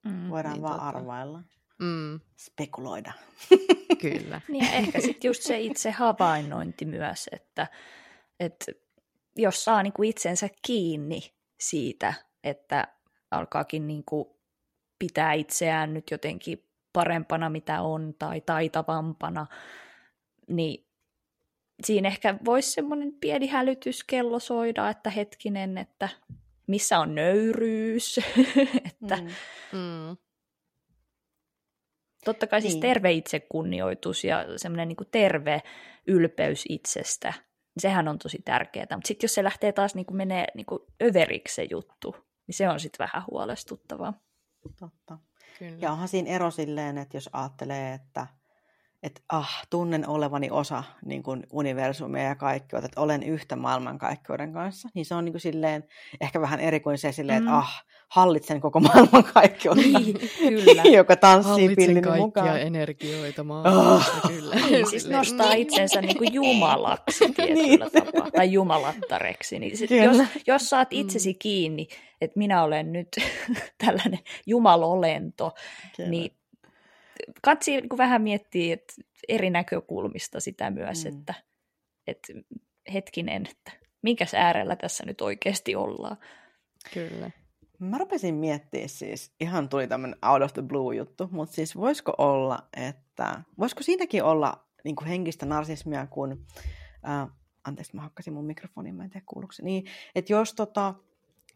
Mm. 0.05 0.31
Voidaan 0.31 0.53
Niin 0.55 0.63
vaan 0.63 0.81
tota- 0.81 0.83
arvailla. 0.83 1.43
Mm, 1.79 2.21
Spekuloida. 2.37 3.13
kyllä. 4.01 4.41
Niin 4.49 4.65
ja 4.65 4.73
ehkä 4.73 5.01
sitten 5.01 5.29
just 5.29 5.43
se 5.43 5.61
itse 5.61 5.91
havainnointi 5.91 6.85
myös, 6.85 7.29
että, 7.33 7.67
että 8.41 8.73
jos 9.37 9.65
saa 9.65 9.83
niinku 9.83 10.03
itsensä 10.03 10.49
kiinni 10.67 11.35
siitä, 11.61 12.15
että 12.45 12.89
alkaakin 13.31 13.87
niinku 13.87 14.41
pitää 14.99 15.33
itseään 15.33 15.95
nyt 15.95 16.11
jotenkin 16.11 16.67
parempana 16.93 17.51
mitä 17.51 17.83
on 17.83 18.15
tai 18.19 18.41
taitavampana, 18.41 19.47
niin 20.49 20.87
siinä 21.85 22.09
ehkä 22.09 22.35
voisi 22.45 22.71
semmoinen 22.73 23.13
pieni 23.21 23.47
hälytyskello 23.47 24.39
soida, 24.39 24.89
että 24.91 25.11
hetkinen, 25.11 25.79
että 25.79 26.09
missä 26.67 26.99
on 26.99 27.15
nöyryys, 27.15 28.21
että 28.93 29.17
Mm. 29.17 29.29
Mm, 29.79 30.17
Totta 32.25 32.47
kai 32.47 32.61
siis 32.63 32.75
Niin. 32.75 32.81
terve 32.81 33.13
itsekunnioitus 33.13 34.25
ja 34.25 34.45
semmoinen 34.59 34.89
niin 34.89 34.97
terve 35.11 35.63
ylpeys 36.07 36.65
itsestä, 36.69 37.33
niin 37.33 37.50
sehän 37.79 38.09
on 38.09 38.19
tosi 38.19 38.43
tärkeää. 38.45 38.87
Mutta 38.91 39.09
sitten 39.09 39.25
jos 39.25 39.35
se 39.35 39.45
lähtee 39.45 39.73
taas 39.73 39.95
niin 39.95 40.07
menee 40.13 40.47
niin 40.55 40.67
överiksi 41.03 41.55
se 41.55 41.67
juttu, 41.71 42.17
niin 42.47 42.55
se 42.55 42.69
on 42.69 42.81
sitten 42.81 43.05
vähän 43.05 43.23
huolestuttavaa. 43.31 44.15
Totta. 44.79 45.19
kyllä. 45.59 45.79
Ja 45.81 45.93
onhan 45.93 46.09
siinä 46.09 46.31
ero 46.31 46.51
silleen, 46.51 46.99
että 46.99 47.17
jos 47.17 47.31
ajattelee, 47.33 47.95
että 47.95 48.27
että 49.03 49.21
ah, 49.29 49.63
tunnen 49.71 50.09
olevani 50.09 50.49
osa 50.51 50.85
niin 51.05 51.23
kuin 51.23 51.47
universumia 51.53 52.23
ja 52.23 52.35
kaikkeutta, 52.35 52.87
että 52.87 53.01
olen 53.01 53.23
yhtä 53.23 53.57
maailmankaikkeuden 53.57 54.53
kanssa, 54.53 54.89
niin 54.95 55.07
se 55.07 55.15
on 55.15 55.25
niin 55.25 55.33
kuin 55.33 55.41
silleen, 55.41 55.85
ehkä 56.21 56.41
vähän 56.41 56.61
eri 56.61 56.81
kuin 56.81 56.99
se 56.99 57.13
silleen, 57.13 57.39
että 57.39 57.51
Mm. 57.51 57.57
ah, 57.57 57.85
hallitsen 58.09 58.61
koko 58.61 58.81
maailmankaikkeutta, 58.91 59.83
Niin, 59.83 60.19
kyllä. 60.39 60.83
joka 60.99 61.17
tanssii 61.17 61.51
Hallitsen 61.53 61.77
pillini 61.77 62.03
kaikkia 62.03 62.25
mukaan. 62.27 62.61
energioita 62.61 63.45
maailmassa, 63.45 64.13
kyllä. 64.29 64.55
Niin, 64.71 64.91
siis 64.91 65.09
nostaa 65.09 65.53
itsensä 65.53 66.01
niin 66.01 66.19
kuin 66.19 66.33
jumalaksi 66.35 67.33
tietyllä 67.37 67.63
Niin. 67.63 67.81
tapaa, 68.05 68.31
tai 68.31 68.53
jumalattareksi. 68.53 69.59
Niin 69.59 69.77
sit, 69.77 69.89
Kyllä. 69.89 70.05
jos, 70.05 70.17
jos 70.47 70.69
saat 70.71 70.91
Mm. 70.91 70.99
itsesi 70.99 71.35
kiinni, 71.35 71.89
että 72.21 72.39
minä 72.39 72.63
olen 72.63 72.93
nyt 72.93 73.09
tällainen 73.87 74.19
jumalolento, 74.47 75.53
Kyllä. 75.97 76.11
niin 76.11 76.33
katsi 77.43 77.71
niin 77.71 77.89
vähän 77.97 78.23
miettiä 78.23 78.75
että 78.75 78.95
eri 79.29 79.51
näkökulmista 79.51 80.41
sitä 80.41 80.71
myös, 80.71 81.05
Mm. 81.05 81.11
että, 81.11 81.35
että 82.07 82.33
hetkinen, 82.93 83.47
että 83.51 83.73
minkäs 84.03 84.35
äärellä 84.35 84.77
tässä 84.77 85.07
nyt 85.07 85.21
oikeasti 85.21 85.77
ollaan. 85.77 86.17
Kyllä. 86.95 87.31
Mä 87.79 87.99
rupesin 87.99 88.35
miettimään 88.35 88.89
siis, 88.89 89.33
ihan 89.41 89.69
tuli 89.69 89.87
tämmöinen 89.87 90.19
out 90.25 90.43
of 90.43 90.53
the 90.53 90.63
blue 90.63 90.97
juttu, 90.97 91.29
mutta 91.33 91.55
siis 91.55 91.77
voisiko 91.77 92.15
olla, 92.19 92.69
että, 92.77 93.43
voisiko 93.59 93.83
siinäkin 93.83 94.25
olla 94.25 94.67
niin 94.85 94.97
kuin 94.97 95.09
henkistä 95.09 95.47
narsismia, 95.47 96.07
kun, 96.07 96.47
äh, 97.09 97.29
anteeksi 97.65 97.97
mä 97.97 98.03
hakkasin 98.03 98.33
mun 98.33 98.45
mikrofonin, 98.47 98.95
mä 98.95 99.05
en 99.05 99.11
tiedä 99.11 99.25
kuuluuko 99.27 99.53
se, 99.53 99.63
niin, 99.63 99.85
että 100.15 100.33
jos 100.33 100.55
tota, 100.55 100.95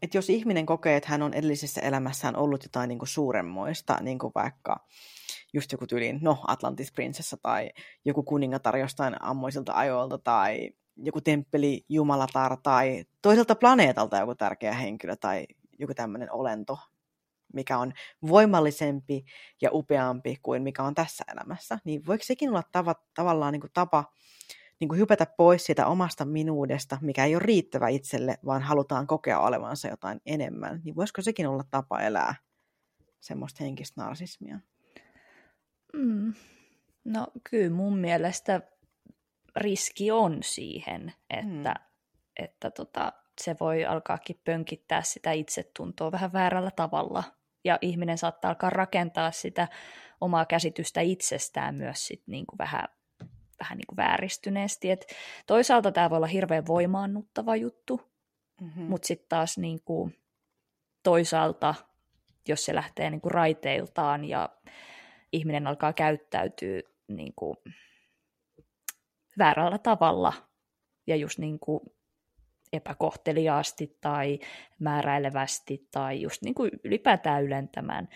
että 0.01 0.17
jos 0.17 0.29
ihminen 0.29 0.65
kokee, 0.65 0.95
että 0.95 1.09
hän 1.09 1.21
on 1.21 1.33
edellisessä 1.33 1.81
elämässään 1.81 2.35
ollut 2.35 2.63
jotain 2.63 2.87
niin 2.87 2.99
kuin 2.99 3.09
suuremmoista, 3.09 3.97
niin 4.01 4.19
kuin 4.19 4.31
vaikka 4.35 4.85
just 5.55 5.71
joku 5.71 5.87
tyyliin, 5.87 6.19
no 6.21 6.37
Atlantis 6.47 6.91
prinsessa 6.91 7.37
tai 7.41 7.69
joku 8.05 8.23
kuningatar 8.23 8.77
jostain 8.77 9.15
ammoisilta 9.19 9.73
ajoilta 9.73 10.17
tai 10.17 10.69
joku 10.97 11.21
temppeli 11.21 11.85
jumalatar 11.89 12.57
tai 12.63 13.05
toiselta 13.21 13.55
planeetalta 13.55 14.17
joku 14.17 14.35
tärkeä 14.35 14.73
henkilö 14.73 15.15
tai 15.15 15.45
joku 15.79 15.93
tämmöinen 15.93 16.31
olento, 16.31 16.77
mikä 17.53 17.77
on 17.77 17.93
voimallisempi 18.27 19.25
ja 19.61 19.69
upeampi 19.73 20.37
kuin 20.43 20.63
mikä 20.63 20.83
on 20.83 20.95
tässä 20.95 21.23
elämässä, 21.33 21.79
niin 21.85 22.05
voiko 22.05 22.23
sekin 22.23 22.49
olla 22.49 22.63
tava, 22.71 22.95
tavallaan 23.15 23.53
niin 23.53 23.61
kuin 23.61 23.71
tapa 23.73 24.03
niin 24.79 24.89
kuin 24.89 24.99
hypätä 24.99 25.25
pois 25.37 25.65
siitä 25.65 25.87
omasta 25.87 26.25
minuudesta, 26.25 26.97
mikä 27.01 27.25
ei 27.25 27.35
ole 27.35 27.43
riittävä 27.43 27.87
itselle, 27.87 28.37
vaan 28.45 28.61
halutaan 28.61 29.07
kokea 29.07 29.39
olevansa 29.39 29.87
jotain 29.87 30.21
enemmän, 30.25 30.81
niin 30.83 30.95
voisiko 30.95 31.21
sekin 31.21 31.47
olla 31.47 31.63
tapa 31.71 32.01
elää 32.01 32.35
semmoista 33.19 33.63
henkistä 33.63 34.01
narsismia? 34.01 34.59
Mm. 35.95 36.33
No 37.03 37.27
kyllä 37.49 37.75
mun 37.75 37.97
mielestä 37.97 38.61
riski 39.55 40.11
on 40.11 40.37
siihen, 40.43 41.13
että, 41.29 41.73
mm. 41.73 42.43
että 42.43 42.71
tota, 42.71 43.13
se 43.41 43.55
voi 43.59 43.85
alkaakin 43.85 44.41
pönkittää 44.45 45.01
sitä 45.01 45.31
itsetuntoa 45.31 46.11
vähän 46.11 46.33
väärällä 46.33 46.71
tavalla. 46.71 47.23
Ja 47.63 47.79
ihminen 47.81 48.17
saattaa 48.17 48.49
alkaa 48.49 48.69
rakentaa 48.69 49.31
sitä 49.31 49.67
omaa 50.21 50.45
käsitystä 50.45 51.01
itsestään 51.01 51.75
myös 51.75 52.07
sit 52.07 52.23
niinku 52.27 52.55
vähän, 52.57 52.87
vähän 53.59 53.77
niinku 53.77 53.95
vääristyneesti. 53.97 54.91
Et 54.91 55.05
toisaalta 55.47 55.91
tämä 55.91 56.09
voi 56.09 56.17
olla 56.17 56.27
hirveän 56.27 56.67
voimaannuttava 56.67 57.55
juttu, 57.55 58.15
Mm-hmm. 58.61 58.83
mutta 58.83 59.07
sitten 59.07 59.29
taas 59.29 59.57
niinku, 59.57 60.11
toisaalta, 61.03 61.75
jos 62.47 62.65
se 62.65 62.75
lähtee 62.75 63.09
niinku 63.09 63.29
raiteiltaan 63.29 64.25
ja 64.25 64.49
ihminen 65.35 65.67
alkaa 65.67 65.93
käyttäytyä 65.93 66.81
niinku, 67.07 67.55
väärällä 69.37 69.77
tavalla 69.77 70.33
ja 71.07 71.15
just 71.15 71.39
niinku, 71.39 71.95
epäkohteliaasti 72.73 73.97
tai 74.01 74.39
määräilevästi 74.79 75.87
tai 75.91 76.21
just 76.21 76.41
niinku 76.41 76.63
ylipäätään 76.83 77.43
ylentämään 77.43 78.07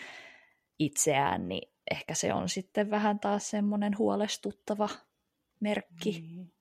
itseään, 0.79 1.47
niin 1.47 1.73
ehkä 1.91 2.13
se 2.13 2.33
on 2.33 2.49
sitten 2.49 2.91
vähän 2.91 3.19
taas 3.19 3.49
semmoinen 3.49 3.97
huolestuttava 3.97 4.89
merkki. 5.59 6.11
Niin. 6.11 6.53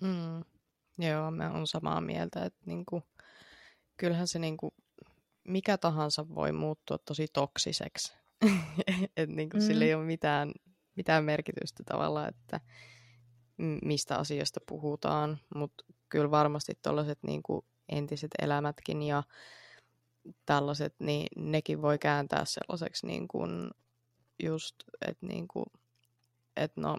Mm. 0.00 0.44
Joo, 0.98 1.30
mä 1.30 1.52
oon 1.52 1.66
samaa 1.66 2.00
mieltä, 2.00 2.44
että 2.44 2.60
niinku, 2.66 3.02
kyllähän 3.96 4.28
se 4.28 4.38
niinku, 4.38 4.74
mikä 5.44 5.78
tahansa 5.78 6.28
voi 6.34 6.52
muuttua 6.52 6.98
tosi 6.98 7.26
toksiseksi 7.32 8.21
että 9.16 9.36
niin 9.36 9.50
kuin 9.50 9.62
mm. 9.62 9.66
sillä 9.66 9.84
ei 9.84 9.94
ole 9.94 10.04
mitään, 10.04 10.52
mitään 10.96 11.24
merkitystä 11.24 11.82
tavallaan, 11.86 12.28
että 12.28 12.60
mistä 13.82 14.16
asioista 14.16 14.60
puhutaan, 14.68 15.38
mutta 15.54 15.84
kyllä 16.08 16.30
varmasti 16.30 16.72
tuollaiset 16.82 17.18
niin 17.22 17.42
entiset 17.88 18.30
elämätkin 18.42 19.02
ja 19.02 19.22
tällaiset, 20.46 20.94
niin 20.98 21.26
nekin 21.36 21.82
voi 21.82 21.98
kääntää 21.98 22.44
sellaiseksi 22.44 23.06
niin 23.06 23.28
kuin 23.28 23.70
just, 24.42 24.74
että 25.08 25.26
niin 25.26 25.48
kuin, 25.48 25.66
että 26.56 26.80
no 26.80 26.98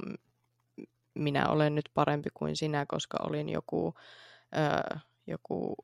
minä 1.14 1.50
olen 1.50 1.76
nyt 1.76 1.90
parempi 1.94 2.30
kuin 2.34 2.56
sinä, 2.56 2.86
koska 2.86 3.18
olin 3.24 3.50
joku, 3.50 3.94
öö, 4.58 5.00
joku 5.28 5.76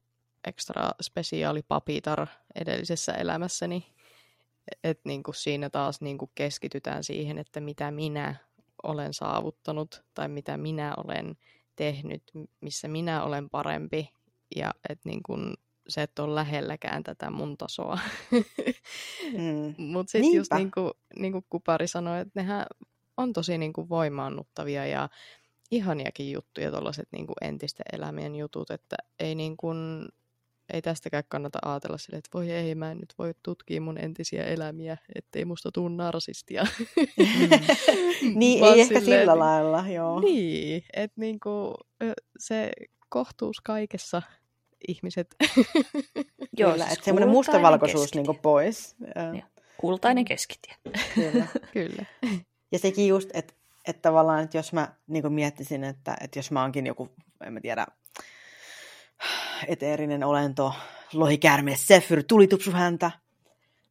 ekstra 0.44 0.90
spesiaali 1.02 1.62
papitar 1.62 2.28
edellisessä 2.56 3.14
elämässäni. 3.14 3.94
Että 4.84 5.10
niin 5.10 5.24
kuin 5.24 5.36
siinä 5.36 5.70
taas 5.70 6.02
niin 6.02 6.18
kuin 6.18 6.32
keskitytään 6.36 7.04
siihen, 7.04 7.38
että 7.38 7.60
mitä 7.60 7.92
minä 7.92 8.36
olen 8.84 9.14
saavuttanut 9.14 10.04
tai 10.14 10.28
mitä 10.28 10.58
minä 10.58 10.94
olen 10.98 11.38
tehnyt, 11.76 12.24
missä 12.62 12.88
minä 12.88 13.24
olen 13.24 13.50
parempi 13.50 14.10
ja 14.56 14.74
että 14.90 15.10
niin 15.10 15.24
kuin 15.24 15.54
se 15.88 16.02
et 16.02 16.20
ole 16.20 16.36
lähelläkään 16.36 17.04
tätä 17.04 17.30
mun 17.30 17.58
tasoa. 17.58 18.00
Mm. 19.34 19.76
Mutta 19.94 20.12
sitten 20.12 20.34
just 20.34 20.54
niin 20.54 20.72
kuin, 20.72 20.92
niin 21.20 21.32
kuin 21.32 21.46
Kupari 21.50 21.88
sanoi, 21.88 22.20
että 22.20 22.32
nehän 22.36 22.66
on 23.18 23.34
tosi 23.34 23.58
niin 23.58 23.74
kuin 23.74 23.90
voimaannuttavia 23.90 24.86
ja 24.86 25.10
ihaniakin 25.72 26.32
juttuja, 26.32 26.72
tuollaiset 26.72 27.08
niin 27.12 27.28
entisten 27.42 27.86
elämien 27.94 28.36
jutut, 28.36 28.72
että 28.72 28.96
ei 29.20 29.36
niin 29.36 29.58
kuin, 29.58 30.10
ei 30.74 30.82
tästäkään 30.82 31.24
kannata 31.30 31.60
ajatella 31.66 31.98
sille, 31.98 32.18
että 32.18 32.30
voi 32.34 32.52
ei, 32.52 32.76
mä 32.76 32.92
en 32.92 32.98
nyt 32.98 33.14
voi 33.18 33.34
tutkia 33.44 33.82
mun 33.82 33.98
entisiä 33.98 34.44
elämiä, 34.44 34.98
ettei 35.16 35.46
musta 35.46 35.72
tuu 35.72 35.88
narsistia. 35.88 36.64
Mm. 38.24 38.34
niin, 38.40 38.64
ei 38.64 38.82
ehkä 38.82 39.00
sillä 39.00 39.18
niin, 39.18 39.40
lailla, 39.40 39.88
joo. 39.88 40.20
Niin, 40.20 40.84
että 40.94 41.22
niinku, 41.22 41.76
se 42.40 42.72
kohtuus 43.10 43.62
kaikessa 43.62 44.22
ihmiset. 44.88 45.36
Joo, 46.58 46.78
siis 46.78 46.92
että 46.92 47.06
semmoinen 47.06 47.30
mustavalkoisuus 47.30 48.16
niinku 48.16 48.34
pois. 48.34 48.96
Ja. 49.38 49.48
Kultainen 49.78 50.26
keskitie. 50.26 50.76
Kyllä. 51.16 51.48
Kyllä. 51.74 52.06
Ja 52.72 52.80
sekin 52.80 53.08
just, 53.08 53.30
että, 53.34 53.54
että 53.88 54.02
tavallaan, 54.02 54.44
että 54.44 54.58
jos 54.58 54.74
mä 54.74 54.96
niin 55.08 55.34
miettisin, 55.34 55.84
että, 55.84 56.18
että 56.22 56.40
jos 56.40 56.52
mä 56.52 56.62
oonkin 56.62 56.88
joku, 56.88 57.10
en 57.46 57.54
mä 57.54 57.62
tiedä, 57.62 57.88
eteerinen 59.68 60.24
olento, 60.24 60.74
lohikärme, 61.14 61.76
sefyr, 61.76 62.24
tulitupsu 62.24 62.72
häntä, 62.72 63.12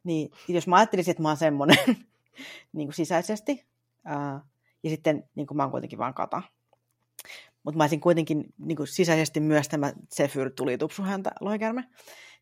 niin 0.05 0.31
jos 0.49 0.67
mä 0.67 0.77
ajattelisin, 0.77 1.11
että 1.11 1.23
mä 1.23 1.29
oon 1.29 1.37
semmoinen 1.37 1.79
niin 2.73 2.93
sisäisesti, 2.93 3.67
ää, 4.05 4.41
ja 4.83 4.91
sitten 4.91 5.25
niin 5.35 5.47
mä 5.55 5.63
oon 5.63 5.71
kuitenkin 5.71 5.99
vaan 5.99 6.15
kata, 6.15 6.43
mutta 7.63 7.79
mä 7.79 7.83
olisin 7.85 8.01
kuitenkin 8.01 8.45
niin 8.59 8.79
sisäisesti 8.85 9.41
myös 9.41 9.69
tämä 9.69 9.93
Zephyr 10.15 10.51
tuli 10.51 10.79
tupsu 10.79 11.03
häntä 11.03 11.31
lohikärme. 11.41 11.85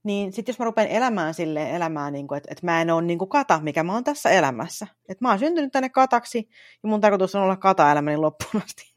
Niin 0.02 0.32
sitten 0.32 0.52
jos 0.52 0.58
mä 0.58 0.64
rupean 0.64 0.88
elämään 0.88 1.34
sille 1.34 1.76
elämään, 1.76 2.12
niin 2.12 2.26
että, 2.36 2.48
että 2.52 2.66
mä 2.66 2.80
en 2.80 2.90
ole 2.90 3.02
niin 3.02 3.28
kata, 3.28 3.60
mikä 3.62 3.82
mä 3.82 3.92
oon 3.92 4.04
tässä 4.04 4.30
elämässä. 4.30 4.86
Että 5.08 5.24
mä 5.24 5.28
oon 5.28 5.38
syntynyt 5.38 5.72
tänne 5.72 5.88
kataksi 5.88 6.48
ja 6.82 6.88
mun 6.88 7.00
tarkoitus 7.00 7.34
on 7.34 7.42
olla 7.42 7.56
kata 7.56 7.92
elämäni 7.92 8.16
loppuun 8.16 8.62
asti. 8.64 8.94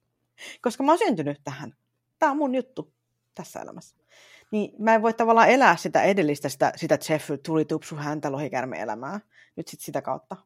Koska 0.62 0.84
mä 0.84 0.92
oon 0.92 0.98
syntynyt 0.98 1.40
tähän. 1.44 1.74
Tämä 2.18 2.32
on 2.32 2.38
mun 2.38 2.54
juttu 2.54 2.92
tässä 3.40 3.60
elämässä. 3.60 3.96
Niin 4.50 4.72
mä 4.78 4.94
en 4.94 5.02
voi 5.02 5.14
tavallaan 5.14 5.48
elää 5.48 5.76
sitä 5.76 6.02
edellistä, 6.02 6.48
sitä, 6.48 6.72
sitä 6.76 6.98
Zephyr 6.98 7.38
tuli 7.38 7.64
tupsu 7.64 7.96
häntä 7.96 8.32
lohikärme 8.32 8.80
elämää 8.80 9.20
nyt 9.56 9.68
sit 9.68 9.80
sitä 9.80 10.02
kautta. 10.02 10.36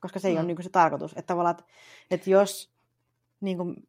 Koska 0.00 0.18
se 0.18 0.28
ei 0.28 0.34
mm. 0.34 0.38
ole 0.38 0.46
niin 0.46 0.56
kuin 0.56 0.64
se 0.64 0.70
tarkoitus. 0.70 1.12
Että 1.12 1.22
tavallaan, 1.22 1.56
että, 1.58 1.72
että 2.10 2.30
jos 2.30 2.72
niin 3.40 3.56
kuin, 3.56 3.88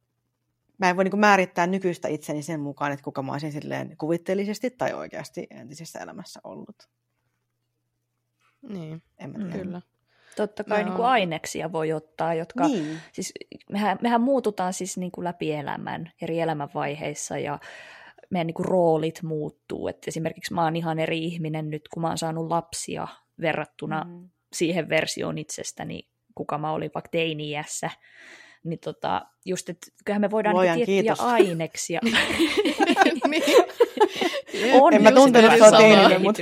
mä 0.78 0.90
en 0.90 0.96
voi 0.96 1.04
niin 1.04 1.12
kuin 1.12 1.20
määrittää 1.20 1.68
nykyistä 1.68 2.08
itseni 2.08 2.44
sen 2.44 2.60
mukaan, 2.60 2.92
että 2.92 3.04
kuka 3.04 3.22
mä 3.24 3.32
olisin 3.32 3.52
silleen 3.52 3.98
kuvitteellisesti 3.98 4.70
tai 4.70 4.94
oikeasti 4.94 5.48
entisessä 5.50 6.00
elämässä 6.00 6.40
ollut. 6.44 6.90
Niin, 8.62 9.04
en 9.18 9.30
mä 9.30 9.38
tiedä. 9.38 9.52
kyllä. 9.52 9.82
Totta 10.36 10.64
kai 10.64 10.80
no. 10.80 10.86
niin 10.86 10.96
kuin 10.96 11.08
aineksia 11.08 11.72
voi 11.72 11.94
ottaa, 11.94 12.34
jotka, 12.34 12.68
niin. 12.68 13.00
siis 13.12 13.34
mehän, 13.72 13.98
mehän 14.02 14.22
muututaan 14.22 14.74
siis 14.74 14.98
niin 14.98 15.12
kuin 15.12 15.26
läpi 15.26 15.52
elämän, 15.52 16.12
eri 16.22 16.40
elämänvaiheissa 16.40 17.38
ja 17.38 17.60
meidän 18.30 18.48
niin 18.48 18.56
kuin 18.56 18.66
roolit 18.66 19.24
muuttuu. 19.24 19.88
Et 19.88 19.98
esimerkiksi 20.08 20.54
mä 20.54 20.64
oon 20.64 20.76
ihan 20.76 21.00
eri 21.00 21.24
ihminen 21.24 21.70
nyt, 21.70 21.88
kun 21.88 22.02
mä 22.02 22.08
oon 22.08 22.18
saanut 22.18 22.48
lapsia 22.48 23.08
verrattuna 23.42 24.04
mm. 24.04 24.30
siihen 24.54 24.90
versioon 24.90 25.38
itsestäni, 25.38 26.08
kuka 26.36 26.58
mä 26.58 26.72
olin 26.72 26.92
vaikka 26.94 27.10
teiniässä 27.12 27.90
niin 28.64 28.80
tota, 28.80 29.26
just, 29.46 29.70
että 29.70 29.88
kyllähän 30.06 30.22
me 30.22 30.32
voidaan 30.32 30.56
Lojan 30.56 30.76
tiettyjä 30.76 31.02
kiitos. 31.02 31.20
aineksia. 31.20 32.00
niin. 33.30 33.44
On 34.82 34.94
en 34.94 35.04
mä 35.04 35.12
tuntenut 35.12 35.52
sitä 35.52 35.72
teinille, 35.72 36.18
mutta... 36.18 36.42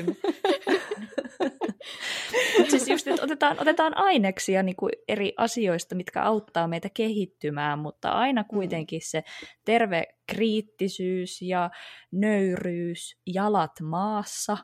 Mutta 2.58 2.72
siis 2.72 2.88
just, 2.88 3.08
että 3.08 3.24
otetaan, 3.24 3.58
otetaan 3.60 3.98
aineksia 3.98 4.64
niin 4.64 4.76
kuin 4.76 4.92
eri 5.08 5.34
asioista, 5.38 5.96
mitkä 5.96 6.24
auttaa 6.24 6.68
meitä 6.68 6.90
kehittymään, 6.94 7.80
mutta 7.80 8.10
aina 8.12 8.42
mm. 8.42 8.48
kuitenkin 8.48 9.02
se 9.04 9.24
terve 9.66 10.04
kriittisyys 10.28 11.42
ja 11.42 11.70
nöyryys, 12.12 13.18
jalat 13.26 13.82
maassa. 13.82 14.58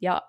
Ja 0.00 0.22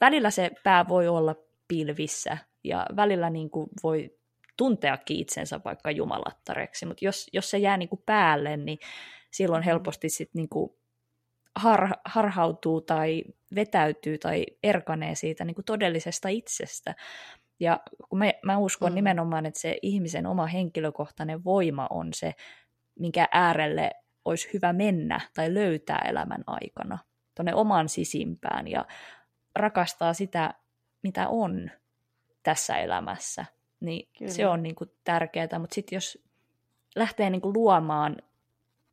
välillä 0.00 0.30
se 0.30 0.50
pää 0.64 0.88
voi 0.88 1.08
olla 1.08 1.34
pilvissä 1.68 2.38
ja 2.64 2.86
välillä 2.96 3.30
niin 3.30 3.50
kuin 3.50 3.68
voi 3.82 4.16
tunteakin 4.56 5.16
itsensä 5.16 5.60
vaikka 5.64 5.90
jumalattareksi, 5.90 6.86
mutta 6.86 7.04
jos, 7.04 7.26
jos 7.32 7.50
se 7.50 7.58
jää 7.58 7.76
niin 7.76 7.88
kuin 7.88 8.02
päälle, 8.06 8.56
niin 8.56 8.78
silloin 9.30 9.62
mm. 9.62 9.64
helposti 9.64 10.08
sit 10.08 10.30
niin 10.34 10.48
kuin 10.48 10.70
har, 11.56 11.88
harhautuu 12.04 12.80
tai 12.80 13.24
vetäytyy 13.54 14.18
tai 14.18 14.46
erkanee 14.62 15.14
siitä 15.14 15.44
niin 15.44 15.54
kuin 15.54 15.64
todellisesta 15.64 16.28
itsestä. 16.28 16.94
Ja 17.60 17.80
kun 18.08 18.18
mä, 18.18 18.32
mä 18.44 18.58
uskon 18.58 18.92
mm. 18.92 18.94
nimenomaan, 18.94 19.46
että 19.46 19.60
se 19.60 19.78
ihmisen 19.82 20.26
oma 20.26 20.46
henkilökohtainen 20.46 21.44
voima 21.44 21.86
on 21.90 22.08
se, 22.14 22.34
minkä 22.98 23.28
äärelle 23.32 23.90
olisi 24.24 24.50
hyvä 24.52 24.72
mennä 24.72 25.20
tai 25.34 25.54
löytää 25.54 26.04
elämän 26.08 26.44
aikana, 26.46 26.98
tuonne 27.34 27.54
oman 27.54 27.88
sisimpään 27.88 28.68
ja 28.68 28.86
rakastaa 29.56 30.14
sitä, 30.14 30.54
mitä 31.02 31.28
on 31.28 31.70
tässä 32.42 32.76
elämässä 32.76 33.44
niin 33.80 34.08
Kyllä. 34.18 34.32
se 34.32 34.46
on 34.46 34.62
niin 34.62 34.74
kuin 34.74 34.90
tärkeää, 35.04 35.58
mutta 35.58 35.74
sitten 35.74 35.96
jos 35.96 36.18
lähtee 36.96 37.30
niin 37.30 37.40
kuin 37.40 37.52
luomaan 37.52 38.16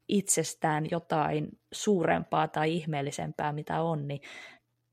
itsestään 0.07 0.87
jotain 0.91 1.59
suurempaa 1.71 2.47
tai 2.47 2.73
ihmeellisempää, 2.73 3.53
mitä 3.53 3.81
on, 3.81 4.07
niin 4.07 4.21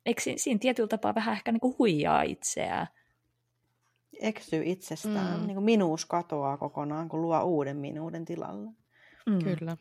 eikö 0.07 0.23
siinä 0.37 0.59
tietyllä 0.59 0.89
tapaa 0.89 1.15
vähän 1.15 1.33
ehkä 1.33 1.53
niin 1.53 1.61
kuin 1.61 1.75
huijaa 1.79 2.23
itseään? 2.23 2.87
Eksyy 4.21 4.63
itsestään. 4.65 5.41
Mm. 5.41 5.47
Niin 5.47 5.55
kuin 5.55 5.65
minuus 5.65 6.07
katoaa 6.07 6.57
kokonaan, 6.57 7.09
kun 7.09 7.23
luo 7.23 7.43
uuden 7.43 7.77
minuuden 7.77 8.25
tilalle. 8.25 8.71
Mm. 9.27 9.39
Kyllä. 9.39 9.77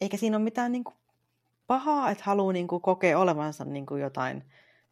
Eikä 0.00 0.16
siinä 0.16 0.36
ole 0.36 0.44
mitään 0.44 0.72
niin 0.72 0.84
kuin 0.84 0.96
pahaa, 1.66 2.10
että 2.10 2.24
haluaa 2.24 2.52
niin 2.52 2.68
kuin 2.68 2.82
kokea 2.82 3.18
olevansa 3.18 3.64
niin 3.64 3.86
kuin 3.86 4.02
jotain 4.02 4.44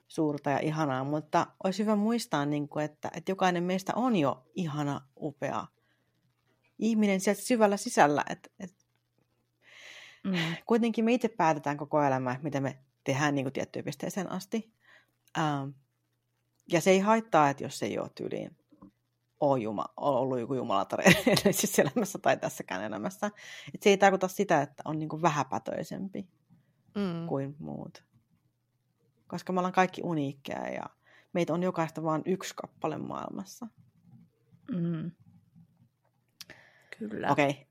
suurta 0.09 0.51
ja 0.51 0.59
ihanaa, 0.59 1.05
mutta 1.05 1.47
olisi 1.64 1.83
hyvä 1.83 1.97
muistaa, 1.97 2.47
niin 2.47 2.68
kuin, 2.68 2.85
että, 2.85 3.11
että 3.16 3.33
jokainen 3.33 3.62
meistä 3.62 3.93
on 3.97 4.16
jo 4.16 4.47
ihana, 4.55 5.01
upea 5.21 5.66
ihminen 6.79 7.21
sieltä 7.21 7.41
syvällä 7.41 7.77
sisällä. 7.77 8.25
Että, 8.31 8.51
että 8.61 8.80
mm. 10.25 10.33
Kuitenkin 10.66 11.05
me 11.05 11.12
itse 11.12 11.29
päätetään 11.29 11.77
koko 11.77 12.03
elämä, 12.03 12.37
mitä 12.43 12.61
me 12.61 12.79
tehdään 13.05 13.35
niin 13.35 13.45
kuin 13.45 13.53
tiettyyn 13.53 13.85
pisteeseen 13.85 14.33
asti. 14.33 14.73
Ähm, 15.39 15.68
ja 16.73 16.81
se 16.81 16.91
ei 16.91 16.99
haittaa, 16.99 17.51
että 17.51 17.64
jos 17.64 17.79
se 17.79 17.87
ei 17.87 17.99
ole 17.99 18.11
tyyliin 18.14 18.57
ole 19.41 19.61
Juma, 19.61 19.87
ollut 19.97 20.41
joku 20.41 20.55
jumalatar 20.55 21.01
edellisessä 21.27 21.83
elämässä 21.83 22.18
tai 22.18 22.37
tässäkään 22.37 22.85
elämässä. 22.85 23.31
Et 23.75 23.83
se 23.83 23.91
ei 23.91 23.97
tarkoita 23.97 24.29
sitä, 24.29 24.62
että 24.62 24.83
on 24.85 24.99
niin 24.99 25.23
vähäpätöisempi 25.23 26.29
mm. 26.95 27.27
kuin 27.27 27.57
muut 27.59 28.11
koska 29.31 29.53
me 29.53 29.61
ollaan 29.61 29.73
kaikki 29.73 30.01
uniikkeja 30.05 30.68
ja 30.68 30.83
meitä 31.33 31.55
on 31.55 31.62
jokaista 31.62 32.03
vain 32.03 32.23
yksi 32.27 32.55
kappale 32.57 32.99
maailmassa. 32.99 33.66
Mm. 34.71 35.11
Kyllä. 36.99 37.31
Okei, 37.31 37.51
okay. 37.51 37.64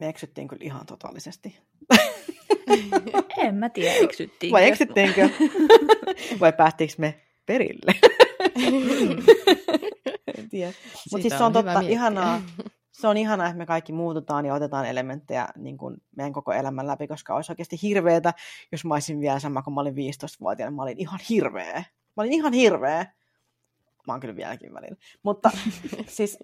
me 0.00 0.08
eksyttiin 0.08 0.48
kyllä 0.48 0.64
ihan 0.64 0.86
totaalisesti. 0.86 1.58
en 3.38 3.54
mä 3.54 3.68
tiedä, 3.68 3.94
eksyttiinkö. 3.94 4.52
Vai 4.52 4.68
eksyttiinkö? 4.68 5.28
Vai 6.40 6.52
päästikö 6.52 6.94
me 6.98 7.20
perille? 7.46 7.92
en 10.38 10.48
tiedä. 10.50 10.72
Mutta 11.12 11.22
siis 11.22 11.38
se 11.38 11.44
on, 11.44 11.46
on 11.46 11.52
totta, 11.52 11.80
ihanaa, 11.80 12.42
se 13.00 13.08
on 13.08 13.16
ihanaa, 13.16 13.46
että 13.46 13.58
me 13.58 13.66
kaikki 13.66 13.92
muututaan 13.92 14.46
ja 14.46 14.54
otetaan 14.54 14.86
elementtejä 14.86 15.48
niin 15.56 15.78
kuin 15.78 15.96
meidän 16.16 16.32
koko 16.32 16.52
elämän 16.52 16.86
läpi, 16.86 17.06
koska 17.06 17.34
olisi 17.34 17.52
oikeasti 17.52 17.78
hirveetä, 17.82 18.34
jos 18.72 18.84
mä 18.84 18.94
olisin 18.94 19.20
vielä 19.20 19.38
sama, 19.38 19.62
kun 19.62 19.74
mä 19.74 19.80
olin 19.80 19.94
15-vuotiaana. 19.94 20.76
Mä 20.76 20.82
olin 20.82 21.00
ihan 21.00 21.20
hirveä. 21.30 21.84
Mä 22.16 22.22
olin 22.22 22.32
ihan 22.32 22.52
hirveä. 22.52 23.06
mä 24.06 24.12
oon 24.12 24.20
kyllä 24.20 24.36
vieläkin 24.36 24.74
välillä. 24.74 24.96
Mutta 25.22 25.50
siis 26.06 26.38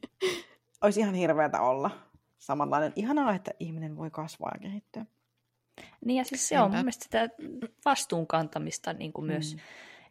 olisi 0.82 1.00
ihan 1.00 1.14
hirveätä 1.14 1.60
olla 1.60 1.90
samanlainen. 2.38 2.92
Ihanaa, 2.96 3.34
että 3.34 3.50
ihminen 3.60 3.96
voi 3.96 4.10
kasvaa 4.10 4.50
ja 4.54 4.60
kehittyä. 4.60 5.06
Niin 6.04 6.16
ja 6.16 6.24
siis 6.24 6.48
se 6.48 6.60
on 6.60 6.70
mun 6.70 6.78
mielestä 6.78 7.04
sitä 7.04 7.28
vastuunkantamista 7.84 8.92
niin 8.92 9.12
kuin 9.12 9.26
myös 9.26 9.54
mm. 9.54 9.60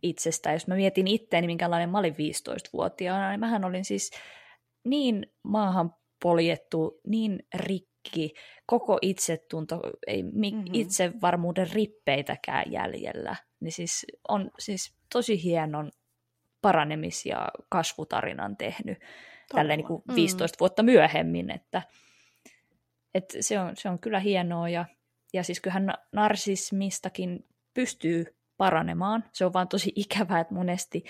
itsestä. 0.03 0.51
Jos 0.51 0.67
mä 0.67 0.75
mietin 0.75 1.07
itteeni, 1.07 1.47
minkälainen 1.47 1.89
mä 1.89 1.99
olin 1.99 2.13
15-vuotiaana, 2.13 3.29
niin 3.29 3.39
mähän 3.39 3.65
olin 3.65 3.85
siis 3.85 4.11
niin 4.85 5.27
maahan 5.43 5.93
poljettu, 6.23 7.01
niin 7.07 7.39
rikki, 7.55 8.33
koko 8.65 8.97
itsetunto, 9.01 9.79
ei 10.07 10.23
mm-hmm. 10.23 10.63
itsevarmuuden 10.73 11.71
rippeitäkään 11.71 12.71
jäljellä. 12.71 13.35
Niin 13.59 13.71
siis 13.71 14.05
on 14.29 14.51
siis 14.59 14.95
tosi 15.13 15.43
hienon 15.43 15.91
paranemis- 16.61 17.25
ja 17.25 17.47
kasvutarinan 17.69 18.57
tehnyt 18.57 18.97
tällä 19.55 19.77
niin 19.77 19.87
kuin 19.87 20.03
15 20.15 20.55
mm. 20.55 20.59
vuotta 20.59 20.83
myöhemmin, 20.83 21.51
että, 21.51 21.81
että 23.13 23.37
se, 23.41 23.59
on, 23.59 23.77
se 23.77 23.89
on 23.89 23.99
kyllä 23.99 24.19
hienoa 24.19 24.69
ja, 24.69 24.85
ja 25.33 25.43
siis 25.43 25.59
kyllähän 25.59 25.93
narsismistakin 26.11 27.45
pystyy 27.73 28.35
paranemaan. 28.57 29.23
Se 29.31 29.45
on 29.45 29.53
vaan 29.53 29.67
tosi 29.67 29.91
ikävää, 30.05 30.39
että 30.39 30.53
monesti, 30.53 31.03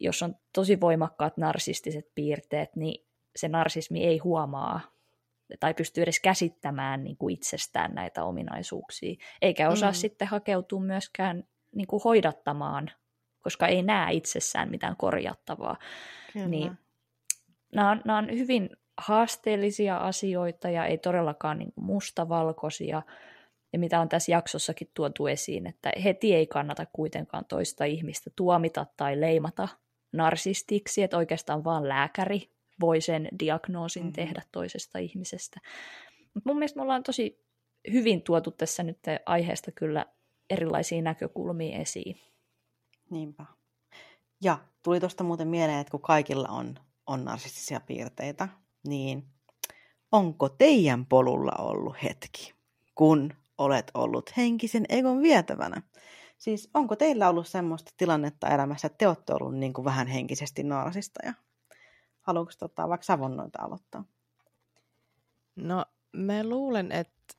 jos 0.00 0.22
on 0.22 0.36
tosi 0.52 0.80
voimakkaat 0.80 1.36
narsistiset 1.36 2.14
piirteet, 2.14 2.76
niin 2.76 3.06
se 3.36 3.48
narsismi 3.48 4.04
ei 4.04 4.18
huomaa 4.18 4.80
tai 5.60 5.74
pysty 5.74 6.02
edes 6.02 6.20
käsittämään 6.20 7.04
niin 7.04 7.16
kuin 7.16 7.34
itsestään 7.34 7.94
näitä 7.94 8.24
ominaisuuksia, 8.24 9.14
eikä 9.42 9.68
osaa 9.68 9.90
mm. 9.90 9.94
sitten 9.94 10.28
hakeutua 10.28 10.80
myöskään 10.80 11.44
niin 11.74 11.86
kuin 11.86 12.02
hoidattamaan, 12.04 12.90
koska 13.40 13.66
ei 13.66 13.82
näe 13.82 14.12
itsessään 14.12 14.70
mitään 14.70 14.96
korjattavaa. 14.96 15.76
Kyllä. 16.32 16.46
Niin, 16.48 16.78
nämä, 17.74 17.90
on, 17.90 18.02
nämä 18.04 18.18
on 18.18 18.30
hyvin 18.30 18.70
haasteellisia 18.98 19.96
asioita 19.96 20.70
ja 20.70 20.86
ei 20.86 20.98
todellakaan 20.98 21.58
niin 21.58 21.72
kuin 21.72 21.84
mustavalkoisia, 21.84 23.02
ja 23.74 23.78
mitä 23.78 24.00
on 24.00 24.08
tässä 24.08 24.32
jaksossakin 24.32 24.90
tuotu 24.94 25.26
esiin, 25.26 25.66
että 25.66 25.92
heti 26.04 26.34
ei 26.34 26.46
kannata 26.46 26.86
kuitenkaan 26.92 27.44
toista 27.44 27.84
ihmistä 27.84 28.30
tuomita 28.36 28.86
tai 28.96 29.20
leimata 29.20 29.68
narsistiksi, 30.12 31.02
että 31.02 31.16
oikeastaan 31.16 31.64
vaan 31.64 31.88
lääkäri 31.88 32.50
voi 32.80 33.00
sen 33.00 33.28
diagnoosin 33.38 34.04
mm. 34.04 34.12
tehdä 34.12 34.42
toisesta 34.52 34.98
ihmisestä. 34.98 35.60
Mutta 36.34 36.50
mun 36.50 36.58
mielestä 36.58 36.78
me 36.78 36.82
ollaan 36.82 37.02
tosi 37.02 37.44
hyvin 37.92 38.22
tuotu 38.22 38.50
tässä 38.50 38.82
nyt 38.82 38.98
aiheesta 39.26 39.72
kyllä 39.72 40.06
erilaisia 40.50 41.02
näkökulmia 41.02 41.78
esiin. 41.78 42.16
Niinpä. 43.10 43.44
Ja 44.42 44.58
tuli 44.82 45.00
tuosta 45.00 45.24
muuten 45.24 45.48
mieleen, 45.48 45.78
että 45.78 45.90
kun 45.90 46.02
kaikilla 46.02 46.48
on, 46.48 46.74
on 47.06 47.24
narsistisia 47.24 47.80
piirteitä, 47.80 48.48
niin 48.88 49.24
onko 50.12 50.48
teidän 50.48 51.06
polulla 51.06 51.52
ollut 51.58 51.96
hetki, 52.02 52.54
kun 52.94 53.34
olet 53.58 53.90
ollut 53.94 54.36
henkisen 54.36 54.84
egon 54.88 55.22
vietävänä? 55.22 55.82
Siis 56.38 56.70
onko 56.74 56.96
teillä 56.96 57.28
ollut 57.28 57.48
semmoista 57.48 57.92
tilannetta 57.96 58.48
elämässä, 58.48 58.86
että 58.86 58.98
te 58.98 59.08
olette 59.08 59.32
ollut 59.34 59.54
niin 59.54 59.72
kuin 59.72 59.84
vähän 59.84 60.06
henkisesti 60.06 60.62
narsista 60.62 61.20
ja 61.26 61.34
Haluatko 62.24 62.52
tota, 62.58 62.88
vaikka 62.88 63.04
Savonnoita 63.04 63.62
aloittaa? 63.62 64.04
No, 65.56 65.84
mä 66.12 66.44
luulen, 66.44 66.92
että 66.92 67.34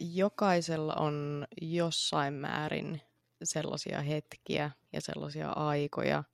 jokaisella 0.00 0.94
on 0.94 1.46
jossain 1.60 2.34
määrin 2.34 3.00
sellaisia 3.42 4.02
hetkiä 4.02 4.70
ja 4.92 5.00
sellaisia 5.00 5.50
aikoja, 5.50 6.24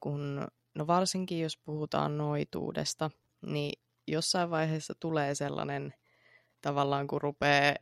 kun, 0.00 0.48
no 0.74 0.86
varsinkin 0.86 1.40
jos 1.40 1.56
puhutaan 1.56 2.18
noituudesta, 2.18 3.10
niin 3.46 3.82
jossain 4.06 4.50
vaiheessa 4.50 4.94
tulee 5.00 5.34
sellainen 5.34 5.94
tavallaan, 6.60 7.06
kun 7.06 7.22
rupeaa 7.22 7.74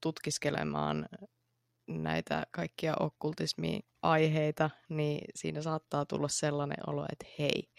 tutkiskelemaan 0.00 1.08
näitä 1.88 2.46
kaikkia 2.50 2.94
okkultismi-aiheita, 3.00 4.70
niin 4.88 5.24
siinä 5.34 5.62
saattaa 5.62 6.06
tulla 6.06 6.28
sellainen 6.28 6.78
olo, 6.86 7.06
että 7.12 7.26
hei, 7.38 7.70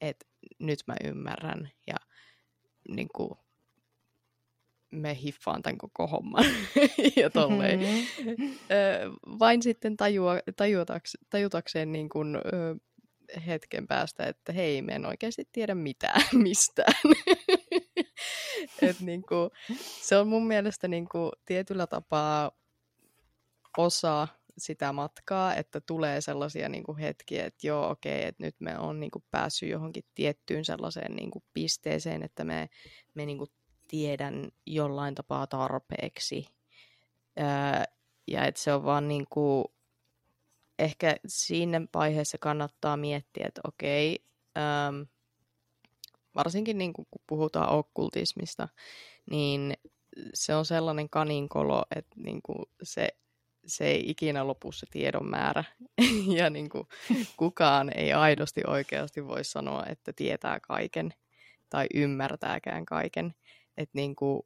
että 0.00 0.26
nyt 0.58 0.78
mä 0.86 0.94
ymmärrän 1.04 1.70
ja 1.86 1.96
niin 2.88 3.08
kuin, 3.14 3.30
me 4.90 5.18
hiffaan 5.22 5.62
tämän 5.62 5.78
koko 5.78 6.06
homman 6.06 6.44
ja 7.16 7.30
tolleen. 7.30 7.80
Mm-hmm. 7.80 8.56
vain 9.38 9.62
sitten 9.62 9.96
tajua, 9.96 10.34
tajutaks, 10.56 11.16
tajutakseen 11.30 11.92
niin 11.92 12.08
kuin, 12.08 12.36
hetken 13.46 13.86
päästä, 13.86 14.24
että 14.24 14.52
hei, 14.52 14.82
me 14.82 14.92
en 14.92 15.06
oikeasti 15.06 15.48
tiedä 15.52 15.74
mitään 15.74 16.22
mistään. 16.44 16.94
Et 18.90 19.00
niin 19.00 19.22
kuin, 19.22 19.50
se 20.02 20.16
on 20.16 20.28
mun 20.28 20.46
mielestä 20.46 20.88
niin 20.88 21.08
kuin, 21.08 21.32
tietyllä 21.46 21.86
tapaa 21.86 22.50
osa 23.78 24.28
sitä 24.58 24.92
matkaa, 24.92 25.54
että 25.54 25.80
tulee 25.80 26.20
sellaisia 26.20 26.68
niin 26.68 26.84
kuin 26.84 26.98
hetkiä, 26.98 27.46
että 27.46 27.66
joo, 27.66 27.90
okei, 27.90 28.18
okay, 28.18 28.28
että 28.28 28.44
nyt 28.44 28.56
me 28.58 28.78
on 28.78 29.00
niin 29.00 29.10
kuin 29.10 29.24
päässyt 29.30 29.68
johonkin 29.68 30.04
tiettyyn 30.14 30.64
sellaiseen 30.64 31.16
niin 31.16 31.30
kuin 31.30 31.44
pisteeseen, 31.52 32.22
että 32.22 32.44
me, 32.44 32.68
me 33.14 33.26
niin 33.26 33.38
kuin 33.38 33.50
tiedän 33.88 34.48
jollain 34.66 35.14
tapaa 35.14 35.46
tarpeeksi. 35.46 36.46
Öö, 37.38 37.84
ja 38.28 38.44
että 38.44 38.60
se 38.60 38.72
on 38.72 38.84
vaan 38.84 39.08
niin 39.08 39.26
kuin, 39.30 39.64
ehkä 40.78 41.16
siinä 41.26 41.80
vaiheessa 41.94 42.38
kannattaa 42.38 42.96
miettiä, 42.96 43.44
että 43.48 43.60
okei, 43.68 44.24
okay, 44.54 45.06
varsinkin 46.34 46.78
niin 46.78 46.92
kuin, 46.92 47.06
kun 47.10 47.22
puhutaan 47.26 47.68
okkultismista, 47.68 48.68
niin 49.30 49.74
se 50.34 50.54
on 50.54 50.64
sellainen 50.64 51.10
kaninkolo, 51.10 51.82
että 51.96 52.16
niin 52.20 52.42
kuin 52.42 52.66
se 52.82 53.08
se 53.66 53.86
ei 53.86 54.10
ikinä 54.10 54.46
lopu 54.46 54.72
se 54.72 54.86
tiedon 54.90 55.26
määrä. 55.26 55.64
ja 56.38 56.50
niin 56.50 56.68
kuin, 56.68 56.88
kukaan 57.36 57.98
ei 57.98 58.12
aidosti 58.12 58.60
oikeasti 58.66 59.26
voi 59.26 59.44
sanoa, 59.44 59.86
että 59.86 60.12
tietää 60.12 60.60
kaiken 60.60 61.14
tai 61.68 61.86
ymmärtääkään 61.94 62.86
kaiken. 62.86 63.34
Että 63.76 63.98
niin 63.98 64.16
kuin, 64.16 64.42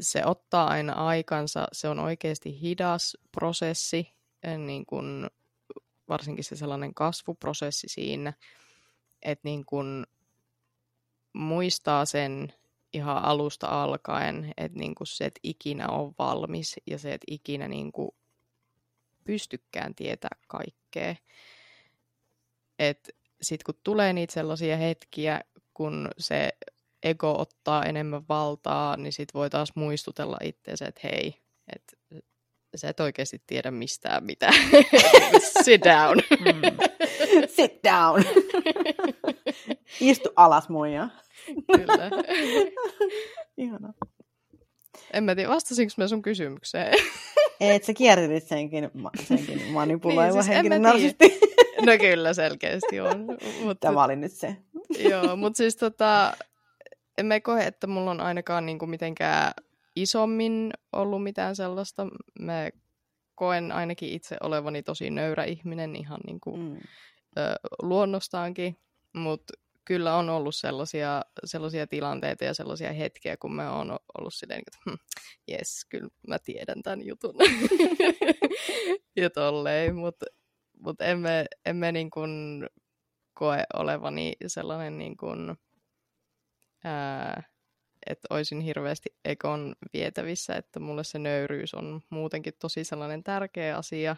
se 0.00 0.24
ottaa 0.24 0.66
aina 0.66 0.92
aikansa, 0.92 1.68
se 1.72 1.88
on 1.88 1.98
oikeasti 1.98 2.60
hidas 2.60 3.16
prosessi, 3.32 4.14
niin 4.58 4.86
kuin, 4.86 5.30
varsinkin 6.08 6.44
se 6.44 6.56
sellainen 6.56 6.94
kasvuprosessi 6.94 7.88
siinä, 7.88 8.32
että 9.22 9.48
niin 9.48 9.64
kuin, 9.64 10.06
muistaa 11.32 12.04
sen 12.04 12.52
ihan 12.92 13.24
alusta 13.24 13.66
alkaen, 13.82 14.52
että 14.56 14.78
niinku 14.78 15.06
se, 15.06 15.24
et 15.24 15.38
ikinä 15.42 15.88
on 15.88 16.14
valmis 16.18 16.76
ja 16.86 16.98
se, 16.98 17.14
että 17.14 17.24
ikinä 17.30 17.68
niinku 17.68 18.14
pystykään 19.24 19.94
tietää 19.94 20.36
kaikkea. 20.48 21.14
Sitten 23.42 23.64
kun 23.66 23.80
tulee 23.84 24.12
niitä 24.12 24.34
sellaisia 24.34 24.76
hetkiä, 24.76 25.40
kun 25.74 26.08
se 26.18 26.50
ego 27.02 27.40
ottaa 27.40 27.84
enemmän 27.84 28.28
valtaa, 28.28 28.96
niin 28.96 29.12
sitten 29.12 29.38
voi 29.38 29.50
taas 29.50 29.72
muistutella 29.74 30.36
itseänsä, 30.42 30.86
että 30.86 31.00
hei, 31.04 31.42
että 31.76 31.96
sä 32.78 32.88
et 32.88 33.00
oikeasti 33.00 33.42
tiedä 33.46 33.70
mistään 33.70 34.24
mitään. 34.24 34.54
Sit 35.64 35.80
down. 35.84 36.20
Mm. 36.30 36.62
Sit 37.56 37.72
down. 37.84 38.24
Istu 40.00 40.28
alas 40.36 40.68
muija. 40.68 41.08
Kyllä. 41.76 42.10
Ihana. 43.56 43.92
En 45.12 45.24
mä 45.24 45.34
tiedä, 45.34 45.48
vastasinko 45.48 45.92
mä 45.96 46.08
sun 46.08 46.22
kysymykseen? 46.22 46.94
Et 47.60 47.84
sä 47.84 47.94
kiertelit 47.94 48.44
senkin, 48.44 48.90
senkin 49.24 49.62
manipuloiva 49.72 50.22
niin, 50.22 50.32
siis 50.32 50.48
henkinen 50.48 50.82
narsisti. 50.82 51.40
No 51.86 51.92
kyllä, 52.00 52.34
selkeästi 52.34 53.00
on. 53.00 53.26
Mutta, 53.62 53.88
Tämä 53.88 54.04
oli 54.04 54.16
nyt 54.16 54.32
se. 54.32 54.56
Joo, 54.98 55.36
mutta 55.36 55.56
siis 55.56 55.76
tota, 55.76 56.36
en 57.18 57.26
mä 57.26 57.40
koe, 57.40 57.66
että 57.66 57.86
mulla 57.86 58.10
on 58.10 58.20
ainakaan 58.20 58.66
niinku 58.66 58.86
mitenkään 58.86 59.52
isommin 60.02 60.70
ollut 60.92 61.22
mitään 61.22 61.56
sellaista. 61.56 62.06
Mä 62.40 62.70
koen 63.34 63.72
ainakin 63.72 64.12
itse 64.12 64.36
olevani 64.40 64.82
tosi 64.82 65.10
nöyrä 65.10 65.44
ihminen 65.44 65.96
ihan 65.96 66.20
niinku, 66.26 66.56
mm. 66.56 66.76
ö, 67.38 67.54
luonnostaankin, 67.82 68.76
mutta 69.14 69.52
kyllä 69.84 70.16
on 70.16 70.28
ollut 70.28 70.54
sellaisia, 70.54 71.22
sellaisia 71.44 71.86
tilanteita 71.86 72.44
ja 72.44 72.54
sellaisia 72.54 72.92
hetkiä, 72.92 73.36
kun 73.36 73.54
mä 73.54 73.72
oon 73.72 73.98
ollut 74.18 74.34
silleen, 74.34 74.62
että 74.66 74.78
hm, 74.90 74.96
jes, 75.48 75.86
kyllä 75.88 76.08
mä 76.28 76.38
tiedän 76.38 76.82
tämän 76.82 77.06
jutun. 77.06 77.34
ja 79.16 79.30
tolleen, 79.30 79.96
mutta 79.96 80.26
mut 80.78 81.00
emme, 81.00 81.46
emme 81.66 81.92
niin 81.92 82.10
kuin 82.10 82.66
koe 83.34 83.64
olevani 83.74 84.32
sellainen 84.46 84.98
niin 84.98 85.16
kuin, 85.16 85.56
ää, 86.84 87.42
että 88.06 88.26
olisin 88.30 88.60
hirveästi 88.60 89.16
ekon 89.24 89.74
vietävissä, 89.92 90.54
että 90.54 90.80
mulle 90.80 91.04
se 91.04 91.18
nöyryys 91.18 91.74
on 91.74 92.00
muutenkin 92.10 92.54
tosi 92.58 92.84
sellainen 92.84 93.24
tärkeä 93.24 93.76
asia 93.76 94.16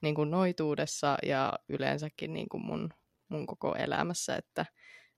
niin 0.00 0.14
kuin 0.14 0.30
noituudessa 0.30 1.16
ja 1.22 1.52
yleensäkin 1.68 2.32
niin 2.32 2.48
kuin 2.48 2.64
mun 2.66 2.90
mun 3.32 3.46
koko 3.46 3.74
elämässä, 3.74 4.36
että 4.36 4.66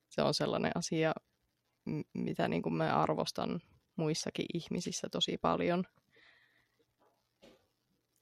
se 0.08 0.22
on 0.22 0.34
sellainen 0.34 0.72
asia, 0.74 1.12
mitä 2.12 2.48
niin 2.48 2.62
kuin 2.62 2.74
mä 2.74 3.02
arvostan 3.02 3.60
muissakin 3.96 4.46
ihmisissä 4.54 5.08
tosi 5.08 5.38
paljon. 5.38 5.84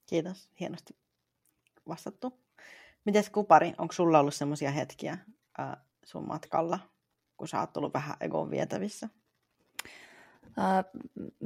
Kiitos, 0.06 0.50
hienosti 0.60 0.96
vastattu. 1.88 2.40
Mites 3.04 3.30
Kupari, 3.30 3.72
onko 3.78 3.92
sulla 3.92 4.18
ollut 4.18 4.34
sellaisia 4.34 4.70
hetkiä 4.70 5.18
äh, 5.60 5.76
sun 6.04 6.26
matkalla, 6.26 6.78
kun 7.36 7.48
sä 7.48 7.60
oot 7.60 7.76
ollut 7.76 7.94
vähän 7.94 8.16
egon 8.20 8.50
vietävissä? 8.50 9.08
Äh, 10.58 10.84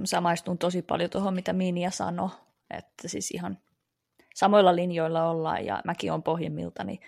samaistun 0.04 0.58
tosi 0.58 0.82
paljon 0.82 1.10
tuohon, 1.10 1.34
mitä 1.34 1.52
Minia 1.52 1.90
sanoi, 1.90 2.30
että 2.70 3.08
siis 3.08 3.30
ihan 3.30 3.58
samoilla 4.34 4.76
linjoilla 4.76 5.30
ollaan 5.30 5.64
ja 5.64 5.82
mäkin 5.84 6.12
on 6.12 6.22
pohjimmiltani 6.22 7.00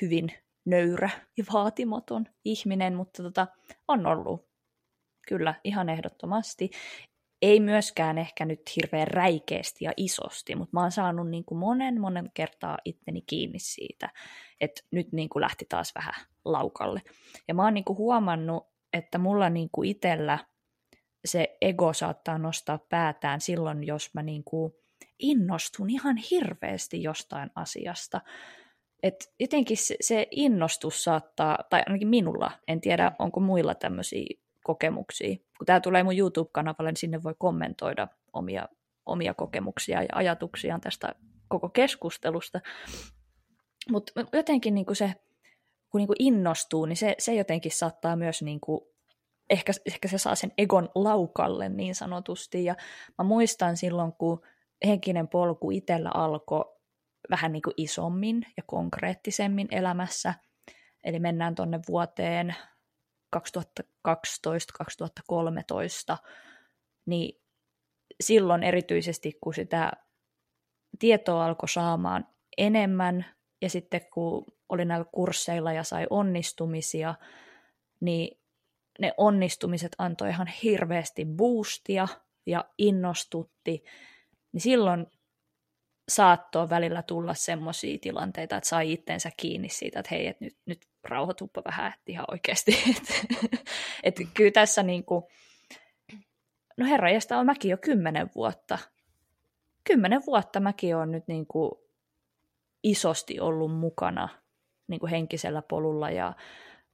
hyvin 0.00 0.32
nöyrä 0.64 1.10
ja 1.36 1.44
vaatimaton 1.52 2.26
ihminen, 2.44 2.94
mutta 2.94 3.22
tota, 3.22 3.46
on 3.88 4.06
ollut 4.06 4.48
kyllä 5.28 5.54
ihan 5.64 5.88
ehdottomasti. 5.88 6.70
Ei 7.42 7.60
myöskään 7.60 8.18
ehkä 8.18 8.44
nyt 8.44 8.60
hirveän 8.76 9.08
räikeästi 9.08 9.84
ja 9.84 9.92
isosti, 9.96 10.54
mutta 10.54 10.76
mä 10.76 10.80
oon 10.80 10.92
saanut 10.92 11.30
niin 11.30 11.44
kuin 11.44 11.58
monen 11.58 12.00
monen 12.00 12.30
kertaa 12.34 12.78
itteni 12.84 13.22
kiinni 13.22 13.58
siitä, 13.58 14.10
että 14.60 14.82
nyt 14.90 15.12
niin 15.12 15.28
kuin 15.28 15.40
lähti 15.40 15.66
taas 15.68 15.94
vähän 15.94 16.14
laukalle. 16.44 17.02
Ja 17.48 17.54
mä 17.54 17.64
oon 17.64 17.74
niin 17.74 17.84
kuin 17.84 17.98
huomannut, 17.98 18.66
että 18.92 19.18
mulla 19.18 19.50
niin 19.50 19.68
kuin 19.72 19.88
itsellä 19.88 20.38
se 21.24 21.56
ego 21.60 21.92
saattaa 21.92 22.38
nostaa 22.38 22.78
päätään 22.78 23.40
silloin, 23.40 23.84
jos 23.86 24.10
mä 24.14 24.22
niin 24.22 24.44
kuin 24.44 24.72
innostun 25.18 25.90
ihan 25.90 26.16
hirveästi 26.16 27.02
jostain 27.02 27.50
asiasta. 27.54 28.20
Et 29.02 29.32
jotenkin 29.40 29.76
se, 29.76 29.96
se 30.00 30.26
innostus 30.30 31.04
saattaa, 31.04 31.58
tai 31.70 31.82
ainakin 31.86 32.08
minulla, 32.08 32.50
en 32.68 32.80
tiedä 32.80 33.12
onko 33.18 33.40
muilla 33.40 33.74
tämmöisiä 33.74 34.26
kokemuksia. 34.64 35.36
Kun 35.58 35.66
tämä 35.66 35.80
tulee 35.80 36.02
mun 36.02 36.16
YouTube-kanavalle, 36.16 36.90
niin 36.90 36.96
sinne 36.96 37.22
voi 37.22 37.34
kommentoida 37.38 38.08
omia, 38.32 38.68
omia 39.06 39.34
kokemuksia 39.34 40.02
ja 40.02 40.08
ajatuksiaan 40.12 40.80
tästä 40.80 41.14
koko 41.48 41.68
keskustelusta. 41.68 42.60
Mutta 43.90 44.12
jotenkin 44.32 44.74
niin 44.74 44.86
se, 44.96 45.14
kun 45.90 45.98
niin 45.98 46.08
innostuu, 46.18 46.86
niin 46.86 46.96
se, 46.96 47.14
se 47.18 47.34
jotenkin 47.34 47.72
saattaa 47.72 48.16
myös, 48.16 48.42
niin 48.42 48.60
kuin, 48.60 48.80
ehkä, 49.52 49.72
ehkä 49.86 50.08
se 50.08 50.18
saa 50.18 50.34
sen 50.34 50.52
egon 50.58 50.88
laukalle 50.94 51.68
niin 51.68 51.94
sanotusti. 51.94 52.64
Ja 52.64 52.74
mä 53.18 53.24
muistan 53.24 53.76
silloin, 53.76 54.12
kun 54.12 54.42
henkinen 54.86 55.28
polku 55.28 55.70
itsellä 55.70 56.10
alkoi 56.14 56.64
vähän 57.30 57.52
niin 57.52 57.62
kuin 57.62 57.74
isommin 57.76 58.46
ja 58.56 58.62
konkreettisemmin 58.66 59.68
elämässä. 59.70 60.34
Eli 61.04 61.18
mennään 61.18 61.54
tuonne 61.54 61.80
vuoteen 61.88 62.54
2012-2013, 63.36 63.40
niin 67.06 67.42
silloin 68.20 68.62
erityisesti, 68.62 69.38
kun 69.40 69.54
sitä 69.54 69.92
tietoa 70.98 71.46
alkoi 71.46 71.68
saamaan 71.68 72.26
enemmän, 72.58 73.26
ja 73.62 73.70
sitten 73.70 74.00
kun 74.12 74.44
oli 74.68 74.84
näillä 74.84 75.06
kursseilla 75.12 75.72
ja 75.72 75.84
sai 75.84 76.06
onnistumisia, 76.10 77.14
niin 78.00 78.41
ne 78.98 79.14
onnistumiset 79.16 79.92
antoi 79.98 80.28
ihan 80.28 80.46
hirveästi 80.46 81.24
boostia 81.24 82.08
ja 82.46 82.64
innostutti, 82.78 83.84
niin 84.52 84.60
silloin 84.60 85.06
saattoi 86.08 86.70
välillä 86.70 87.02
tulla 87.02 87.34
semmoisia 87.34 87.98
tilanteita, 87.98 88.56
että 88.56 88.68
sai 88.68 88.92
itsensä 88.92 89.30
kiinni 89.36 89.68
siitä, 89.68 90.00
että 90.00 90.14
hei, 90.14 90.26
että 90.26 90.44
nyt, 90.44 90.56
nyt 90.66 90.86
rauhoituppa 91.04 91.62
vähän, 91.64 91.88
että 91.88 92.12
ihan 92.12 92.26
oikeasti. 92.30 92.78
Että, 92.90 93.36
että 94.02 94.22
kyllä 94.34 94.50
tässä 94.50 94.82
niin 94.82 95.04
kuin, 95.04 95.24
no 96.76 96.86
herra, 96.86 97.10
jästä 97.10 97.38
on 97.38 97.46
mäkin 97.46 97.70
jo 97.70 97.76
kymmenen 97.76 98.30
vuotta. 98.34 98.78
Kymmenen 99.84 100.22
vuotta 100.26 100.60
mäkin 100.60 100.96
on 100.96 101.12
nyt 101.12 101.28
niin 101.28 101.46
kuin 101.46 101.72
isosti 102.82 103.40
ollut 103.40 103.74
mukana 103.78 104.28
niin 104.88 105.00
kuin 105.00 105.10
henkisellä 105.10 105.62
polulla 105.62 106.10
ja 106.10 106.32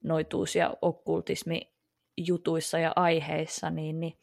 noituus- 0.05 0.57
ja 0.57 0.75
okkultismi 0.83 1.73
jutuissa 2.27 2.79
ja 2.79 2.93
aiheissa, 2.97 3.71
niin, 3.71 4.01
niin 4.01 4.19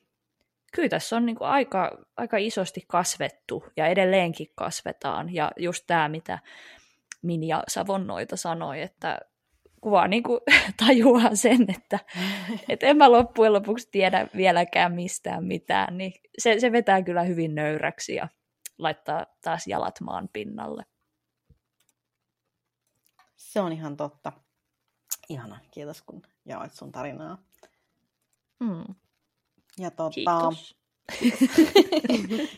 kyllä 0.73 0.89
tässä 0.89 1.15
on 1.15 1.25
niin 1.25 1.35
kuin 1.35 1.47
aika, 1.47 1.97
aika 2.17 2.37
isosti 2.37 2.83
kasvettu 2.87 3.63
ja 3.77 3.87
edelleenkin 3.87 4.47
kasvetaan. 4.55 5.33
Ja 5.33 5.51
just 5.57 5.83
tämä, 5.87 6.09
mitä 6.09 6.39
Minja 7.21 7.63
Savonnoita 7.67 8.37
sanoi, 8.37 8.81
että 8.81 9.19
kuvaa 9.81 10.07
niin 10.07 10.23
kuin 10.23 10.39
tajuaa 10.85 11.35
sen, 11.35 11.65
että, 11.77 11.99
että 12.69 12.87
en 12.87 12.97
mä 12.97 13.11
loppujen 13.11 13.53
lopuksi 13.53 13.89
tiedä 13.91 14.27
vieläkään 14.35 14.93
mistään 14.93 15.45
mitään, 15.45 15.97
niin 15.97 16.13
se, 16.37 16.59
se 16.59 16.71
vetää 16.71 17.01
kyllä 17.01 17.23
hyvin 17.23 17.55
nöyräksi 17.55 18.15
ja 18.15 18.27
laittaa 18.77 19.25
taas 19.43 19.67
jalat 19.67 20.01
maan 20.01 20.29
pinnalle. 20.33 20.85
Se 23.35 23.59
on 23.59 23.71
ihan 23.71 23.97
totta. 23.97 24.31
Ihana, 25.29 25.59
kiitos 25.71 26.01
kun 26.01 26.21
jaoit 26.45 26.73
sun 26.73 26.91
tarinaa. 26.91 27.37
Mm. 28.59 28.95
Ja 29.77 29.91
tota... 29.91 30.11
Kiitos. 30.13 30.75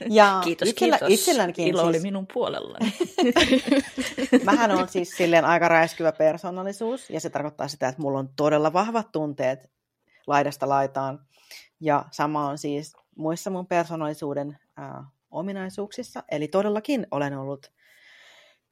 ja 0.10 0.41
kiitos, 0.43 0.70
itsellä, 0.70 0.98
kiitos. 0.98 1.20
Itsellänikin 1.20 1.68
Ilo 1.68 1.82
siis, 1.82 1.89
oli 1.89 2.00
minun 2.00 2.28
puolellani. 2.34 2.93
Mähän 4.45 4.72
on 4.72 4.89
siis 4.89 5.10
silleen 5.10 5.45
aika 5.45 5.68
räiskyvä 5.68 6.12
persoonallisuus, 6.12 7.10
ja 7.10 7.20
se 7.20 7.30
tarkoittaa 7.30 7.68
sitä, 7.68 7.88
että 7.88 8.02
mulla 8.02 8.20
on 8.20 8.30
todella 8.36 8.74
vahvat 8.74 9.12
tunteet 9.12 9.72
laidasta 10.28 10.70
laitaan. 10.70 11.20
Ja 11.80 12.06
sama 12.12 12.50
on 12.50 12.58
siis 12.58 12.93
muissa 13.16 13.50
mun 13.50 13.68
persoonallisuuden 13.68 14.60
äh, 14.80 15.06
ominaisuuksissa. 15.32 16.24
Eli 16.32 16.48
todellakin 16.48 17.08
olen 17.12 17.38
ollut 17.38 17.72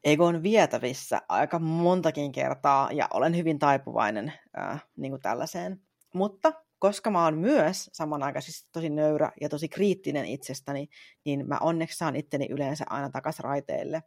egon 0.03 0.43
vietävissä 0.43 1.21
aika 1.29 1.59
montakin 1.59 2.31
kertaa, 2.31 2.89
ja 2.91 3.07
olen 3.13 3.37
hyvin 3.37 3.59
taipuvainen 3.59 4.33
äh, 4.59 4.85
niin 4.97 5.11
kuin 5.11 5.21
tällaiseen. 5.21 5.81
Mutta 6.13 6.53
koska 6.85 7.09
mä 7.09 7.23
oon 7.23 7.37
myös 7.37 7.89
samanaikaisesti 7.93 8.69
tosi 8.71 8.89
nöyrä 8.89 9.31
ja 9.41 9.49
tosi 9.49 9.69
kriittinen 9.69 10.25
itsestäni, 10.25 10.87
niin 11.25 11.47
mä 11.47 11.57
onneksi 11.61 11.97
saan 11.97 12.15
itteni 12.15 12.47
yleensä 12.49 12.85
aina 12.89 13.09
takas 13.09 13.39
raiteille 13.39 14.03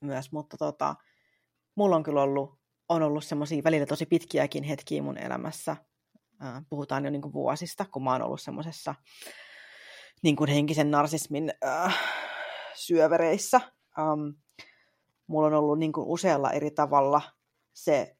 myös, 0.00 0.32
mutta 0.32 0.56
tota, 0.56 0.94
mulla 1.74 1.96
on 1.96 2.02
kyllä 2.02 2.22
ollut, 2.22 2.60
on 2.88 3.02
ollut 3.02 3.24
semmoisia 3.24 3.64
välillä 3.64 3.86
tosi 3.86 4.06
pitkiäkin 4.06 4.64
hetkiä 4.64 5.02
mun 5.02 5.18
elämässä. 5.18 5.76
Puhutaan 6.68 7.04
jo 7.04 7.10
niin 7.10 7.22
kuin 7.22 7.32
vuosista, 7.32 7.84
kun 7.84 8.04
mä 8.04 8.12
oon 8.12 8.22
ollut 8.22 8.40
semmoisessa 8.40 8.94
niin 10.22 10.36
kuin 10.36 10.50
henkisen 10.50 10.90
narsismin 10.90 11.52
äh, 11.64 11.98
syövereissä. 12.74 13.60
Ähm, 13.98 14.38
mulla 15.26 15.46
on 15.46 15.54
ollut 15.54 15.78
niin 15.78 15.92
kuin 15.92 16.06
usealla 16.06 16.50
eri 16.50 16.70
tavalla 16.70 17.22
se 17.72 18.16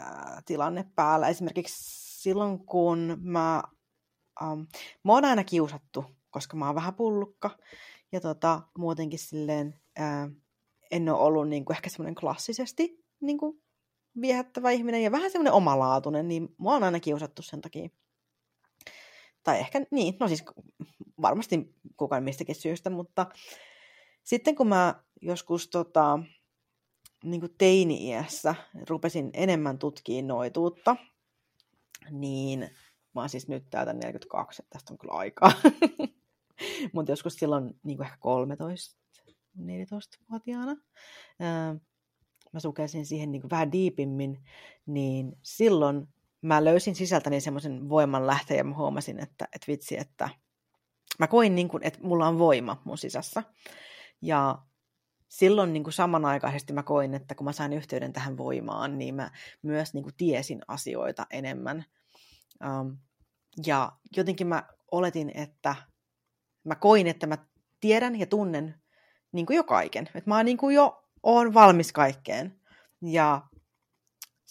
äh, 0.00 0.44
tilanne 0.46 0.84
päällä. 0.94 1.28
Esimerkiksi 1.28 2.02
silloin 2.22 2.66
kun 2.66 3.18
mä, 3.20 3.62
um, 4.42 4.66
mä 5.04 5.12
oon 5.12 5.24
aina 5.24 5.44
kiusattu, 5.44 6.04
koska 6.30 6.56
mä 6.56 6.66
oon 6.66 6.74
vähän 6.74 6.94
pullukka. 6.94 7.58
Ja 8.12 8.20
tota, 8.20 8.62
muutenkin 8.78 9.18
silleen 9.18 9.80
ää, 9.96 10.30
en 10.90 11.08
ole 11.08 11.20
ollut 11.20 11.48
niin 11.48 11.64
kuin, 11.64 11.76
ehkä 11.76 11.90
semmoinen 11.90 12.14
klassisesti 12.14 13.04
niin 13.20 13.38
kuin, 13.38 13.62
viehättävä 14.20 14.70
ihminen 14.70 15.02
ja 15.02 15.12
vähän 15.12 15.30
semmoinen 15.30 15.52
omalaatuinen, 15.52 16.28
niin 16.28 16.48
mua 16.58 16.74
on 16.74 16.84
aina 16.84 17.00
kiusattu 17.00 17.42
sen 17.42 17.60
takia. 17.60 17.88
Tai 19.42 19.58
ehkä 19.58 19.86
niin, 19.90 20.16
no 20.20 20.28
siis 20.28 20.44
varmasti 21.22 21.74
kukaan 21.96 22.24
mistäkin 22.24 22.54
syystä, 22.54 22.90
mutta 22.90 23.26
sitten 24.24 24.54
kun 24.54 24.68
mä 24.68 25.04
joskus 25.20 25.68
tota, 25.68 26.18
niin 27.24 27.40
kuin 27.40 27.54
teini-iässä 27.58 28.54
rupesin 28.88 29.30
enemmän 29.34 29.78
tutkimaan 29.78 30.26
noituutta, 30.26 30.96
niin 32.10 32.60
mä 33.14 33.20
oon 33.20 33.28
siis 33.28 33.48
nyt 33.48 33.70
täältä 33.70 33.92
42, 33.92 34.62
että 34.62 34.70
tästä 34.70 34.94
on 34.94 34.98
kyllä 34.98 35.12
aikaa. 35.12 35.52
Mutta 36.92 37.12
joskus 37.12 37.34
silloin 37.34 37.80
niin 37.82 37.96
kuin 37.96 38.04
ehkä 38.04 38.18
13, 38.20 38.98
14-vuotiaana, 39.58 40.76
ää, 41.40 41.74
mä 42.52 42.60
sukelsin 42.60 43.06
siihen 43.06 43.32
niin 43.32 43.42
kuin 43.42 43.50
vähän 43.50 43.72
diipimmin, 43.72 44.44
niin 44.86 45.32
silloin 45.42 46.08
mä 46.42 46.64
löysin 46.64 46.94
sisältäni 46.94 47.40
semmoisen 47.40 47.88
voiman 47.88 48.26
lähteen 48.26 48.58
ja 48.58 48.64
mä 48.64 48.76
huomasin, 48.76 49.18
että, 49.18 49.44
että 49.44 49.66
vitsi, 49.68 49.98
että 49.98 50.28
mä 51.18 51.26
koin, 51.26 51.54
niin 51.54 51.68
kuin, 51.68 51.84
että 51.84 51.98
mulla 52.02 52.28
on 52.28 52.38
voima 52.38 52.82
mun 52.84 52.98
sisässä. 52.98 53.42
Ja 54.22 54.58
silloin 55.32 55.72
niin 55.72 55.84
kuin 55.84 55.94
samanaikaisesti 55.94 56.72
mä 56.72 56.82
koin, 56.82 57.14
että 57.14 57.34
kun 57.34 57.44
mä 57.44 57.52
sain 57.52 57.72
yhteyden 57.72 58.12
tähän 58.12 58.36
voimaan, 58.36 58.98
niin 58.98 59.14
mä 59.14 59.30
myös 59.62 59.94
niin 59.94 60.02
kuin 60.02 60.14
tiesin 60.16 60.62
asioita 60.68 61.26
enemmän. 61.30 61.84
Um, 62.64 62.98
ja 63.66 63.92
jotenkin 64.16 64.46
mä 64.46 64.62
oletin, 64.90 65.32
että 65.34 65.74
mä 66.64 66.74
koin, 66.74 67.06
että 67.06 67.26
mä 67.26 67.38
tiedän 67.80 68.16
ja 68.20 68.26
tunnen 68.26 68.74
niin 69.32 69.46
kuin 69.46 69.56
jo 69.56 69.64
kaiken. 69.64 70.08
Että 70.14 70.30
mä 70.30 70.42
niin 70.42 70.56
kuin 70.56 70.74
jo 70.74 71.04
oon 71.22 71.54
valmis 71.54 71.92
kaikkeen. 71.92 72.60
Ja 73.02 73.42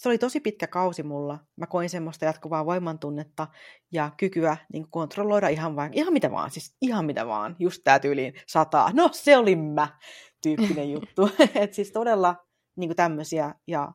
se 0.02 0.10
oli 0.10 0.18
tosi 0.18 0.40
pitkä 0.40 0.68
kausi 0.68 1.04
mulla. 1.04 1.40
Mä 1.56 1.68
koin 1.68 1.90
semmoista 1.90 2.26
jatkuvaa 2.26 2.66
voimantunnetta 2.66 3.48
ja 3.92 4.12
kykyä 4.18 4.58
niin 4.74 4.88
kontrolloida 4.90 5.48
ihan, 5.48 5.76
vain, 5.76 5.94
ihan 5.94 6.14
mitä 6.14 6.32
vaan, 6.32 6.52
siis 6.52 6.76
ihan 6.82 7.06
mitä 7.06 7.28
vaan, 7.28 7.56
just 7.60 7.82
tää 7.84 8.00
tyyliin 8.00 8.34
sataa. 8.48 8.90
No 8.94 9.10
se 9.12 9.38
oli 9.38 9.56
mä, 9.56 9.88
tyyppinen 10.44 10.92
juttu. 10.96 11.30
että 11.62 11.76
siis 11.76 11.92
todella 11.92 12.36
niin 12.76 12.96
tämmöisiä 12.96 13.56
ja 13.68 13.92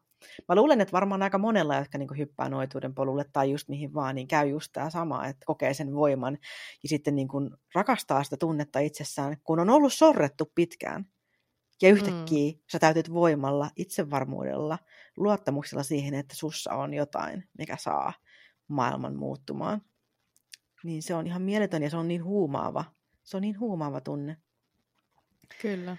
Mä 0.49 0.55
luulen, 0.55 0.81
että 0.81 0.93
varmaan 0.93 1.23
aika 1.23 1.39
monella, 1.39 1.77
jotka 1.77 1.99
niin 1.99 2.19
hyppää 2.19 2.49
noituuden 2.49 2.95
polulle 2.95 3.25
tai 3.33 3.51
just 3.51 3.69
mihin 3.69 3.95
vaan, 3.95 4.15
niin 4.15 4.29
käy 4.29 4.49
just 4.49 4.71
tämä 4.73 4.91
sama, 4.91 5.27
että 5.27 5.47
kokee 5.47 5.75
sen 5.75 5.95
voiman 5.95 6.39
ja 6.83 6.89
sitten 6.89 7.15
niin 7.15 7.29
kuin 7.29 7.51
rakastaa 7.75 8.25
sitä 8.25 8.37
tunnetta 8.37 8.79
itsessään, 8.79 9.37
kun 9.45 9.61
on 9.61 9.71
ollut 9.71 9.93
sorrettu 9.93 10.53
pitkään. 10.55 11.07
Ja 11.83 11.89
yhtäkkiä 11.89 12.53
mm. 12.53 12.59
sä 12.73 12.79
täytyt 12.79 13.13
voimalla, 13.13 13.71
itsevarmuudella, 13.77 14.79
luottamuksella 15.17 15.83
siihen, 15.83 16.15
että 16.15 16.37
sussa 16.37 16.73
on 16.73 16.95
jotain, 16.95 17.49
mikä 17.59 17.77
saa 17.77 18.13
maailman 18.69 19.17
muuttumaan. 19.17 19.83
Niin 20.85 21.03
se 21.03 21.15
on 21.15 21.27
ihan 21.27 21.43
mieletön 21.43 21.83
ja 21.83 21.91
se 21.91 21.97
on 21.97 22.09
niin 22.09 22.25
huumaava. 22.25 22.85
Se 23.25 23.37
on 23.37 23.41
niin 23.41 23.61
huumaava 23.61 24.01
tunne. 24.01 24.37
Kyllä. 25.63 25.97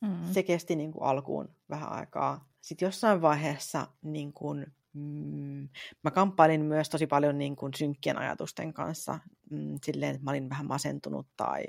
Mm. 0.00 0.32
Se 0.32 0.42
kesti 0.42 0.76
niin 0.76 0.92
kuin 0.92 1.04
alkuun 1.04 1.56
vähän 1.70 1.92
aikaa. 1.92 2.48
Sitten 2.60 2.86
jossain 2.86 3.22
vaiheessa 3.22 3.86
niin 4.02 4.32
kuin, 4.32 4.66
mm, 4.92 5.68
mä 6.04 6.10
kamppailin 6.10 6.64
myös 6.64 6.88
tosi 6.88 7.06
paljon 7.06 7.38
niin 7.38 7.56
kuin 7.56 7.74
synkkien 7.74 8.18
ajatusten 8.18 8.74
kanssa. 8.74 9.18
Mm, 9.50 9.78
silleen, 9.84 10.14
että 10.14 10.24
mä 10.24 10.30
olin 10.30 10.50
vähän 10.50 10.66
masentunut 10.66 11.26
tai 11.36 11.64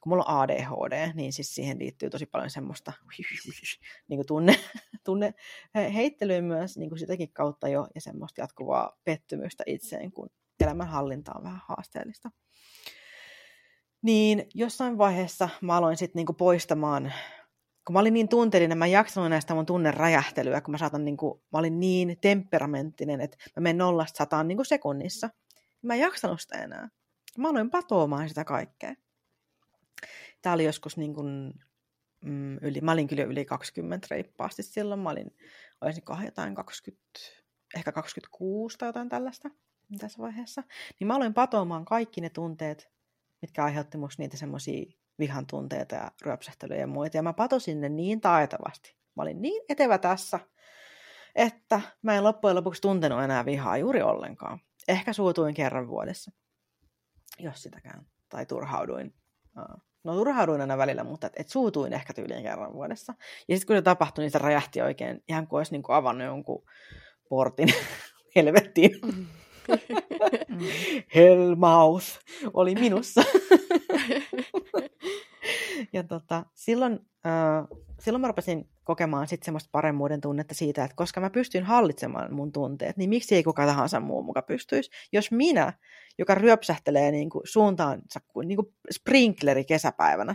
kun 0.00 0.10
mulla 0.10 0.24
on 0.24 0.40
ADHD, 0.40 1.12
niin 1.14 1.32
siis 1.32 1.54
siihen 1.54 1.78
liittyy 1.78 2.10
tosi 2.10 2.26
paljon 2.26 2.50
semmoista 2.50 2.92
niin 4.08 4.18
kuin 4.18 4.26
tunne, 4.26 4.54
tunne 5.04 5.34
heittelyä 5.74 6.42
myös 6.42 6.78
niin 6.78 6.88
kuin 6.88 6.98
sitäkin 6.98 7.32
kautta 7.32 7.68
jo 7.68 7.88
ja 7.94 8.00
semmoista 8.00 8.40
jatkuvaa 8.40 8.98
pettymystä 9.04 9.64
itseen, 9.66 10.12
kun 10.12 10.30
elämänhallinta 10.60 11.32
on 11.34 11.44
vähän 11.44 11.60
haasteellista. 11.68 12.30
Niin 14.02 14.48
jossain 14.54 14.98
vaiheessa 14.98 15.48
mä 15.60 15.76
aloin 15.76 15.96
sitten 15.96 16.20
niinku 16.20 16.32
poistamaan, 16.32 17.12
kun 17.86 17.92
mä 17.92 18.00
olin 18.00 18.14
niin 18.14 18.28
tunteellinen, 18.28 18.78
mä 18.78 18.84
en 18.84 18.92
jaksanut 18.92 19.30
näistä 19.30 19.54
mun 19.54 19.66
tunneräjähtelyä, 19.66 20.60
kun 20.60 20.72
mä 20.72 20.78
saatan 20.78 21.04
niinku, 21.04 21.42
mä 21.52 21.58
olin 21.58 21.80
niin 21.80 22.18
temperamenttinen, 22.20 23.20
että 23.20 23.36
mä 23.56 23.60
menen 23.60 23.78
nollasta 23.78 24.18
sataan 24.18 24.48
niinku 24.48 24.64
sekunnissa. 24.64 25.30
Mä 25.82 25.94
en 25.94 26.00
jaksanut 26.00 26.40
sitä 26.40 26.58
enää. 26.58 26.88
Mä 27.38 27.48
aloin 27.48 27.70
patoamaan 27.70 28.28
sitä 28.28 28.44
kaikkea. 28.44 28.94
Tämä 30.42 30.54
oli 30.54 30.64
joskus 30.64 30.96
niin 30.96 31.14
kuin, 31.14 31.54
mm, 32.24 32.56
yli, 32.56 32.80
mä 32.80 32.92
olin 32.92 33.08
kyllä 33.08 33.24
yli 33.24 33.44
20 33.44 34.06
reippaasti 34.10 34.62
silloin. 34.62 35.00
Mä 35.00 35.10
olin, 35.10 35.36
olisinkohan 35.80 36.24
jotain 36.24 36.54
20, 36.54 37.20
ehkä 37.76 37.92
26 37.92 38.78
tai 38.78 38.88
jotain 38.88 39.08
tällaista 39.08 39.50
tässä 39.98 40.22
vaiheessa. 40.22 40.62
Niin 41.00 41.06
mä 41.06 41.16
aloin 41.16 41.34
patoamaan 41.34 41.84
kaikki 41.84 42.20
ne 42.20 42.30
tunteet, 42.30 42.90
mitkä 43.42 43.64
aiheutti 43.64 43.98
musta 43.98 44.22
niitä 44.22 44.36
semmoisia 44.36 44.84
vihan 45.18 45.46
tunteita 45.46 45.94
ja 45.94 46.10
ryöpsähtelyjä 46.22 46.80
ja 46.80 46.86
muita. 46.86 47.16
Ja 47.16 47.22
mä 47.22 47.32
patosin 47.32 47.80
ne 47.80 47.88
niin 47.88 48.20
taitavasti. 48.20 48.96
Mä 49.16 49.22
olin 49.22 49.42
niin 49.42 49.62
etevä 49.68 49.98
tässä, 49.98 50.40
että 51.34 51.80
mä 52.02 52.14
en 52.16 52.24
loppujen 52.24 52.56
lopuksi 52.56 52.82
tuntenut 52.82 53.22
enää 53.22 53.44
vihaa 53.44 53.78
juuri 53.78 54.02
ollenkaan. 54.02 54.60
Ehkä 54.88 55.12
suutuin 55.12 55.54
kerran 55.54 55.88
vuodessa, 55.88 56.32
jos 57.38 57.62
sitäkään. 57.62 58.06
Tai 58.28 58.46
turhauduin 58.46 59.14
no 60.04 60.14
turhauduin 60.14 60.60
aina 60.60 60.78
välillä, 60.78 61.04
mutta 61.04 61.26
et, 61.26 61.32
et 61.36 61.48
suutuin 61.48 61.92
ehkä 61.92 62.12
tyyliin 62.12 62.42
kerran 62.42 62.72
vuodessa. 62.72 63.14
Ja 63.48 63.56
sitten 63.56 63.66
kun 63.66 63.76
se 63.76 63.82
tapahtui, 63.82 64.22
niin 64.22 64.30
se 64.30 64.38
räjähti 64.38 64.82
oikein, 64.82 65.22
ihan 65.28 65.46
kuin 65.46 65.58
olisi 65.58 65.72
niin 65.72 65.82
kuin 65.82 65.96
avannut 65.96 66.26
jonkun 66.26 66.64
portin 67.28 67.68
helvettiin. 68.36 68.90
Mm. 69.02 69.26
Hellmouth 71.14 72.06
oli 72.54 72.74
minussa. 72.74 73.22
ja 75.92 76.02
tota, 76.02 76.44
silloin, 76.54 76.98
äh, 77.26 77.78
silloin 78.00 78.20
mä 78.20 78.26
rupesin 78.26 78.68
kokemaan 78.84 79.28
sit 79.28 79.42
semmoista 79.42 79.68
paremmuuden 79.72 80.20
tunnetta 80.20 80.54
siitä, 80.54 80.84
että 80.84 80.96
koska 80.96 81.20
mä 81.20 81.30
pystyn 81.30 81.64
hallitsemaan 81.64 82.34
mun 82.34 82.52
tunteet, 82.52 82.96
niin 82.96 83.10
miksi 83.10 83.34
ei 83.34 83.42
kuka 83.42 83.66
tahansa 83.66 84.00
muu 84.00 84.22
muka 84.22 84.42
pystyisi? 84.42 84.90
Jos 85.12 85.30
minä, 85.30 85.72
joka 86.20 86.34
ryöpsähtelee 86.34 87.10
niin 87.10 87.30
kuin 87.30 87.42
suuntaansa 87.44 88.20
kuin, 88.28 88.48
niin 88.48 88.56
kuin 88.56 88.74
sprinkleri 88.92 89.64
kesäpäivänä, 89.64 90.34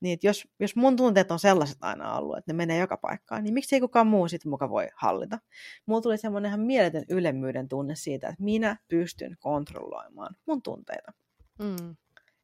niin 0.00 0.18
jos, 0.22 0.48
jos 0.60 0.76
mun 0.76 0.96
tunteet 0.96 1.30
on 1.30 1.38
sellaiset 1.38 1.78
aina 1.80 2.18
ollut, 2.18 2.38
että 2.38 2.52
ne 2.52 2.56
menee 2.56 2.78
joka 2.78 2.96
paikkaan, 2.96 3.44
niin 3.44 3.54
miksi 3.54 3.76
ei 3.76 3.80
kukaan 3.80 4.06
muu 4.06 4.28
sitten 4.28 4.50
muka 4.50 4.70
voi 4.70 4.88
hallita? 4.96 5.38
Mulla 5.86 6.00
tuli 6.00 6.18
semmoinen 6.18 6.48
ihan 6.48 6.60
mieletön 6.60 7.04
ylemmyyden 7.08 7.68
tunne 7.68 7.94
siitä, 7.94 8.28
että 8.28 8.44
minä 8.44 8.76
pystyn 8.88 9.36
kontrolloimaan 9.38 10.36
mun 10.46 10.62
tunteita. 10.62 11.12
Mm. 11.58 11.96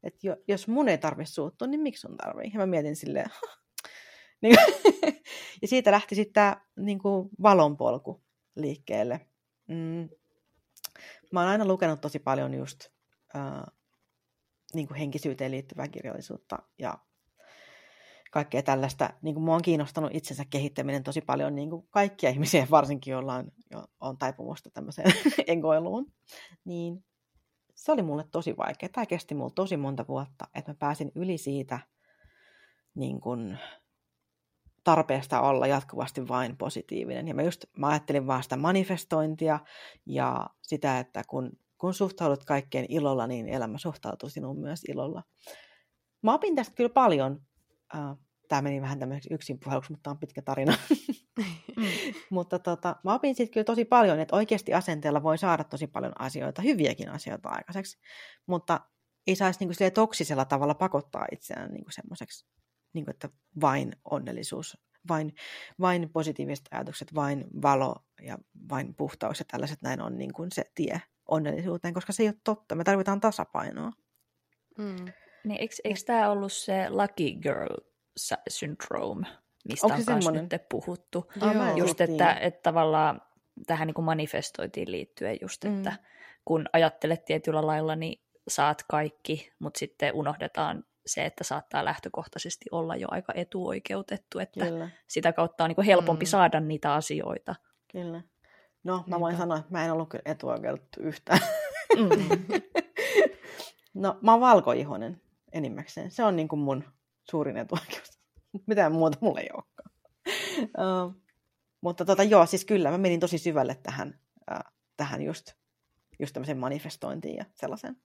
Et 0.02 0.24
jo, 0.24 0.36
jos 0.48 0.68
mun 0.68 0.88
ei 0.88 0.98
tarvitse 0.98 1.32
suuttua, 1.32 1.68
niin 1.68 1.80
miksi 1.80 2.00
sun 2.00 2.16
tarvii? 2.16 2.50
Ja 2.52 2.58
mä 2.58 2.66
mietin 2.66 2.96
silleen, 2.96 3.30
niin, 4.42 4.56
ja 5.62 5.68
siitä 5.68 5.90
lähti 5.90 6.14
sitten 6.14 6.34
tämä 6.34 6.56
niin 6.76 7.00
valonpolku 7.42 8.22
liikkeelle. 8.56 9.20
Mm. 9.68 10.08
Mä 11.34 11.40
oon 11.40 11.48
aina 11.48 11.64
lukenut 11.64 12.00
tosi 12.00 12.18
paljon 12.18 12.54
just 12.54 12.86
äh, 13.36 13.62
niin 14.74 14.88
kuin 14.88 14.98
henkisyyteen 14.98 15.50
liittyvää 15.50 15.88
kirjallisuutta 15.88 16.58
ja 16.78 16.98
kaikkea 18.30 18.62
tällaista. 18.62 19.10
Niin 19.22 19.34
kuin 19.34 19.44
mua 19.44 19.54
on 19.54 19.62
kiinnostanut 19.62 20.10
itsensä 20.14 20.44
kehittäminen 20.50 21.02
tosi 21.02 21.20
paljon 21.20 21.54
niin 21.54 21.70
kuin 21.70 21.86
kaikkia 21.90 22.30
ihmisiä, 22.30 22.66
varsinkin 22.70 23.12
joilla 23.12 23.34
on, 23.34 23.52
jo, 23.70 23.84
on 24.00 24.18
taipumusta 24.18 24.70
tämmöiseen 24.70 25.12
egoiluun. 25.46 26.12
Niin 26.64 27.04
se 27.74 27.92
oli 27.92 28.02
mulle 28.02 28.24
tosi 28.30 28.56
vaikea. 28.56 28.88
Tämä 28.88 29.06
kesti 29.06 29.34
mulle 29.34 29.52
tosi 29.54 29.76
monta 29.76 30.06
vuotta, 30.08 30.44
että 30.54 30.70
mä 30.70 30.76
pääsin 30.78 31.12
yli 31.14 31.38
siitä 31.38 31.78
niin 32.94 33.20
kuin, 33.20 33.58
tarpeesta 34.84 35.40
olla 35.40 35.66
jatkuvasti 35.66 36.28
vain 36.28 36.56
positiivinen. 36.56 37.28
Ja 37.28 37.34
mä 37.34 37.42
just 37.42 37.64
mä 37.78 37.88
ajattelin 37.88 38.26
vaan 38.26 38.42
sitä 38.42 38.56
manifestointia 38.56 39.60
ja 40.06 40.46
sitä, 40.62 40.98
että 40.98 41.22
kun, 41.28 41.52
kun 41.78 41.94
suhtaudut 41.94 42.44
kaikkeen 42.44 42.86
ilolla, 42.88 43.26
niin 43.26 43.48
elämä 43.48 43.78
suhtautuu 43.78 44.28
sinuun 44.28 44.60
myös 44.60 44.84
ilolla. 44.84 45.22
Mä 46.22 46.34
opin 46.34 46.56
tästä 46.56 46.74
kyllä 46.74 46.90
paljon. 46.90 47.42
Tämä 48.48 48.62
meni 48.62 48.80
vähän 48.80 48.98
tämmöiseksi 48.98 49.34
yksin 49.34 49.60
puheluksi, 49.64 49.92
mutta 49.92 50.02
tämä 50.02 50.12
on 50.12 50.18
pitkä 50.18 50.42
tarina. 50.42 50.74
Mm. 51.76 51.84
mutta 52.30 52.58
tota, 52.58 52.96
mä 53.04 53.14
opin 53.14 53.34
sitten 53.34 53.52
kyllä 53.52 53.64
tosi 53.64 53.84
paljon, 53.84 54.20
että 54.20 54.36
oikeasti 54.36 54.74
asenteella 54.74 55.22
voi 55.22 55.38
saada 55.38 55.64
tosi 55.64 55.86
paljon 55.86 56.12
asioita, 56.18 56.62
hyviäkin 56.62 57.08
asioita 57.08 57.48
aikaiseksi, 57.48 57.98
mutta 58.46 58.80
ei 59.26 59.36
saisi 59.36 59.60
niinku 59.60 59.74
toksisella 59.94 60.44
tavalla 60.44 60.74
pakottaa 60.74 61.26
itseään 61.32 61.70
niinku 61.70 61.90
semmoiseksi 61.90 62.46
niin 62.94 63.04
kuin, 63.04 63.14
että 63.14 63.28
vain 63.60 63.92
onnellisuus, 64.10 64.78
vain, 65.08 65.34
vain 65.80 66.10
positiiviset 66.10 66.68
ajatukset, 66.70 67.14
vain 67.14 67.44
valo 67.62 67.94
ja 68.22 68.38
vain 68.70 68.94
puhtaus 68.94 69.38
ja 69.38 69.44
tällaiset 69.50 69.82
näin 69.82 70.00
on 70.00 70.18
niin 70.18 70.32
kuin 70.32 70.52
se 70.52 70.64
tie 70.74 71.02
onnellisuuteen, 71.28 71.94
koska 71.94 72.12
se 72.12 72.22
ei 72.22 72.28
ole 72.28 72.36
totta. 72.44 72.74
Me 72.74 72.84
tarvitaan 72.84 73.20
tasapainoa. 73.20 73.92
Mm. 74.78 75.04
Niin, 75.44 75.60
eikö, 75.60 75.74
eikö 75.84 76.00
tämä 76.06 76.30
ollut 76.30 76.52
se 76.52 76.90
lucky 76.90 77.40
girl 77.42 77.76
syndrome, 78.48 79.26
mistä 79.68 79.86
Onko 79.86 79.98
on 79.98 80.04
myös 80.12 80.42
nyt 80.50 80.68
puhuttu? 80.68 81.32
Joo. 81.40 81.76
Just, 81.76 82.00
että, 82.00 82.34
että 82.34 82.62
tavallaan 82.62 83.20
tähän 83.66 83.86
niin 83.86 83.94
kuin 83.94 84.04
manifestoitiin 84.04 84.90
liittyen 84.90 85.38
just, 85.40 85.64
että 85.64 85.90
mm. 85.90 85.96
kun 86.44 86.66
ajattelet 86.72 87.24
tietyllä 87.24 87.66
lailla, 87.66 87.96
niin 87.96 88.24
saat 88.48 88.82
kaikki, 88.88 89.52
mutta 89.58 89.78
sitten 89.78 90.14
unohdetaan 90.14 90.84
se, 91.06 91.24
että 91.24 91.44
saattaa 91.44 91.84
lähtökohtaisesti 91.84 92.64
olla 92.70 92.96
jo 92.96 93.08
aika 93.10 93.32
etuoikeutettu, 93.36 94.38
että 94.38 94.64
Kyllä. 94.64 94.90
sitä 95.06 95.32
kautta 95.32 95.64
on 95.64 95.68
niin 95.70 95.74
kuin 95.76 95.86
helpompi 95.86 96.24
mm. 96.24 96.28
saada 96.28 96.60
niitä 96.60 96.94
asioita. 96.94 97.54
Kyllä. 97.92 98.22
No, 98.84 99.04
mä 99.06 99.20
voin 99.20 99.32
Niinpä. 99.32 99.42
sanoa, 99.42 99.56
että 99.56 99.72
mä 99.72 99.84
en 99.84 99.92
ollut 99.92 100.08
kyllä 100.08 100.22
etuoikeutettu 100.24 101.00
yhtään. 101.00 101.40
Mm. 101.96 102.58
no, 104.02 104.18
mä 104.22 104.32
oon 104.32 104.40
valkoihonen 104.40 105.20
enimmäkseen. 105.52 106.10
Se 106.10 106.24
on 106.24 106.36
niin 106.36 106.48
kuin 106.48 106.60
mun 106.60 106.84
suurin 107.30 107.56
etuoikeus. 107.56 108.20
Mitään 108.66 108.92
muuta 108.92 109.18
mulla 109.20 109.40
ei 109.40 109.48
olekaan. 109.52 109.90
uh, 111.06 111.22
mutta 111.80 112.04
tota, 112.04 112.22
joo, 112.22 112.46
siis 112.46 112.64
kyllä, 112.64 112.90
mä 112.90 112.98
menin 112.98 113.20
tosi 113.20 113.38
syvälle 113.38 113.74
tähän, 113.82 114.20
uh, 114.50 114.72
tähän 114.96 115.22
just, 115.22 115.52
just 116.18 116.32
tämmöiseen 116.32 116.58
manifestointiin 116.58 117.36
ja 117.36 117.44
sellaiseen. 117.54 117.96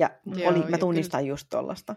Ja 0.00 0.10
joo, 0.26 0.50
oli, 0.50 0.58
mä 0.58 0.78
tunnistan 0.78 1.20
kyllä. 1.20 1.32
just 1.32 1.46
tuollaista. 1.50 1.96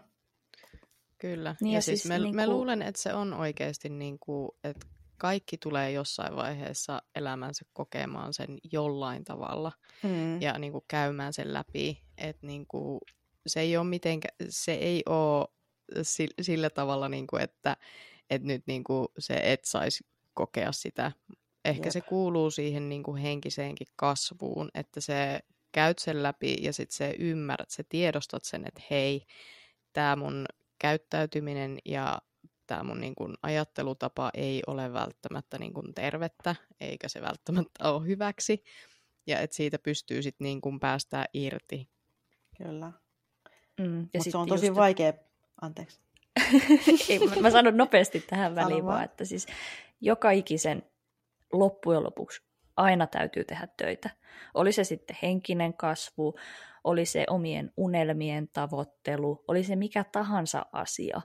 Kyllä. 1.18 1.56
Niin 1.60 1.72
ja, 1.72 1.76
ja 1.76 1.82
siis, 1.82 2.02
siis 2.02 2.08
me, 2.08 2.18
niin 2.18 2.36
me 2.36 2.46
luulen, 2.46 2.82
että 2.82 3.02
se 3.02 3.14
on 3.14 3.34
oikeasti 3.34 3.88
niin 3.88 4.18
kuin, 4.18 4.48
että 4.64 4.86
kaikki 5.18 5.58
tulee 5.58 5.92
jossain 5.92 6.36
vaiheessa 6.36 7.02
elämänsä 7.14 7.64
kokemaan 7.72 8.34
sen 8.34 8.58
jollain 8.72 9.24
tavalla 9.24 9.72
mm. 10.02 10.42
ja 10.42 10.58
niin 10.58 10.72
kuin 10.72 10.84
käymään 10.88 11.32
sen 11.32 11.52
läpi. 11.52 12.02
Että 12.18 12.46
niin 12.46 12.66
kuin, 12.66 13.00
se 13.46 13.60
ei 13.60 13.76
ole 13.76 13.86
mitenkä, 13.86 14.28
se 14.48 14.74
ei 14.74 15.02
ole 15.06 15.46
sillä 16.40 16.70
tavalla, 16.70 17.08
niin 17.08 17.26
kuin, 17.26 17.42
että, 17.42 17.76
että 18.30 18.48
nyt 18.48 18.62
niin 18.66 18.84
kuin 18.84 19.08
se 19.18 19.40
et 19.42 19.64
saisi 19.64 20.06
kokea 20.34 20.72
sitä 20.72 21.12
ehkä 21.64 21.86
Jep. 21.86 21.92
se 21.92 22.00
kuuluu 22.00 22.50
siihen 22.50 22.88
niin 22.88 23.02
kuin 23.02 23.22
henkiseenkin 23.22 23.86
kasvuun, 23.96 24.68
että 24.74 25.00
se 25.00 25.40
käyt 25.72 25.98
sen 25.98 26.22
läpi 26.22 26.56
ja 26.60 26.72
sitten 26.72 26.96
se 26.96 27.14
ymmärrät, 27.18 27.70
sä 27.70 27.82
tiedostat 27.88 28.44
sen, 28.44 28.64
että 28.66 28.82
hei, 28.90 29.26
tämä 29.92 30.16
mun 30.16 30.46
käyttäytyminen 30.78 31.78
ja 31.84 32.18
tämä 32.66 32.82
mun 32.82 33.00
niin 33.00 33.14
kuin 33.14 33.34
ajattelutapa 33.42 34.30
ei 34.34 34.62
ole 34.66 34.92
välttämättä 34.92 35.58
niin 35.58 35.74
kuin 35.74 35.94
tervettä, 35.94 36.56
eikä 36.80 37.08
se 37.08 37.20
välttämättä 37.22 37.92
ole 37.92 38.06
hyväksi. 38.06 38.64
Ja 39.26 39.40
että 39.40 39.56
siitä 39.56 39.78
pystyy 39.78 40.22
sitten 40.22 40.44
niin 40.44 40.60
kuin 40.60 40.80
päästää 40.80 41.24
irti. 41.34 41.88
Kyllä. 42.58 42.92
Mm, 43.80 44.08
Mutta 44.14 44.30
se 44.30 44.38
on 44.38 44.48
tosi 44.48 44.66
just- 44.68 44.76
vaikea, 44.76 45.12
anteeksi. 45.60 46.00
Ei, 47.08 47.18
mä- 47.18 47.36
mä 47.40 47.50
sanon 47.50 47.76
nopeasti 47.76 48.20
tähän 48.20 48.54
Sano 48.54 48.66
väliin 48.66 48.84
vaan. 48.84 48.94
vaan, 48.94 49.04
että 49.04 49.24
siis 49.24 49.46
joka 50.00 50.30
ikisen 50.30 50.82
loppujen 51.52 52.02
lopuksi 52.04 52.42
aina 52.76 53.06
täytyy 53.06 53.44
tehdä 53.44 53.68
töitä. 53.76 54.10
Oli 54.54 54.72
se 54.72 54.84
sitten 54.84 55.16
henkinen 55.22 55.74
kasvu, 55.74 56.34
oli 56.86 57.06
se 57.06 57.24
omien 57.30 57.72
unelmien 57.76 58.48
tavoittelu, 58.52 59.44
oli 59.48 59.64
se 59.64 59.76
mikä 59.76 60.04
tahansa 60.04 60.66
asia, 60.72 61.20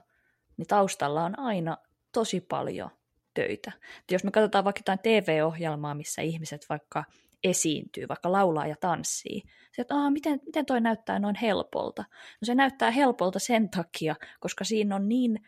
niin 0.56 0.66
taustalla 0.66 1.24
on 1.24 1.38
aina 1.38 1.76
tosi 2.12 2.40
paljon 2.40 2.90
töitä. 3.34 3.72
Et 3.98 4.10
jos 4.10 4.24
me 4.24 4.30
katsotaan 4.30 4.64
vaikka 4.64 4.78
jotain 4.78 4.98
TV-ohjelmaa, 4.98 5.94
missä 5.94 6.22
ihmiset 6.22 6.66
vaikka 6.68 7.04
esiintyy, 7.44 8.08
vaikka 8.08 8.32
laulaa 8.32 8.66
ja 8.66 8.76
tanssii, 8.80 9.42
se, 9.72 9.82
että 9.82 9.94
Aa, 9.94 10.10
miten, 10.10 10.40
miten 10.46 10.66
toi 10.66 10.80
näyttää 10.80 11.18
noin 11.18 11.34
helpolta? 11.34 12.04
No 12.40 12.44
se 12.44 12.54
näyttää 12.54 12.90
helpolta 12.90 13.38
sen 13.38 13.70
takia, 13.70 14.16
koska 14.40 14.64
siinä 14.64 14.96
on 14.96 15.08
niin 15.08 15.38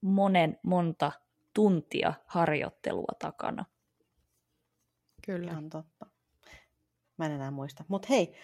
monen 0.00 0.58
monta 0.62 1.12
tuntia 1.54 2.12
harjoittelua 2.26 3.12
takana. 3.18 3.64
Kyllä. 5.26 5.50
Ihan 5.50 5.68
totta. 5.68 6.06
Mä 7.18 7.26
en 7.26 7.32
enää 7.32 7.50
muista. 7.50 7.84
Mutta 7.88 8.08
hei, 8.10 8.34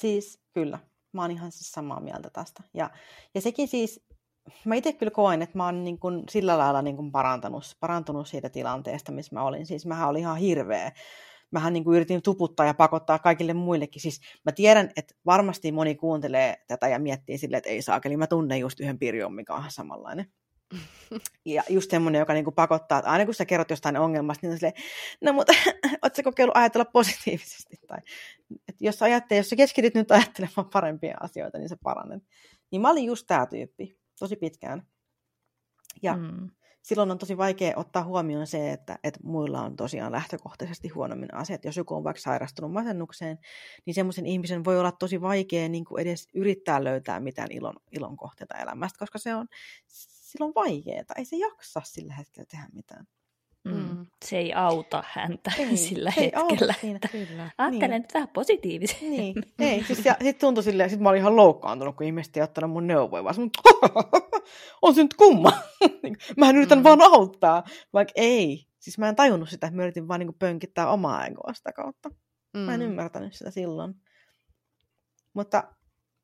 siis 0.00 0.40
kyllä, 0.52 0.78
mä 1.12 1.22
oon 1.22 1.30
ihan 1.30 1.52
siis 1.52 1.72
samaa 1.72 2.00
mieltä 2.00 2.30
tästä. 2.30 2.62
Ja, 2.74 2.90
ja 3.34 3.40
sekin 3.40 3.68
siis, 3.68 4.06
mä 4.64 4.74
itse 4.74 4.92
kyllä 4.92 5.10
koen, 5.10 5.42
että 5.42 5.58
mä 5.58 5.64
oon 5.64 5.84
niin 5.84 5.98
kun 5.98 6.24
sillä 6.30 6.58
lailla 6.58 6.82
niin 6.82 6.96
kun 6.96 7.12
parantanut, 7.12 7.76
parantunut 7.80 8.28
siitä 8.28 8.48
tilanteesta, 8.48 9.12
missä 9.12 9.34
mä 9.34 9.42
olin. 9.42 9.66
Siis 9.66 9.86
mähän 9.86 10.08
olin 10.08 10.20
ihan 10.20 10.36
hirveä. 10.36 10.92
Mähän 11.50 11.72
niin 11.72 11.84
kuin 11.84 11.96
yritin 11.96 12.22
tuputtaa 12.22 12.66
ja 12.66 12.74
pakottaa 12.74 13.18
kaikille 13.18 13.54
muillekin. 13.54 14.02
Siis 14.02 14.20
mä 14.44 14.52
tiedän, 14.52 14.90
että 14.96 15.14
varmasti 15.26 15.72
moni 15.72 15.94
kuuntelee 15.94 16.56
tätä 16.68 16.88
ja 16.88 16.98
miettii 16.98 17.38
silleen, 17.38 17.58
että 17.58 17.70
ei 17.70 17.82
saakeli. 17.82 18.16
Mä 18.16 18.26
tunnen 18.26 18.60
just 18.60 18.80
yhden 18.80 18.98
Pirjon, 18.98 19.34
mikä 19.34 19.54
on 19.54 19.64
samanlainen. 19.68 20.26
Ja 21.44 21.62
just 21.68 21.90
semmoinen, 21.90 22.18
joka 22.18 22.32
niinku 22.32 22.52
pakottaa, 22.52 22.98
että 22.98 23.10
aina 23.10 23.24
kun 23.24 23.34
sä 23.34 23.44
kerrot 23.44 23.70
jostain 23.70 23.96
ongelmasta, 23.96 24.46
niin 24.46 24.52
on 24.52 24.58
silleen, 24.58 24.82
no 25.20 25.32
mutta 25.32 25.52
ootko 26.02 26.16
sä 26.16 26.22
kokeillut 26.22 26.56
ajatella 26.56 26.84
positiivisesti? 26.84 27.76
Tai, 27.86 27.98
että 28.68 28.84
jos, 28.84 29.02
ajattelet, 29.02 29.40
jos 29.40 29.50
sä 29.50 29.56
keskityt 29.56 29.94
nyt 29.94 30.10
ajattelemaan 30.10 30.70
parempia 30.72 31.16
asioita, 31.20 31.58
niin 31.58 31.68
sä 31.68 31.76
paranet. 31.82 32.22
Niin 32.70 32.82
mä 32.82 32.90
olin 32.90 33.04
just 33.04 33.26
tämä 33.26 33.46
tyyppi, 33.46 33.98
tosi 34.18 34.36
pitkään. 34.36 34.82
Ja 36.02 36.16
Mm. 36.16 36.50
silloin 36.82 37.10
on 37.10 37.18
tosi 37.18 37.36
vaikea 37.36 37.72
ottaa 37.76 38.04
huomioon 38.04 38.46
se, 38.46 38.72
että, 38.72 38.98
että 39.04 39.20
muilla 39.22 39.62
on 39.62 39.76
tosiaan 39.76 40.12
lähtökohtaisesti 40.12 40.88
huonommin 40.88 41.34
asiat. 41.34 41.64
Jos 41.64 41.76
joku 41.76 41.94
on 41.94 42.04
vaikka 42.04 42.20
sairastunut 42.20 42.72
masennukseen, 42.72 43.38
niin 43.86 43.94
semmoisen 43.94 44.26
ihmisen 44.26 44.64
voi 44.64 44.80
olla 44.80 44.92
tosi 44.92 45.20
vaikea 45.20 45.68
niin 45.68 45.84
kuin 45.84 46.02
edes 46.02 46.28
yrittää 46.34 46.84
löytää 46.84 47.20
mitään 47.20 47.52
ilon, 47.52 47.74
ilon 47.92 48.16
kohteita 48.16 48.58
elämästä, 48.58 48.98
koska 48.98 49.18
se 49.18 49.34
on 49.34 49.46
silloin 50.36 50.54
vaikeaa. 50.54 51.04
Ei 51.16 51.24
se 51.24 51.36
jaksa 51.36 51.80
sillä 51.84 52.14
hetkellä 52.14 52.46
tehdä 52.50 52.66
mitään. 52.72 53.06
Mm. 53.64 53.72
Mm. 53.74 54.06
Se 54.24 54.38
ei 54.38 54.54
auta 54.54 55.04
häntä 55.06 55.52
Ei, 55.58 55.76
sillä 55.88 56.10
se 56.10 56.20
ei 56.20 56.32
auta 56.34 56.50
hetkellä. 56.50 56.74
siinä. 56.80 56.98
Kyllä. 57.12 57.50
Ajattelen 57.58 57.90
Niin. 57.90 58.02
nyt 58.02 58.14
vähän 58.14 58.28
positiivisesti. 58.28 59.08
Niin, 59.08 59.34
ei. 59.58 59.84
Siis, 59.86 60.04
ja 60.04 60.16
sit 60.22 60.38
tuntui 60.38 60.62
silleen, 60.64 60.90
sit 60.90 61.00
mä 61.00 61.08
olin 61.08 61.20
ihan 61.20 61.36
loukkaantunut, 61.36 61.96
kun 61.96 62.06
ihmiset 62.06 62.36
ei 62.36 62.42
ottanut 62.42 62.70
mun 62.70 62.86
neuvoja, 62.86 63.24
vaan 63.24 63.34
on 64.82 64.94
se 64.94 65.02
nyt 65.02 65.14
kumma. 65.14 65.52
mä 66.36 66.50
en 66.50 66.56
yritän 66.56 66.78
Mm. 66.78 66.80
mm. 66.80 66.84
vaan 66.84 67.00
auttaa, 67.02 67.64
vaikka 67.92 68.12
ei. 68.16 68.66
Siis 68.78 68.98
mä 68.98 69.08
en 69.08 69.16
tajunnut 69.16 69.48
sitä, 69.48 69.66
että 69.66 69.76
mä 69.76 69.82
yritin 69.82 70.08
vaan 70.08 70.20
niin 70.20 70.34
pönkittää 70.38 70.88
omaa 70.90 71.26
egoa 71.26 71.54
sitä 71.54 71.72
kautta. 71.72 72.08
Mm. 72.54 72.60
Mä 72.60 72.74
en 72.74 72.82
ymmärtänyt 72.82 73.34
sitä 73.34 73.50
silloin. 73.50 73.94
Mutta 75.34 75.74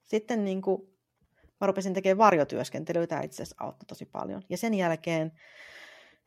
sitten 0.02 0.44
niin 0.44 0.62
kuin, 0.62 0.82
mä 1.60 1.66
rupesin 1.66 1.94
tekemään 1.94 2.18
varjotyöskentelyä, 2.18 3.06
tämä 3.06 3.22
itse 3.22 3.42
asiassa 3.42 3.64
auttoi 3.64 3.86
tosi 3.86 4.06
paljon. 4.06 4.42
Ja 4.48 4.56
sen 4.56 4.74
jälkeen 4.74 5.32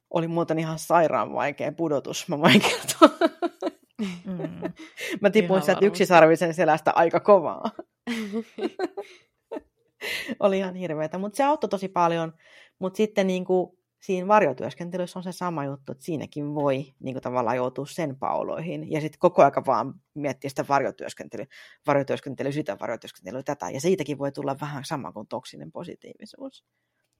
oli 0.09 0.27
muuten 0.27 0.59
ihan 0.59 0.79
sairaan 0.79 1.33
vaikea 1.33 1.71
pudotus, 1.71 2.27
mä 2.27 2.39
voin 2.39 2.61
kertoa. 2.61 3.27
Mm. 4.25 4.73
Mä 5.21 5.29
tipuin 5.29 5.57
Ihan 5.57 5.65
sieltä 5.65 5.85
yksisarvisen 5.85 6.53
selästä 6.53 6.91
aika 6.95 7.19
kovaa. 7.19 7.71
oli 10.39 10.57
ihan 10.57 10.75
hirveätä, 10.75 11.17
mutta 11.17 11.37
se 11.37 11.43
auttoi 11.43 11.69
tosi 11.69 11.87
paljon. 11.87 12.33
Mutta 12.79 12.97
sitten 12.97 13.27
niin 13.27 13.45
kuin, 13.45 13.77
siinä 14.03 14.27
varjotyöskentelyssä 14.27 15.19
on 15.19 15.23
se 15.23 15.31
sama 15.31 15.65
juttu, 15.65 15.91
että 15.91 16.03
siinäkin 16.03 16.55
voi 16.55 16.93
niin 16.99 17.13
kuin, 17.13 17.21
tavallaan 17.21 17.55
joutua 17.55 17.85
sen 17.85 18.15
pauloihin. 18.15 18.91
Ja 18.91 19.01
sitten 19.01 19.19
koko 19.19 19.43
aika 19.43 19.63
vaan 19.65 19.93
miettiä 20.13 20.49
sitä 20.49 20.65
varjotyöskentelyä, 20.69 21.45
varjotyöskentelyä, 21.87 22.51
sitä 22.51 22.77
varjotyöskentelyä, 22.79 23.43
tätä. 23.43 23.69
Ja 23.69 23.81
siitäkin 23.81 24.17
voi 24.17 24.31
tulla 24.31 24.55
vähän 24.61 24.85
sama 24.85 25.11
kuin 25.11 25.27
toksinen 25.27 25.71
positiivisuus. 25.71 26.65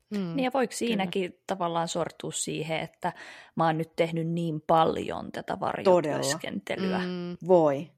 Mm. 0.10 0.36
Niin 0.36 0.44
ja 0.44 0.52
voiko 0.54 0.74
siinäkin 0.74 1.40
tavallaan 1.48 1.88
sortua 1.88 2.32
siihen, 2.32 2.80
että 2.80 3.14
mä 3.56 3.66
oon 3.66 3.78
nyt 3.78 3.96
tehnyt 3.96 4.28
niin 4.28 4.62
paljon 4.68 5.32
tätä 5.32 5.60
varjotyöskentelyä. 5.60 7.00
Mm. 7.00 7.38
Voi. 7.48 7.78
Ja 7.78 7.90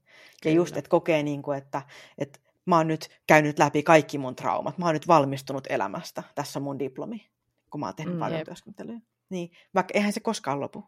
Kyllä. 0.42 0.56
just, 0.56 0.76
että 0.76 0.88
kokee, 0.88 1.22
niin 1.22 1.42
kuin, 1.42 1.58
että, 1.58 1.82
että 2.18 2.38
mä 2.66 2.76
oon 2.76 2.88
nyt 2.88 3.08
käynyt 3.26 3.58
läpi 3.58 3.82
kaikki 3.82 4.18
mun 4.18 4.36
traumat. 4.36 4.78
Mä 4.78 4.84
oon 4.84 4.94
nyt 4.94 5.08
valmistunut 5.08 5.66
elämästä. 5.70 6.22
Tässä 6.34 6.58
on 6.58 6.62
mun 6.62 6.78
diplomi, 6.78 7.26
kun 7.76 7.80
mä 7.80 7.86
oon 7.86 7.94
tehnyt 7.94 8.14
Mm, 8.14 8.20
paljon 8.20 8.38
jep. 8.38 8.44
työskentelyä. 8.46 9.00
Niin, 9.30 9.50
vaikka 9.74 9.92
eihän 9.94 10.12
se 10.12 10.20
koskaan 10.20 10.60
lopu. 10.60 10.84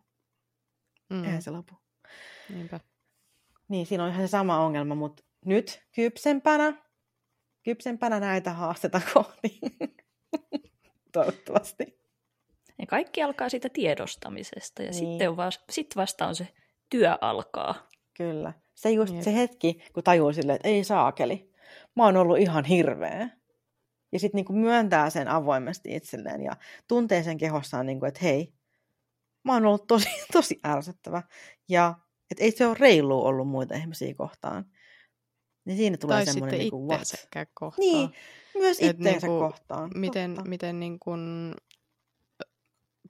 Mm. 1.10 1.24
Eihän 1.24 1.42
se 1.42 1.50
lopu. 1.50 1.74
Niinpä. 2.54 2.80
Niin, 3.68 3.86
siinä 3.86 4.04
on 4.04 4.10
ihan 4.10 4.22
se 4.22 4.30
sama 4.30 4.58
ongelma, 4.64 4.94
mutta 4.94 5.22
nyt 5.44 5.82
kypsempänä, 5.94 6.72
kypsempänä 7.62 8.20
näitä 8.20 8.52
haasteita 8.52 9.00
kohti. 9.14 9.60
Toivottavasti. 11.12 11.98
Ja 12.78 12.86
kaikki 12.86 13.22
alkaa 13.22 13.48
siitä 13.48 13.68
tiedostamisesta 13.68 14.82
ja 14.82 14.90
Niin. 14.90 14.94
sitten 15.10 15.30
on 15.30 15.36
vasta, 15.36 15.64
sit 15.70 15.96
vasta 15.96 16.26
on 16.26 16.34
se 16.34 16.48
työ 16.90 17.18
alkaa. 17.20 17.88
Kyllä. 18.16 18.52
Se 18.74 18.90
just 18.90 19.14
Jep. 19.14 19.22
se 19.22 19.34
hetki, 19.34 19.82
kun 19.92 20.02
tajuu 20.04 20.32
silleen, 20.32 20.56
että 20.56 20.68
ei 20.68 20.84
saakeli. 20.84 21.52
Mä 21.96 22.04
oon 22.04 22.16
ollut 22.16 22.38
ihan 22.38 22.64
hirveä. 22.64 23.28
Ja 24.12 24.18
sitten 24.18 24.38
niinku 24.38 24.52
myöntää 24.52 25.10
sen 25.10 25.28
avoimesti 25.28 25.96
itselleen 25.96 26.42
ja 26.42 26.56
tuntee 26.88 27.22
sen 27.22 27.38
kehossaan, 27.38 27.86
niinku, 27.86 28.06
että 28.06 28.20
hei, 28.22 28.52
mä 29.44 29.52
oon 29.52 29.66
ollut 29.66 29.86
tosi, 29.86 30.08
tosi 30.32 30.60
ärsyttävä. 30.66 31.22
Ja 31.68 31.94
että 32.30 32.44
ei 32.44 32.50
se 32.50 32.66
ole 32.66 32.76
reilu 32.80 33.26
ollut 33.26 33.48
muita 33.48 33.74
ihmisiä 33.74 34.14
kohtaan. 34.14 34.64
Niin 35.64 35.76
siinä 35.76 35.96
tulee 35.96 36.16
Tai 36.16 36.26
semmoinen 36.26 36.60
what? 36.72 37.02
itsensäkään 37.02 37.46
kohtaan. 37.54 37.90
Niin, 37.90 38.10
myös 38.54 38.80
itteensä 38.80 39.26
niinku, 39.26 39.40
kohtaan. 39.40 39.90
Miten, 39.94 40.34
Totta. 40.34 40.50
miten 40.50 40.80
niin 40.80 40.98
kun 40.98 41.54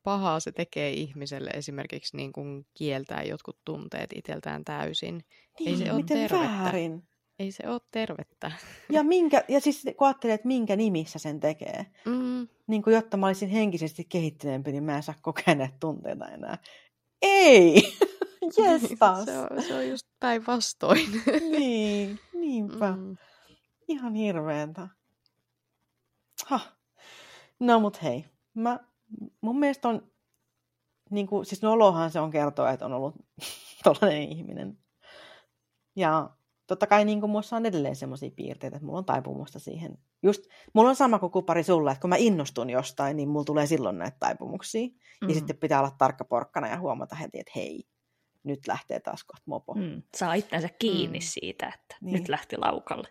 pahaa 0.02 0.40
se 0.40 0.52
tekee 0.52 0.90
ihmiselle 0.90 1.50
esimerkiksi 1.50 2.16
niin 2.16 2.32
kun 2.32 2.66
kieltää 2.74 3.22
jotkut 3.22 3.58
tunteet 3.64 4.10
itseltään 4.14 4.64
täysin. 4.64 5.24
niin, 5.58 5.68
ei 5.68 5.76
se 5.76 5.92
oo 5.92 5.96
miten 5.96 6.16
tervettä. 6.28 6.48
väärin. 6.48 7.08
Ei 7.38 7.52
se 7.52 7.68
ole 7.68 7.80
tervettä. 7.90 8.52
Ja, 8.90 9.02
minkä, 9.02 9.44
ja 9.48 9.60
siis 9.60 9.82
kun 9.96 10.06
ajattelee, 10.06 10.34
että 10.34 10.46
minkä 10.48 10.76
nimissä 10.76 11.18
sen 11.18 11.40
tekee, 11.40 11.86
Mm. 12.04 12.48
niin 12.66 12.82
kuin 12.82 12.94
jotta 12.94 13.16
mä 13.16 13.26
olisin 13.26 13.48
henkisesti 13.48 14.04
kehittyneempi, 14.04 14.72
niin 14.72 14.84
mä 14.84 14.96
en 14.96 15.02
saa 15.02 15.14
kokea 15.22 15.54
näitä 15.54 15.76
tunteita 15.80 16.28
enää. 16.28 16.58
Ei! 17.22 17.82
Jestas! 18.56 19.24
se, 19.24 19.38
on, 19.38 19.62
se 19.62 19.74
on 19.74 19.88
just 19.88 20.06
päinvastoin. 20.20 21.10
niin, 21.50 22.20
niinpä. 22.32 22.92
Mm. 22.96 23.16
Ihan 23.88 24.14
hirveetä. 24.14 24.88
Ha. 26.46 26.60
No 27.60 27.80
mut 27.80 28.02
hei, 28.02 28.24
mä, 28.54 28.80
mun 29.40 29.58
mielestä 29.58 29.88
on, 29.88 30.10
niin 31.10 31.26
kuin, 31.26 31.46
siis 31.46 31.62
nolohan 31.62 32.10
se 32.10 32.20
on 32.20 32.30
kertoa, 32.30 32.70
että 32.70 32.84
on 32.86 32.92
ollut 32.92 33.14
tollainen 33.84 34.22
ihminen. 34.22 34.78
Ja 35.96 36.30
totta 36.68 36.86
kai 36.86 37.04
niin 37.04 37.20
kuin 37.20 37.30
muassa 37.30 37.56
on 37.56 37.66
edelleen 37.66 37.96
semmoisia 37.96 38.30
piirteitä, 38.36 38.76
että 38.76 38.86
mulla 38.86 38.98
on 38.98 39.04
taipumusta 39.04 39.58
siihen. 39.58 39.98
Just, 40.22 40.42
mulla 40.72 40.88
on 40.88 40.96
sama 40.96 41.18
kuin 41.18 41.32
kupari 41.32 41.62
sulla, 41.62 41.92
että 41.92 42.00
kun 42.00 42.10
mä 42.10 42.16
innostun 42.16 42.70
jostain, 42.70 43.16
niin 43.16 43.28
mulla 43.28 43.44
tulee 43.44 43.66
silloin 43.66 43.98
näitä 43.98 44.16
taipumuksia. 44.20 44.86
Mm. 45.22 45.28
Ja 45.28 45.34
sitten 45.34 45.56
pitää 45.56 45.78
olla 45.80 45.90
tarkka 45.98 46.24
porkkana 46.24 46.68
ja 46.68 46.78
huomata 46.80 47.16
heti, 47.16 47.38
että 47.40 47.52
hei, 47.56 47.84
nyt 48.44 48.66
lähtee 48.66 49.00
taas 49.00 49.24
kohta 49.24 49.42
mopo. 49.46 49.74
Mm. 49.74 49.80
Mm. 49.82 50.02
Saa 50.16 50.34
itsensä 50.34 50.68
kiinni 50.78 51.18
Mm. 51.18 51.22
siitä, 51.22 51.66
että 51.74 51.96
Niin. 52.00 52.12
nyt 52.12 52.28
lähti 52.28 52.56
laukalle. 52.56 53.08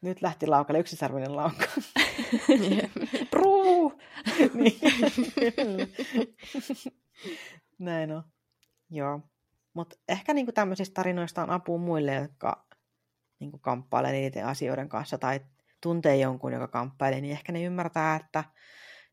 Nyt 0.00 0.22
lähti 0.22 0.46
laukalle 0.46 0.78
yksisarvinen 0.80 1.36
laukka. 1.36 1.66
Pruu! 3.30 3.92
niin. 4.54 4.80
Näin 7.78 8.12
on. 8.12 8.22
Joo. 8.90 9.20
Mutta 9.74 9.96
ehkä 10.08 10.34
niinku 10.34 10.52
tämmöisistä 10.52 10.94
tarinoista 10.94 11.42
on 11.42 11.50
apua 11.50 11.78
muille, 11.78 12.14
jotka 12.14 12.65
niinku 13.40 13.58
kamppailee 13.58 14.12
niiden 14.12 14.46
asioiden 14.46 14.88
kanssa 14.88 15.18
tai 15.18 15.40
tuntee 15.80 16.16
jonkun, 16.16 16.52
joka 16.52 16.68
kamppailee, 16.68 17.20
niin 17.20 17.32
ehkä 17.32 17.52
ne 17.52 17.62
ymmärtää, 17.62 18.16
että, 18.16 18.44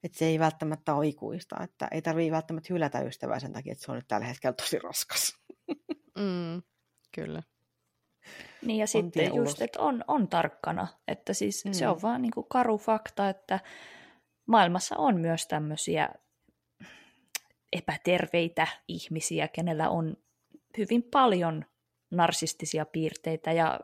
että 0.04 0.18
se 0.18 0.26
ei 0.26 0.40
välttämättä 0.40 0.96
ole 0.96 1.08
ikuista, 1.08 1.56
että 1.64 1.88
ei 1.92 2.02
tarvitse 2.02 2.32
välttämättä 2.32 2.74
hylätä 2.74 3.02
ystävää 3.02 3.40
sen 3.40 3.54
takia, 3.54 3.72
että 3.72 3.86
se 3.86 3.92
on 3.92 3.96
nyt 3.96 4.08
tällä 4.08 4.26
hetkellä 4.26 4.54
tosi 4.54 4.80
raskas. 4.80 5.38
Mm, 6.20 6.62
kyllä. 7.16 7.44
Niin 8.62 8.80
ja 8.80 8.88
sitten 8.88 9.36
just, 9.36 9.62
että 9.62 9.80
on, 9.80 10.04
on 10.08 10.28
tarkkana, 10.28 10.88
että 11.08 11.34
siis 11.34 11.66
mm. 11.66 11.74
se 11.74 11.88
on 11.88 12.02
vaan 12.02 12.22
niin 12.22 12.32
kuin 12.32 12.46
karu 12.50 12.78
fakta, 12.78 13.30
että 13.30 13.60
maailmassa 14.46 14.96
on 14.98 15.22
myös 15.22 15.48
tämmöisiä 15.48 16.10
epäterveitä 17.74 18.68
ihmisiä, 18.88 19.48
kenellä 19.48 19.90
on 19.90 20.18
hyvin 20.78 21.04
paljon 21.04 21.66
narsistisia 22.12 22.86
piirteitä 22.86 23.52
ja 23.52 23.80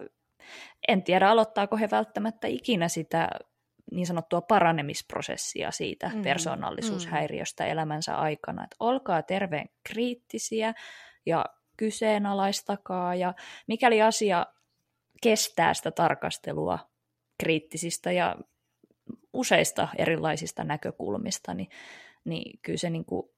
en 0.87 1.03
tiedä, 1.03 1.29
aloittaako 1.29 1.77
he 1.77 1.89
välttämättä 1.91 2.47
ikinä 2.47 2.87
sitä 2.87 3.29
niin 3.91 4.07
sanottua 4.07 4.41
paranemisprosessia 4.41 5.71
siitä 5.71 6.11
mm. 6.13 6.21
persoonallisuushäiriöstä 6.21 7.63
mm. 7.63 7.69
elämänsä 7.69 8.15
aikana. 8.15 8.63
Että 8.63 8.75
olkaa 8.79 9.23
terveen 9.23 9.69
kriittisiä 9.83 10.73
ja 11.25 11.45
kyseenalaistakaa 11.77 13.15
ja 13.15 13.33
mikäli 13.67 14.01
asia 14.01 14.45
kestää 15.21 15.73
sitä 15.73 15.91
tarkastelua 15.91 16.79
kriittisistä 17.37 18.11
ja 18.11 18.35
useista 19.33 19.87
erilaisista 19.97 20.63
näkökulmista, 20.63 21.53
niin, 21.53 21.69
niin 22.25 22.59
kyllä 22.61 22.77
se 22.77 22.89
niin 22.89 23.05
kuin 23.05 23.29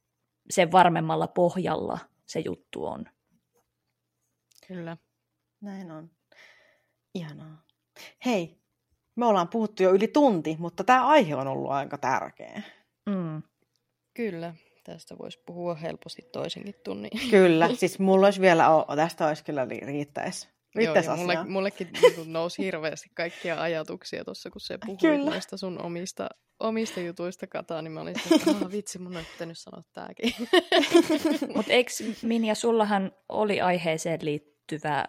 sen 0.50 0.72
varmemmalla 0.72 1.28
pohjalla 1.28 2.00
se 2.26 2.40
juttu 2.40 2.86
on. 2.86 3.06
Kyllä. 4.68 4.98
Näin 5.62 5.92
on. 5.92 6.10
Ihanaa. 7.16 7.64
Hei, 8.26 8.62
me 9.16 9.26
ollaan 9.26 9.48
puhuttu 9.48 9.84
jo 9.84 9.92
yli 9.92 10.08
tunti, 10.08 10.56
mutta 10.60 10.84
tämä 10.84 11.08
aihe 11.08 11.36
on 11.36 11.48
ollut 11.48 11.72
aika 11.72 11.98
tärkeä. 11.98 12.62
Mm. 13.06 13.44
Kyllä, 14.14 14.54
tästä 14.84 15.18
voisi 15.18 15.40
puhua 15.46 15.76
helposti 15.76 16.22
toisenkin 16.22 16.76
tunnin. 16.84 17.12
Kyllä, 17.32 17.76
siis 17.76 18.00
mulla 18.00 18.28
olisi 18.28 18.42
vielä, 18.42 18.66
tästä 18.96 19.28
olisi 19.28 19.44
kyllä 19.44 19.66
riittäisi. 19.66 20.50
Riittäisi 20.76 21.10
Joo, 21.10 21.18
mulle, 21.18 21.44
mullekin 21.44 21.90
niin 22.02 22.34
nousi 22.34 22.64
hirveästi 22.64 23.10
kaikkia 23.14 23.62
ajatuksia 23.62 24.26
tuossa, 24.26 24.50
kun 24.50 24.62
se 24.62 24.78
puhui 24.86 24.98
kyllä. 25.02 25.30
noista 25.30 25.58
sun 25.58 25.82
omista, 25.82 26.30
omista 26.60 27.00
jutuista 27.00 27.48
kataa, 27.48 27.82
niin 27.82 27.92
mä 27.92 28.02
olin 28.02 28.16
että 28.18 28.52
ah, 28.52 28.72
vitsi, 28.72 29.00
mun 29.00 29.18
on 29.18 29.26
pitänyt 29.32 29.58
sanoa 29.58 29.84
tääkin. 29.94 30.34
Mutta 31.56 31.72
eikö 31.72 31.92
Minja, 32.22 32.56
sullahan 32.56 33.12
oli 33.30 33.62
aiheeseen 33.62 34.20
liittyvä 34.22 35.06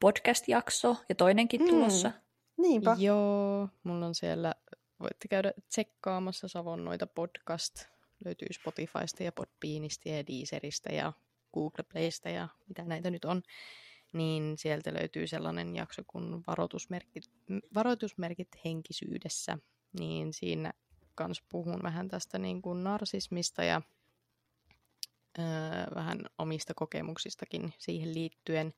podcast-jakso 0.00 0.96
ja 1.08 1.14
toinenkin 1.14 1.60
mm. 1.60 1.68
tulossa? 1.68 2.12
Niinpä. 2.56 2.96
Joo, 2.98 3.68
mulla 3.82 4.06
on 4.06 4.14
siellä, 4.14 4.54
voitte 5.00 5.28
käydä 5.28 5.52
tsekkaamassa 5.68 6.48
Savonnoita 6.48 7.06
podcast. 7.06 7.84
Löytyy 8.24 8.48
Spotifysta 8.52 9.22
ja 9.22 9.32
Podbeanista 9.32 10.08
ja 10.08 10.26
Deezeristä 10.26 10.92
ja 10.92 11.12
Google 11.54 11.84
Playsta 11.92 12.28
ja 12.28 12.48
mitä 12.68 12.84
näitä 12.84 13.10
nyt 13.10 13.24
on. 13.24 13.42
Niin 14.12 14.58
sieltä 14.58 14.94
löytyy 14.94 15.26
sellainen 15.26 15.76
jakso 15.76 16.02
kuin 16.06 16.42
varoitusmerkit, 16.46 17.30
varoitusmerkit 17.74 18.48
henkisyydessä. 18.64 19.58
Niin 19.98 20.32
siinä 20.32 20.72
kanssa 21.14 21.44
puhun 21.48 21.80
vähän 21.82 22.08
tästä 22.08 22.38
niin 22.38 22.62
kuin 22.62 22.84
narsismista 22.84 23.64
ja 23.64 23.82
öö, 25.38 25.44
vähän 25.94 26.20
omista 26.38 26.74
kokemuksistakin 26.74 27.74
siihen 27.78 28.14
liittyen. 28.14 28.74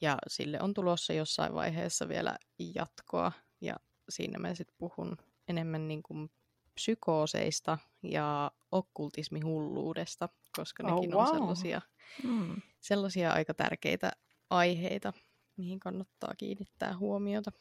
Ja 0.00 0.16
sille 0.28 0.60
on 0.60 0.74
tulossa 0.74 1.12
jossain 1.12 1.54
vaiheessa 1.54 2.08
vielä 2.08 2.36
jatkoa. 2.74 3.32
Ja 3.60 3.76
siinä 4.08 4.38
mä 4.38 4.54
sitten 4.54 4.76
puhun 4.78 5.16
enemmän 5.48 5.88
niin 5.88 6.02
kuin 6.02 6.30
psykooseista 6.74 7.78
ja 8.02 8.50
okkultismihulluudesta, 8.72 10.28
koska 10.56 10.82
oh, 10.86 10.94
nekin 10.94 11.10
wow. 11.10 11.20
on 11.20 11.34
sellaisia, 11.34 11.80
mm. 12.22 12.62
sellaisia 12.80 13.32
aika 13.32 13.54
tärkeitä 13.54 14.12
aiheita, 14.50 15.12
mihin 15.56 15.80
kannattaa 15.80 16.34
kiinnittää 16.38 16.96
huomiota. 16.98 17.52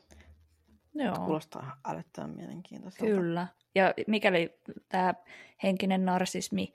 Joo. 0.94 1.16
Kuulostaa 1.16 1.80
älyttömän 1.86 2.30
mielenkiintoiselta. 2.36 3.06
Kyllä. 3.06 3.48
Ja 3.76 3.94
mikäli 4.08 4.60
tämä 4.90 5.14
henkinen 5.64 6.06
narsismi 6.06 6.74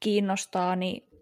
kiinnostaa, 0.00 0.76
niin 0.76 1.17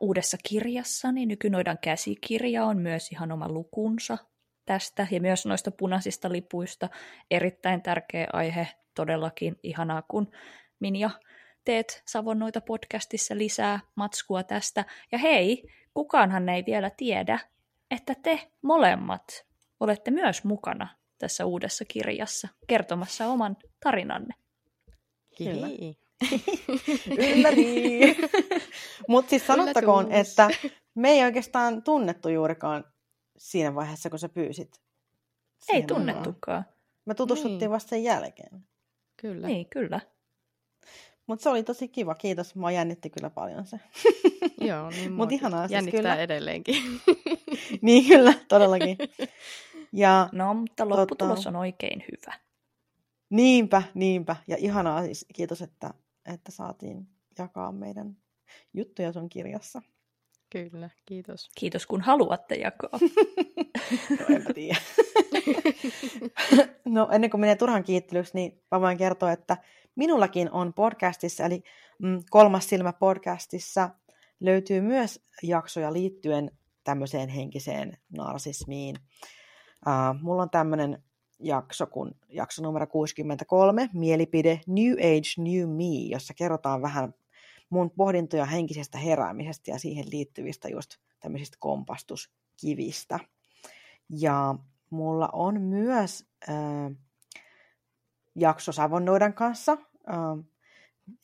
uudessa 0.00 0.36
kirjassani, 0.48 1.26
Nykynoidan 1.26 1.78
käsikirja, 1.82 2.64
on 2.64 2.78
myös 2.78 3.12
ihan 3.12 3.32
oma 3.32 3.48
lukunsa 3.48 4.18
tästä 4.66 5.06
ja 5.10 5.20
myös 5.20 5.46
noista 5.46 5.70
punaisista 5.70 6.32
lipuista. 6.32 6.88
Erittäin 7.30 7.82
tärkeä 7.82 8.26
aihe, 8.32 8.68
todellakin 8.94 9.56
ihanaa, 9.62 10.02
kun 10.02 10.30
Minja 10.80 11.10
teet 11.64 12.02
Savonnoita 12.06 12.60
podcastissa 12.60 13.38
lisää 13.38 13.80
matskua 13.94 14.42
tästä. 14.42 14.84
Ja 15.12 15.18
hei, 15.18 15.62
kukaanhan 15.94 16.48
ei 16.48 16.64
vielä 16.66 16.90
tiedä, 16.96 17.38
että 17.90 18.14
te 18.22 18.50
molemmat 18.62 19.46
olette 19.80 20.10
myös 20.10 20.44
mukana 20.44 20.88
tässä 21.18 21.46
uudessa 21.46 21.84
kirjassa 21.84 22.48
kertomassa 22.66 23.26
oman 23.26 23.56
tarinanne. 23.82 24.34
Kyllä. 25.38 25.66
Ylläri! 27.18 28.16
Mutta 29.08 29.30
siis 29.30 29.46
sanottakoon, 29.46 30.12
että 30.12 30.50
me 30.94 31.10
ei 31.10 31.24
oikeastaan 31.24 31.82
tunnettu 31.82 32.28
juurikaan 32.28 32.84
siinä 33.36 33.74
vaiheessa, 33.74 34.10
kun 34.10 34.18
sä 34.18 34.28
pyysit. 34.28 34.80
Ei 35.68 35.82
tunnettukaan. 35.82 36.64
Me 37.04 37.14
tutustuttiin 37.14 37.58
niin. 37.58 37.70
vasta 37.70 37.88
sen 37.88 38.04
jälkeen. 38.04 38.66
Kyllä. 39.16 39.46
Niin, 39.46 39.66
kyllä. 39.70 40.00
Mutta 41.26 41.42
se 41.42 41.48
oli 41.48 41.62
tosi 41.62 41.88
kiva, 41.88 42.14
kiitos. 42.14 42.54
Mua 42.54 42.70
jännitti 42.70 43.10
kyllä 43.10 43.30
paljon 43.30 43.66
se. 43.66 43.80
Joo, 44.68 44.90
niin 44.90 45.12
Mut 45.12 45.32
ihanaa 45.32 45.60
siis 45.60 45.72
jännittää 45.72 46.00
kyllä. 46.00 46.16
edelleenkin. 46.16 46.76
niin 47.82 48.08
kyllä, 48.08 48.34
todellakin. 48.48 48.96
Ja, 49.92 50.28
no, 50.32 50.54
mutta 50.54 50.88
lopputulos 50.88 51.38
tota... 51.38 51.48
on 51.48 51.56
oikein 51.56 52.04
hyvä. 52.12 52.34
Niinpä, 53.30 53.82
niinpä. 53.94 54.36
Ja 54.46 54.56
ihanaa 54.58 55.04
siis, 55.04 55.26
kiitos, 55.34 55.62
että, 55.62 55.94
että 56.26 56.52
saatiin 56.52 57.08
jakaa 57.38 57.72
meidän 57.72 58.16
juttuja 58.74 59.12
sun 59.12 59.28
kirjassa. 59.28 59.82
Kyllä, 60.50 60.90
kiitos. 61.06 61.50
Kiitos, 61.58 61.86
kun 61.86 62.00
haluatte 62.00 62.54
jakaa. 62.54 62.90
no, 64.20 64.36
enpä 64.36 64.54
tiedä. 64.54 64.80
no, 66.84 67.08
ennen 67.12 67.30
kuin 67.30 67.40
menee 67.40 67.56
turhan 67.56 67.84
kiittelyksi, 67.84 68.34
niin 68.34 68.62
mä 68.70 68.80
voin 68.80 68.98
kertoa, 68.98 69.32
että 69.32 69.56
minullakin 69.94 70.50
on 70.50 70.74
podcastissa, 70.74 71.44
eli 71.44 71.62
mm, 71.98 72.22
Kolmas 72.30 72.68
silmä 72.68 72.92
podcastissa, 72.92 73.90
löytyy 74.40 74.80
myös 74.80 75.24
jaksoja 75.42 75.92
liittyen 75.92 76.50
tämmöiseen 76.84 77.28
henkiseen 77.28 77.98
narsismiin. 78.16 78.96
Uh, 79.86 80.20
mulla 80.22 80.42
on 80.42 80.50
tämmöinen 80.50 81.02
jakso 81.40 81.86
kuin 81.86 82.14
jakso 82.28 82.62
numero 82.62 82.86
63, 82.86 83.88
mielipide 83.94 84.60
New 84.66 84.92
Age 84.92 85.42
New 85.42 85.68
Me, 85.68 86.08
jossa 86.10 86.34
kerrotaan 86.34 86.82
vähän 86.82 87.14
mun 87.70 87.90
pohdintoja 87.90 88.44
henkisestä 88.44 88.98
heräämisestä 88.98 89.70
ja 89.70 89.78
siihen 89.78 90.04
liittyvistä 90.10 90.68
just 90.68 90.96
tämmöisistä 91.20 91.56
kompastuskivistä. 91.60 93.20
Ja 94.08 94.54
mulla 94.90 95.28
on 95.32 95.60
myös 95.60 96.26
äh, 96.48 96.96
jakso 98.34 98.72
Savonnoidan 98.72 99.34
kanssa, 99.34 99.72
äh, 99.72 100.44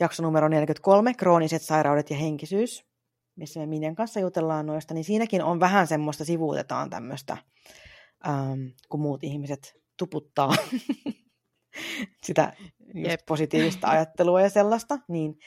jakso 0.01 0.23
numero 0.23 0.49
43, 0.49 1.15
krooniset 1.15 1.63
sairaudet 1.63 2.11
ja 2.11 2.17
henkisyys, 2.17 2.87
missä 3.37 3.61
me 3.61 3.67
Minjan 3.67 3.95
kanssa 3.95 4.21
jutellaan 4.21 4.67
noista, 4.67 4.95
niin 4.95 5.05
siinäkin 5.05 5.43
on 5.43 5.61
vähän 5.61 5.87
semmoista, 5.87 6.25
sivuutetaan 6.25 6.91
tämmöistä, 6.91 7.37
ähm, 8.29 8.61
kun 8.89 9.01
muut 9.01 9.25
ihmiset 9.25 9.86
tuputtaa 9.97 10.55
sitä 12.27 12.53
just 12.95 13.27
positiivista 13.27 13.89
ajattelua 13.89 14.41
ja 14.41 14.51
sellaista, 14.51 14.99
niin 15.09 15.39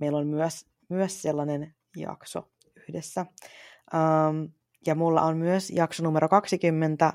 meillä 0.00 0.18
on 0.18 0.26
myös, 0.26 0.66
myös 0.88 1.22
sellainen 1.22 1.74
jakso 1.96 2.42
yhdessä. 2.88 3.26
Ähm, 3.94 4.44
ja 4.86 4.94
mulla 4.94 5.22
on 5.22 5.36
myös 5.36 5.70
jakso 5.70 6.02
numero 6.02 6.28
20, 6.28 7.12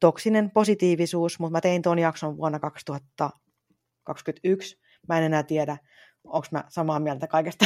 toksinen 0.00 0.50
positiivisuus, 0.50 1.38
mutta 1.38 1.52
mä 1.52 1.60
tein 1.60 1.82
tuon 1.82 1.98
jakson 1.98 2.36
vuonna 2.36 2.58
2021. 2.58 4.80
Mä 5.08 5.18
en 5.18 5.24
enää 5.24 5.42
tiedä, 5.42 5.76
onko 6.24 6.46
mä 6.50 6.64
samaa 6.68 7.00
mieltä 7.00 7.26
kaikesta, 7.26 7.64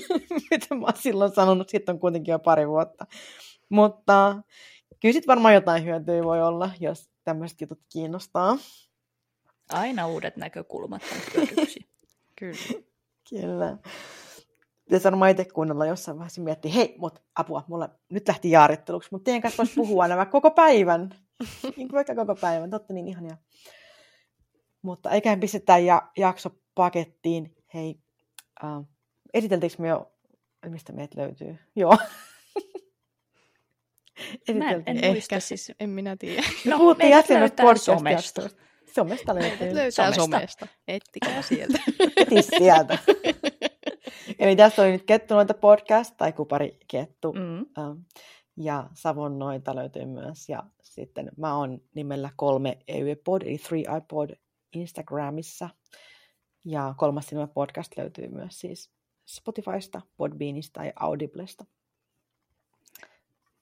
mitä 0.50 0.74
mä 0.74 0.84
oon 0.84 0.96
silloin 0.96 1.34
sanonut. 1.34 1.68
Sitten 1.68 1.92
on 1.92 2.00
kuitenkin 2.00 2.32
jo 2.32 2.38
pari 2.38 2.68
vuotta. 2.68 3.06
Mutta 3.68 4.42
kyllä 5.02 5.12
sitten 5.12 5.28
varmaan 5.28 5.54
jotain 5.54 5.84
hyötyä 5.84 6.24
voi 6.24 6.42
olla, 6.42 6.70
jos 6.80 7.10
tämmöiset 7.26 7.60
jutut 7.60 7.80
kiinnostaa. 7.92 8.58
Aina 9.72 10.06
uudet 10.06 10.36
näkökulmat 10.36 11.02
Kyllä. 12.38 12.56
Kyllä. 13.30 13.76
pitäisi 14.84 15.04
varmaan 15.04 15.30
itse 15.30 15.44
kuunnella 15.44 15.86
jossain 15.86 16.18
vaiheessa 16.18 16.40
miettiä, 16.40 16.72
hei, 16.72 16.94
mutta 16.98 17.20
apua, 17.34 17.64
mulla 17.68 17.88
nyt 18.10 18.28
lähti 18.28 18.50
jaaritteluksi, 18.50 19.08
mutta 19.12 19.24
teidän 19.24 19.42
kanssa 19.42 19.56
voisi 19.58 19.74
puhua 19.74 20.08
nämä 20.08 20.26
koko 20.26 20.50
päivän. 20.50 21.10
niin 21.62 21.88
kuin 21.88 21.92
vaikka 21.92 22.14
koko 22.14 22.34
päivän, 22.34 22.70
totta 22.70 22.92
niin 22.92 23.08
ihania. 23.08 23.36
Mutta 24.82 25.10
eiköhän 25.10 25.40
pistetä 25.40 25.78
ja 25.78 26.10
jakso 26.16 26.50
pakettiin. 26.74 27.56
Hei, 27.74 28.00
uh, 28.64 28.86
esiteltiinkö 29.34 29.82
me 29.82 29.88
jo, 29.88 30.12
mistä 30.66 30.92
meitä 30.92 31.20
löytyy? 31.20 31.58
Joo. 31.76 31.98
Mä 34.54 34.70
en, 34.70 34.82
en 34.86 35.12
muista 35.12 35.40
siis. 35.40 35.72
en 35.80 35.90
minä 35.90 36.16
tiedä. 36.16 36.42
No, 36.64 36.78
puhuttiin 36.78 37.12
äsken 37.12 37.40
noista 37.40 37.64
löytää 37.64 37.74
podcast-jaksoista. 37.74 38.66
Somesta 38.94 39.34
löytyy. 39.34 39.74
Löytää 39.74 40.12
somesta. 40.12 40.22
somesta. 40.22 40.66
Ettikää 40.88 41.42
sieltä. 41.42 41.78
Heti 42.20 42.42
sieltä. 42.42 42.98
Eli 44.38 44.56
tässä 44.56 44.82
oli 44.82 44.92
nyt 44.92 45.02
Kettunoita 45.02 45.54
podcast 45.54 46.14
tai 46.16 46.32
Kupari 46.32 46.78
Kettu. 46.88 47.32
Mm. 47.32 47.58
Ähm, 47.58 47.98
ja 48.56 48.90
Savonnoita 48.94 49.76
löytyy 49.76 50.04
myös. 50.04 50.48
Ja 50.48 50.62
sitten 50.82 51.30
mä 51.36 51.56
oon 51.56 51.80
nimellä 51.94 52.30
kolme 52.36 52.78
EYPod, 52.88 53.42
eli 53.42 53.58
Three 53.58 53.84
iPod 53.98 54.30
Instagramissa. 54.72 55.68
Ja 56.64 56.94
kolmas 56.96 57.26
silmä 57.26 57.46
podcast 57.46 57.92
löytyy 57.96 58.28
myös 58.28 58.60
siis 58.60 58.90
Spotifysta, 59.26 60.02
Podbeanista 60.16 60.84
ja 60.84 60.92
Audiblesta. 60.96 61.64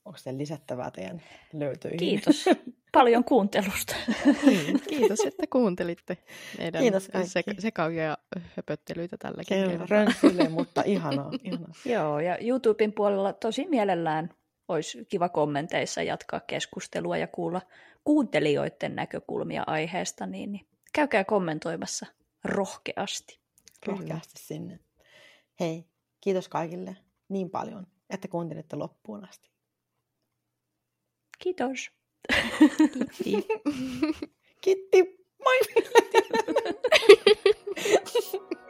Onko 0.04 0.18
se 0.18 0.38
lisättävää 0.38 0.90
teidän 0.90 1.22
löytyihin? 1.52 1.98
Kiitos 1.98 2.44
paljon 2.92 3.24
kuuntelusta. 3.24 3.94
Mm, 4.26 4.80
Kiitos, 4.88 5.20
että 5.20 5.46
kuuntelitte 5.46 6.18
meidän 6.58 6.82
Kiitos 6.82 7.08
sek- 7.08 7.60
sekavia 7.60 8.18
höpöttelyitä 8.56 9.16
Kyllä, 9.18 9.42
kertaa. 9.78 10.50
mutta 10.50 10.82
ihanaa. 10.86 11.30
ihanaa. 11.44 11.72
Joo, 11.84 12.20
ja 12.20 12.38
YouTuben 12.38 12.92
puolella 12.92 13.32
tosi 13.32 13.66
mielellään 13.68 14.34
olisi 14.68 15.04
kiva 15.04 15.28
kommenteissa 15.28 16.02
jatkaa 16.02 16.40
keskustelua 16.40 17.16
ja 17.16 17.26
kuulla 17.26 17.60
kuuntelijoiden 18.04 18.94
näkökulmia 18.96 19.64
aiheesta, 19.66 20.26
niin, 20.26 20.52
niin 20.52 20.66
käykää 20.92 21.24
kommentoimassa 21.24 22.06
rohkeasti. 22.44 23.38
Kyllä. 23.84 23.98
Rohkeasti 23.98 24.32
sinne. 24.42 24.78
Hei, 25.60 25.84
kiitos 26.20 26.48
kaikille 26.48 26.96
niin 27.28 27.50
paljon, 27.50 27.86
että 28.10 28.28
kuuntelitte 28.28 28.76
loppuun 28.76 29.28
asti. 29.28 29.53
Kiitos. 31.38 31.90
Kiitti. 33.22 33.46
Kiitti. 34.62 35.00
Moi. 35.44 35.58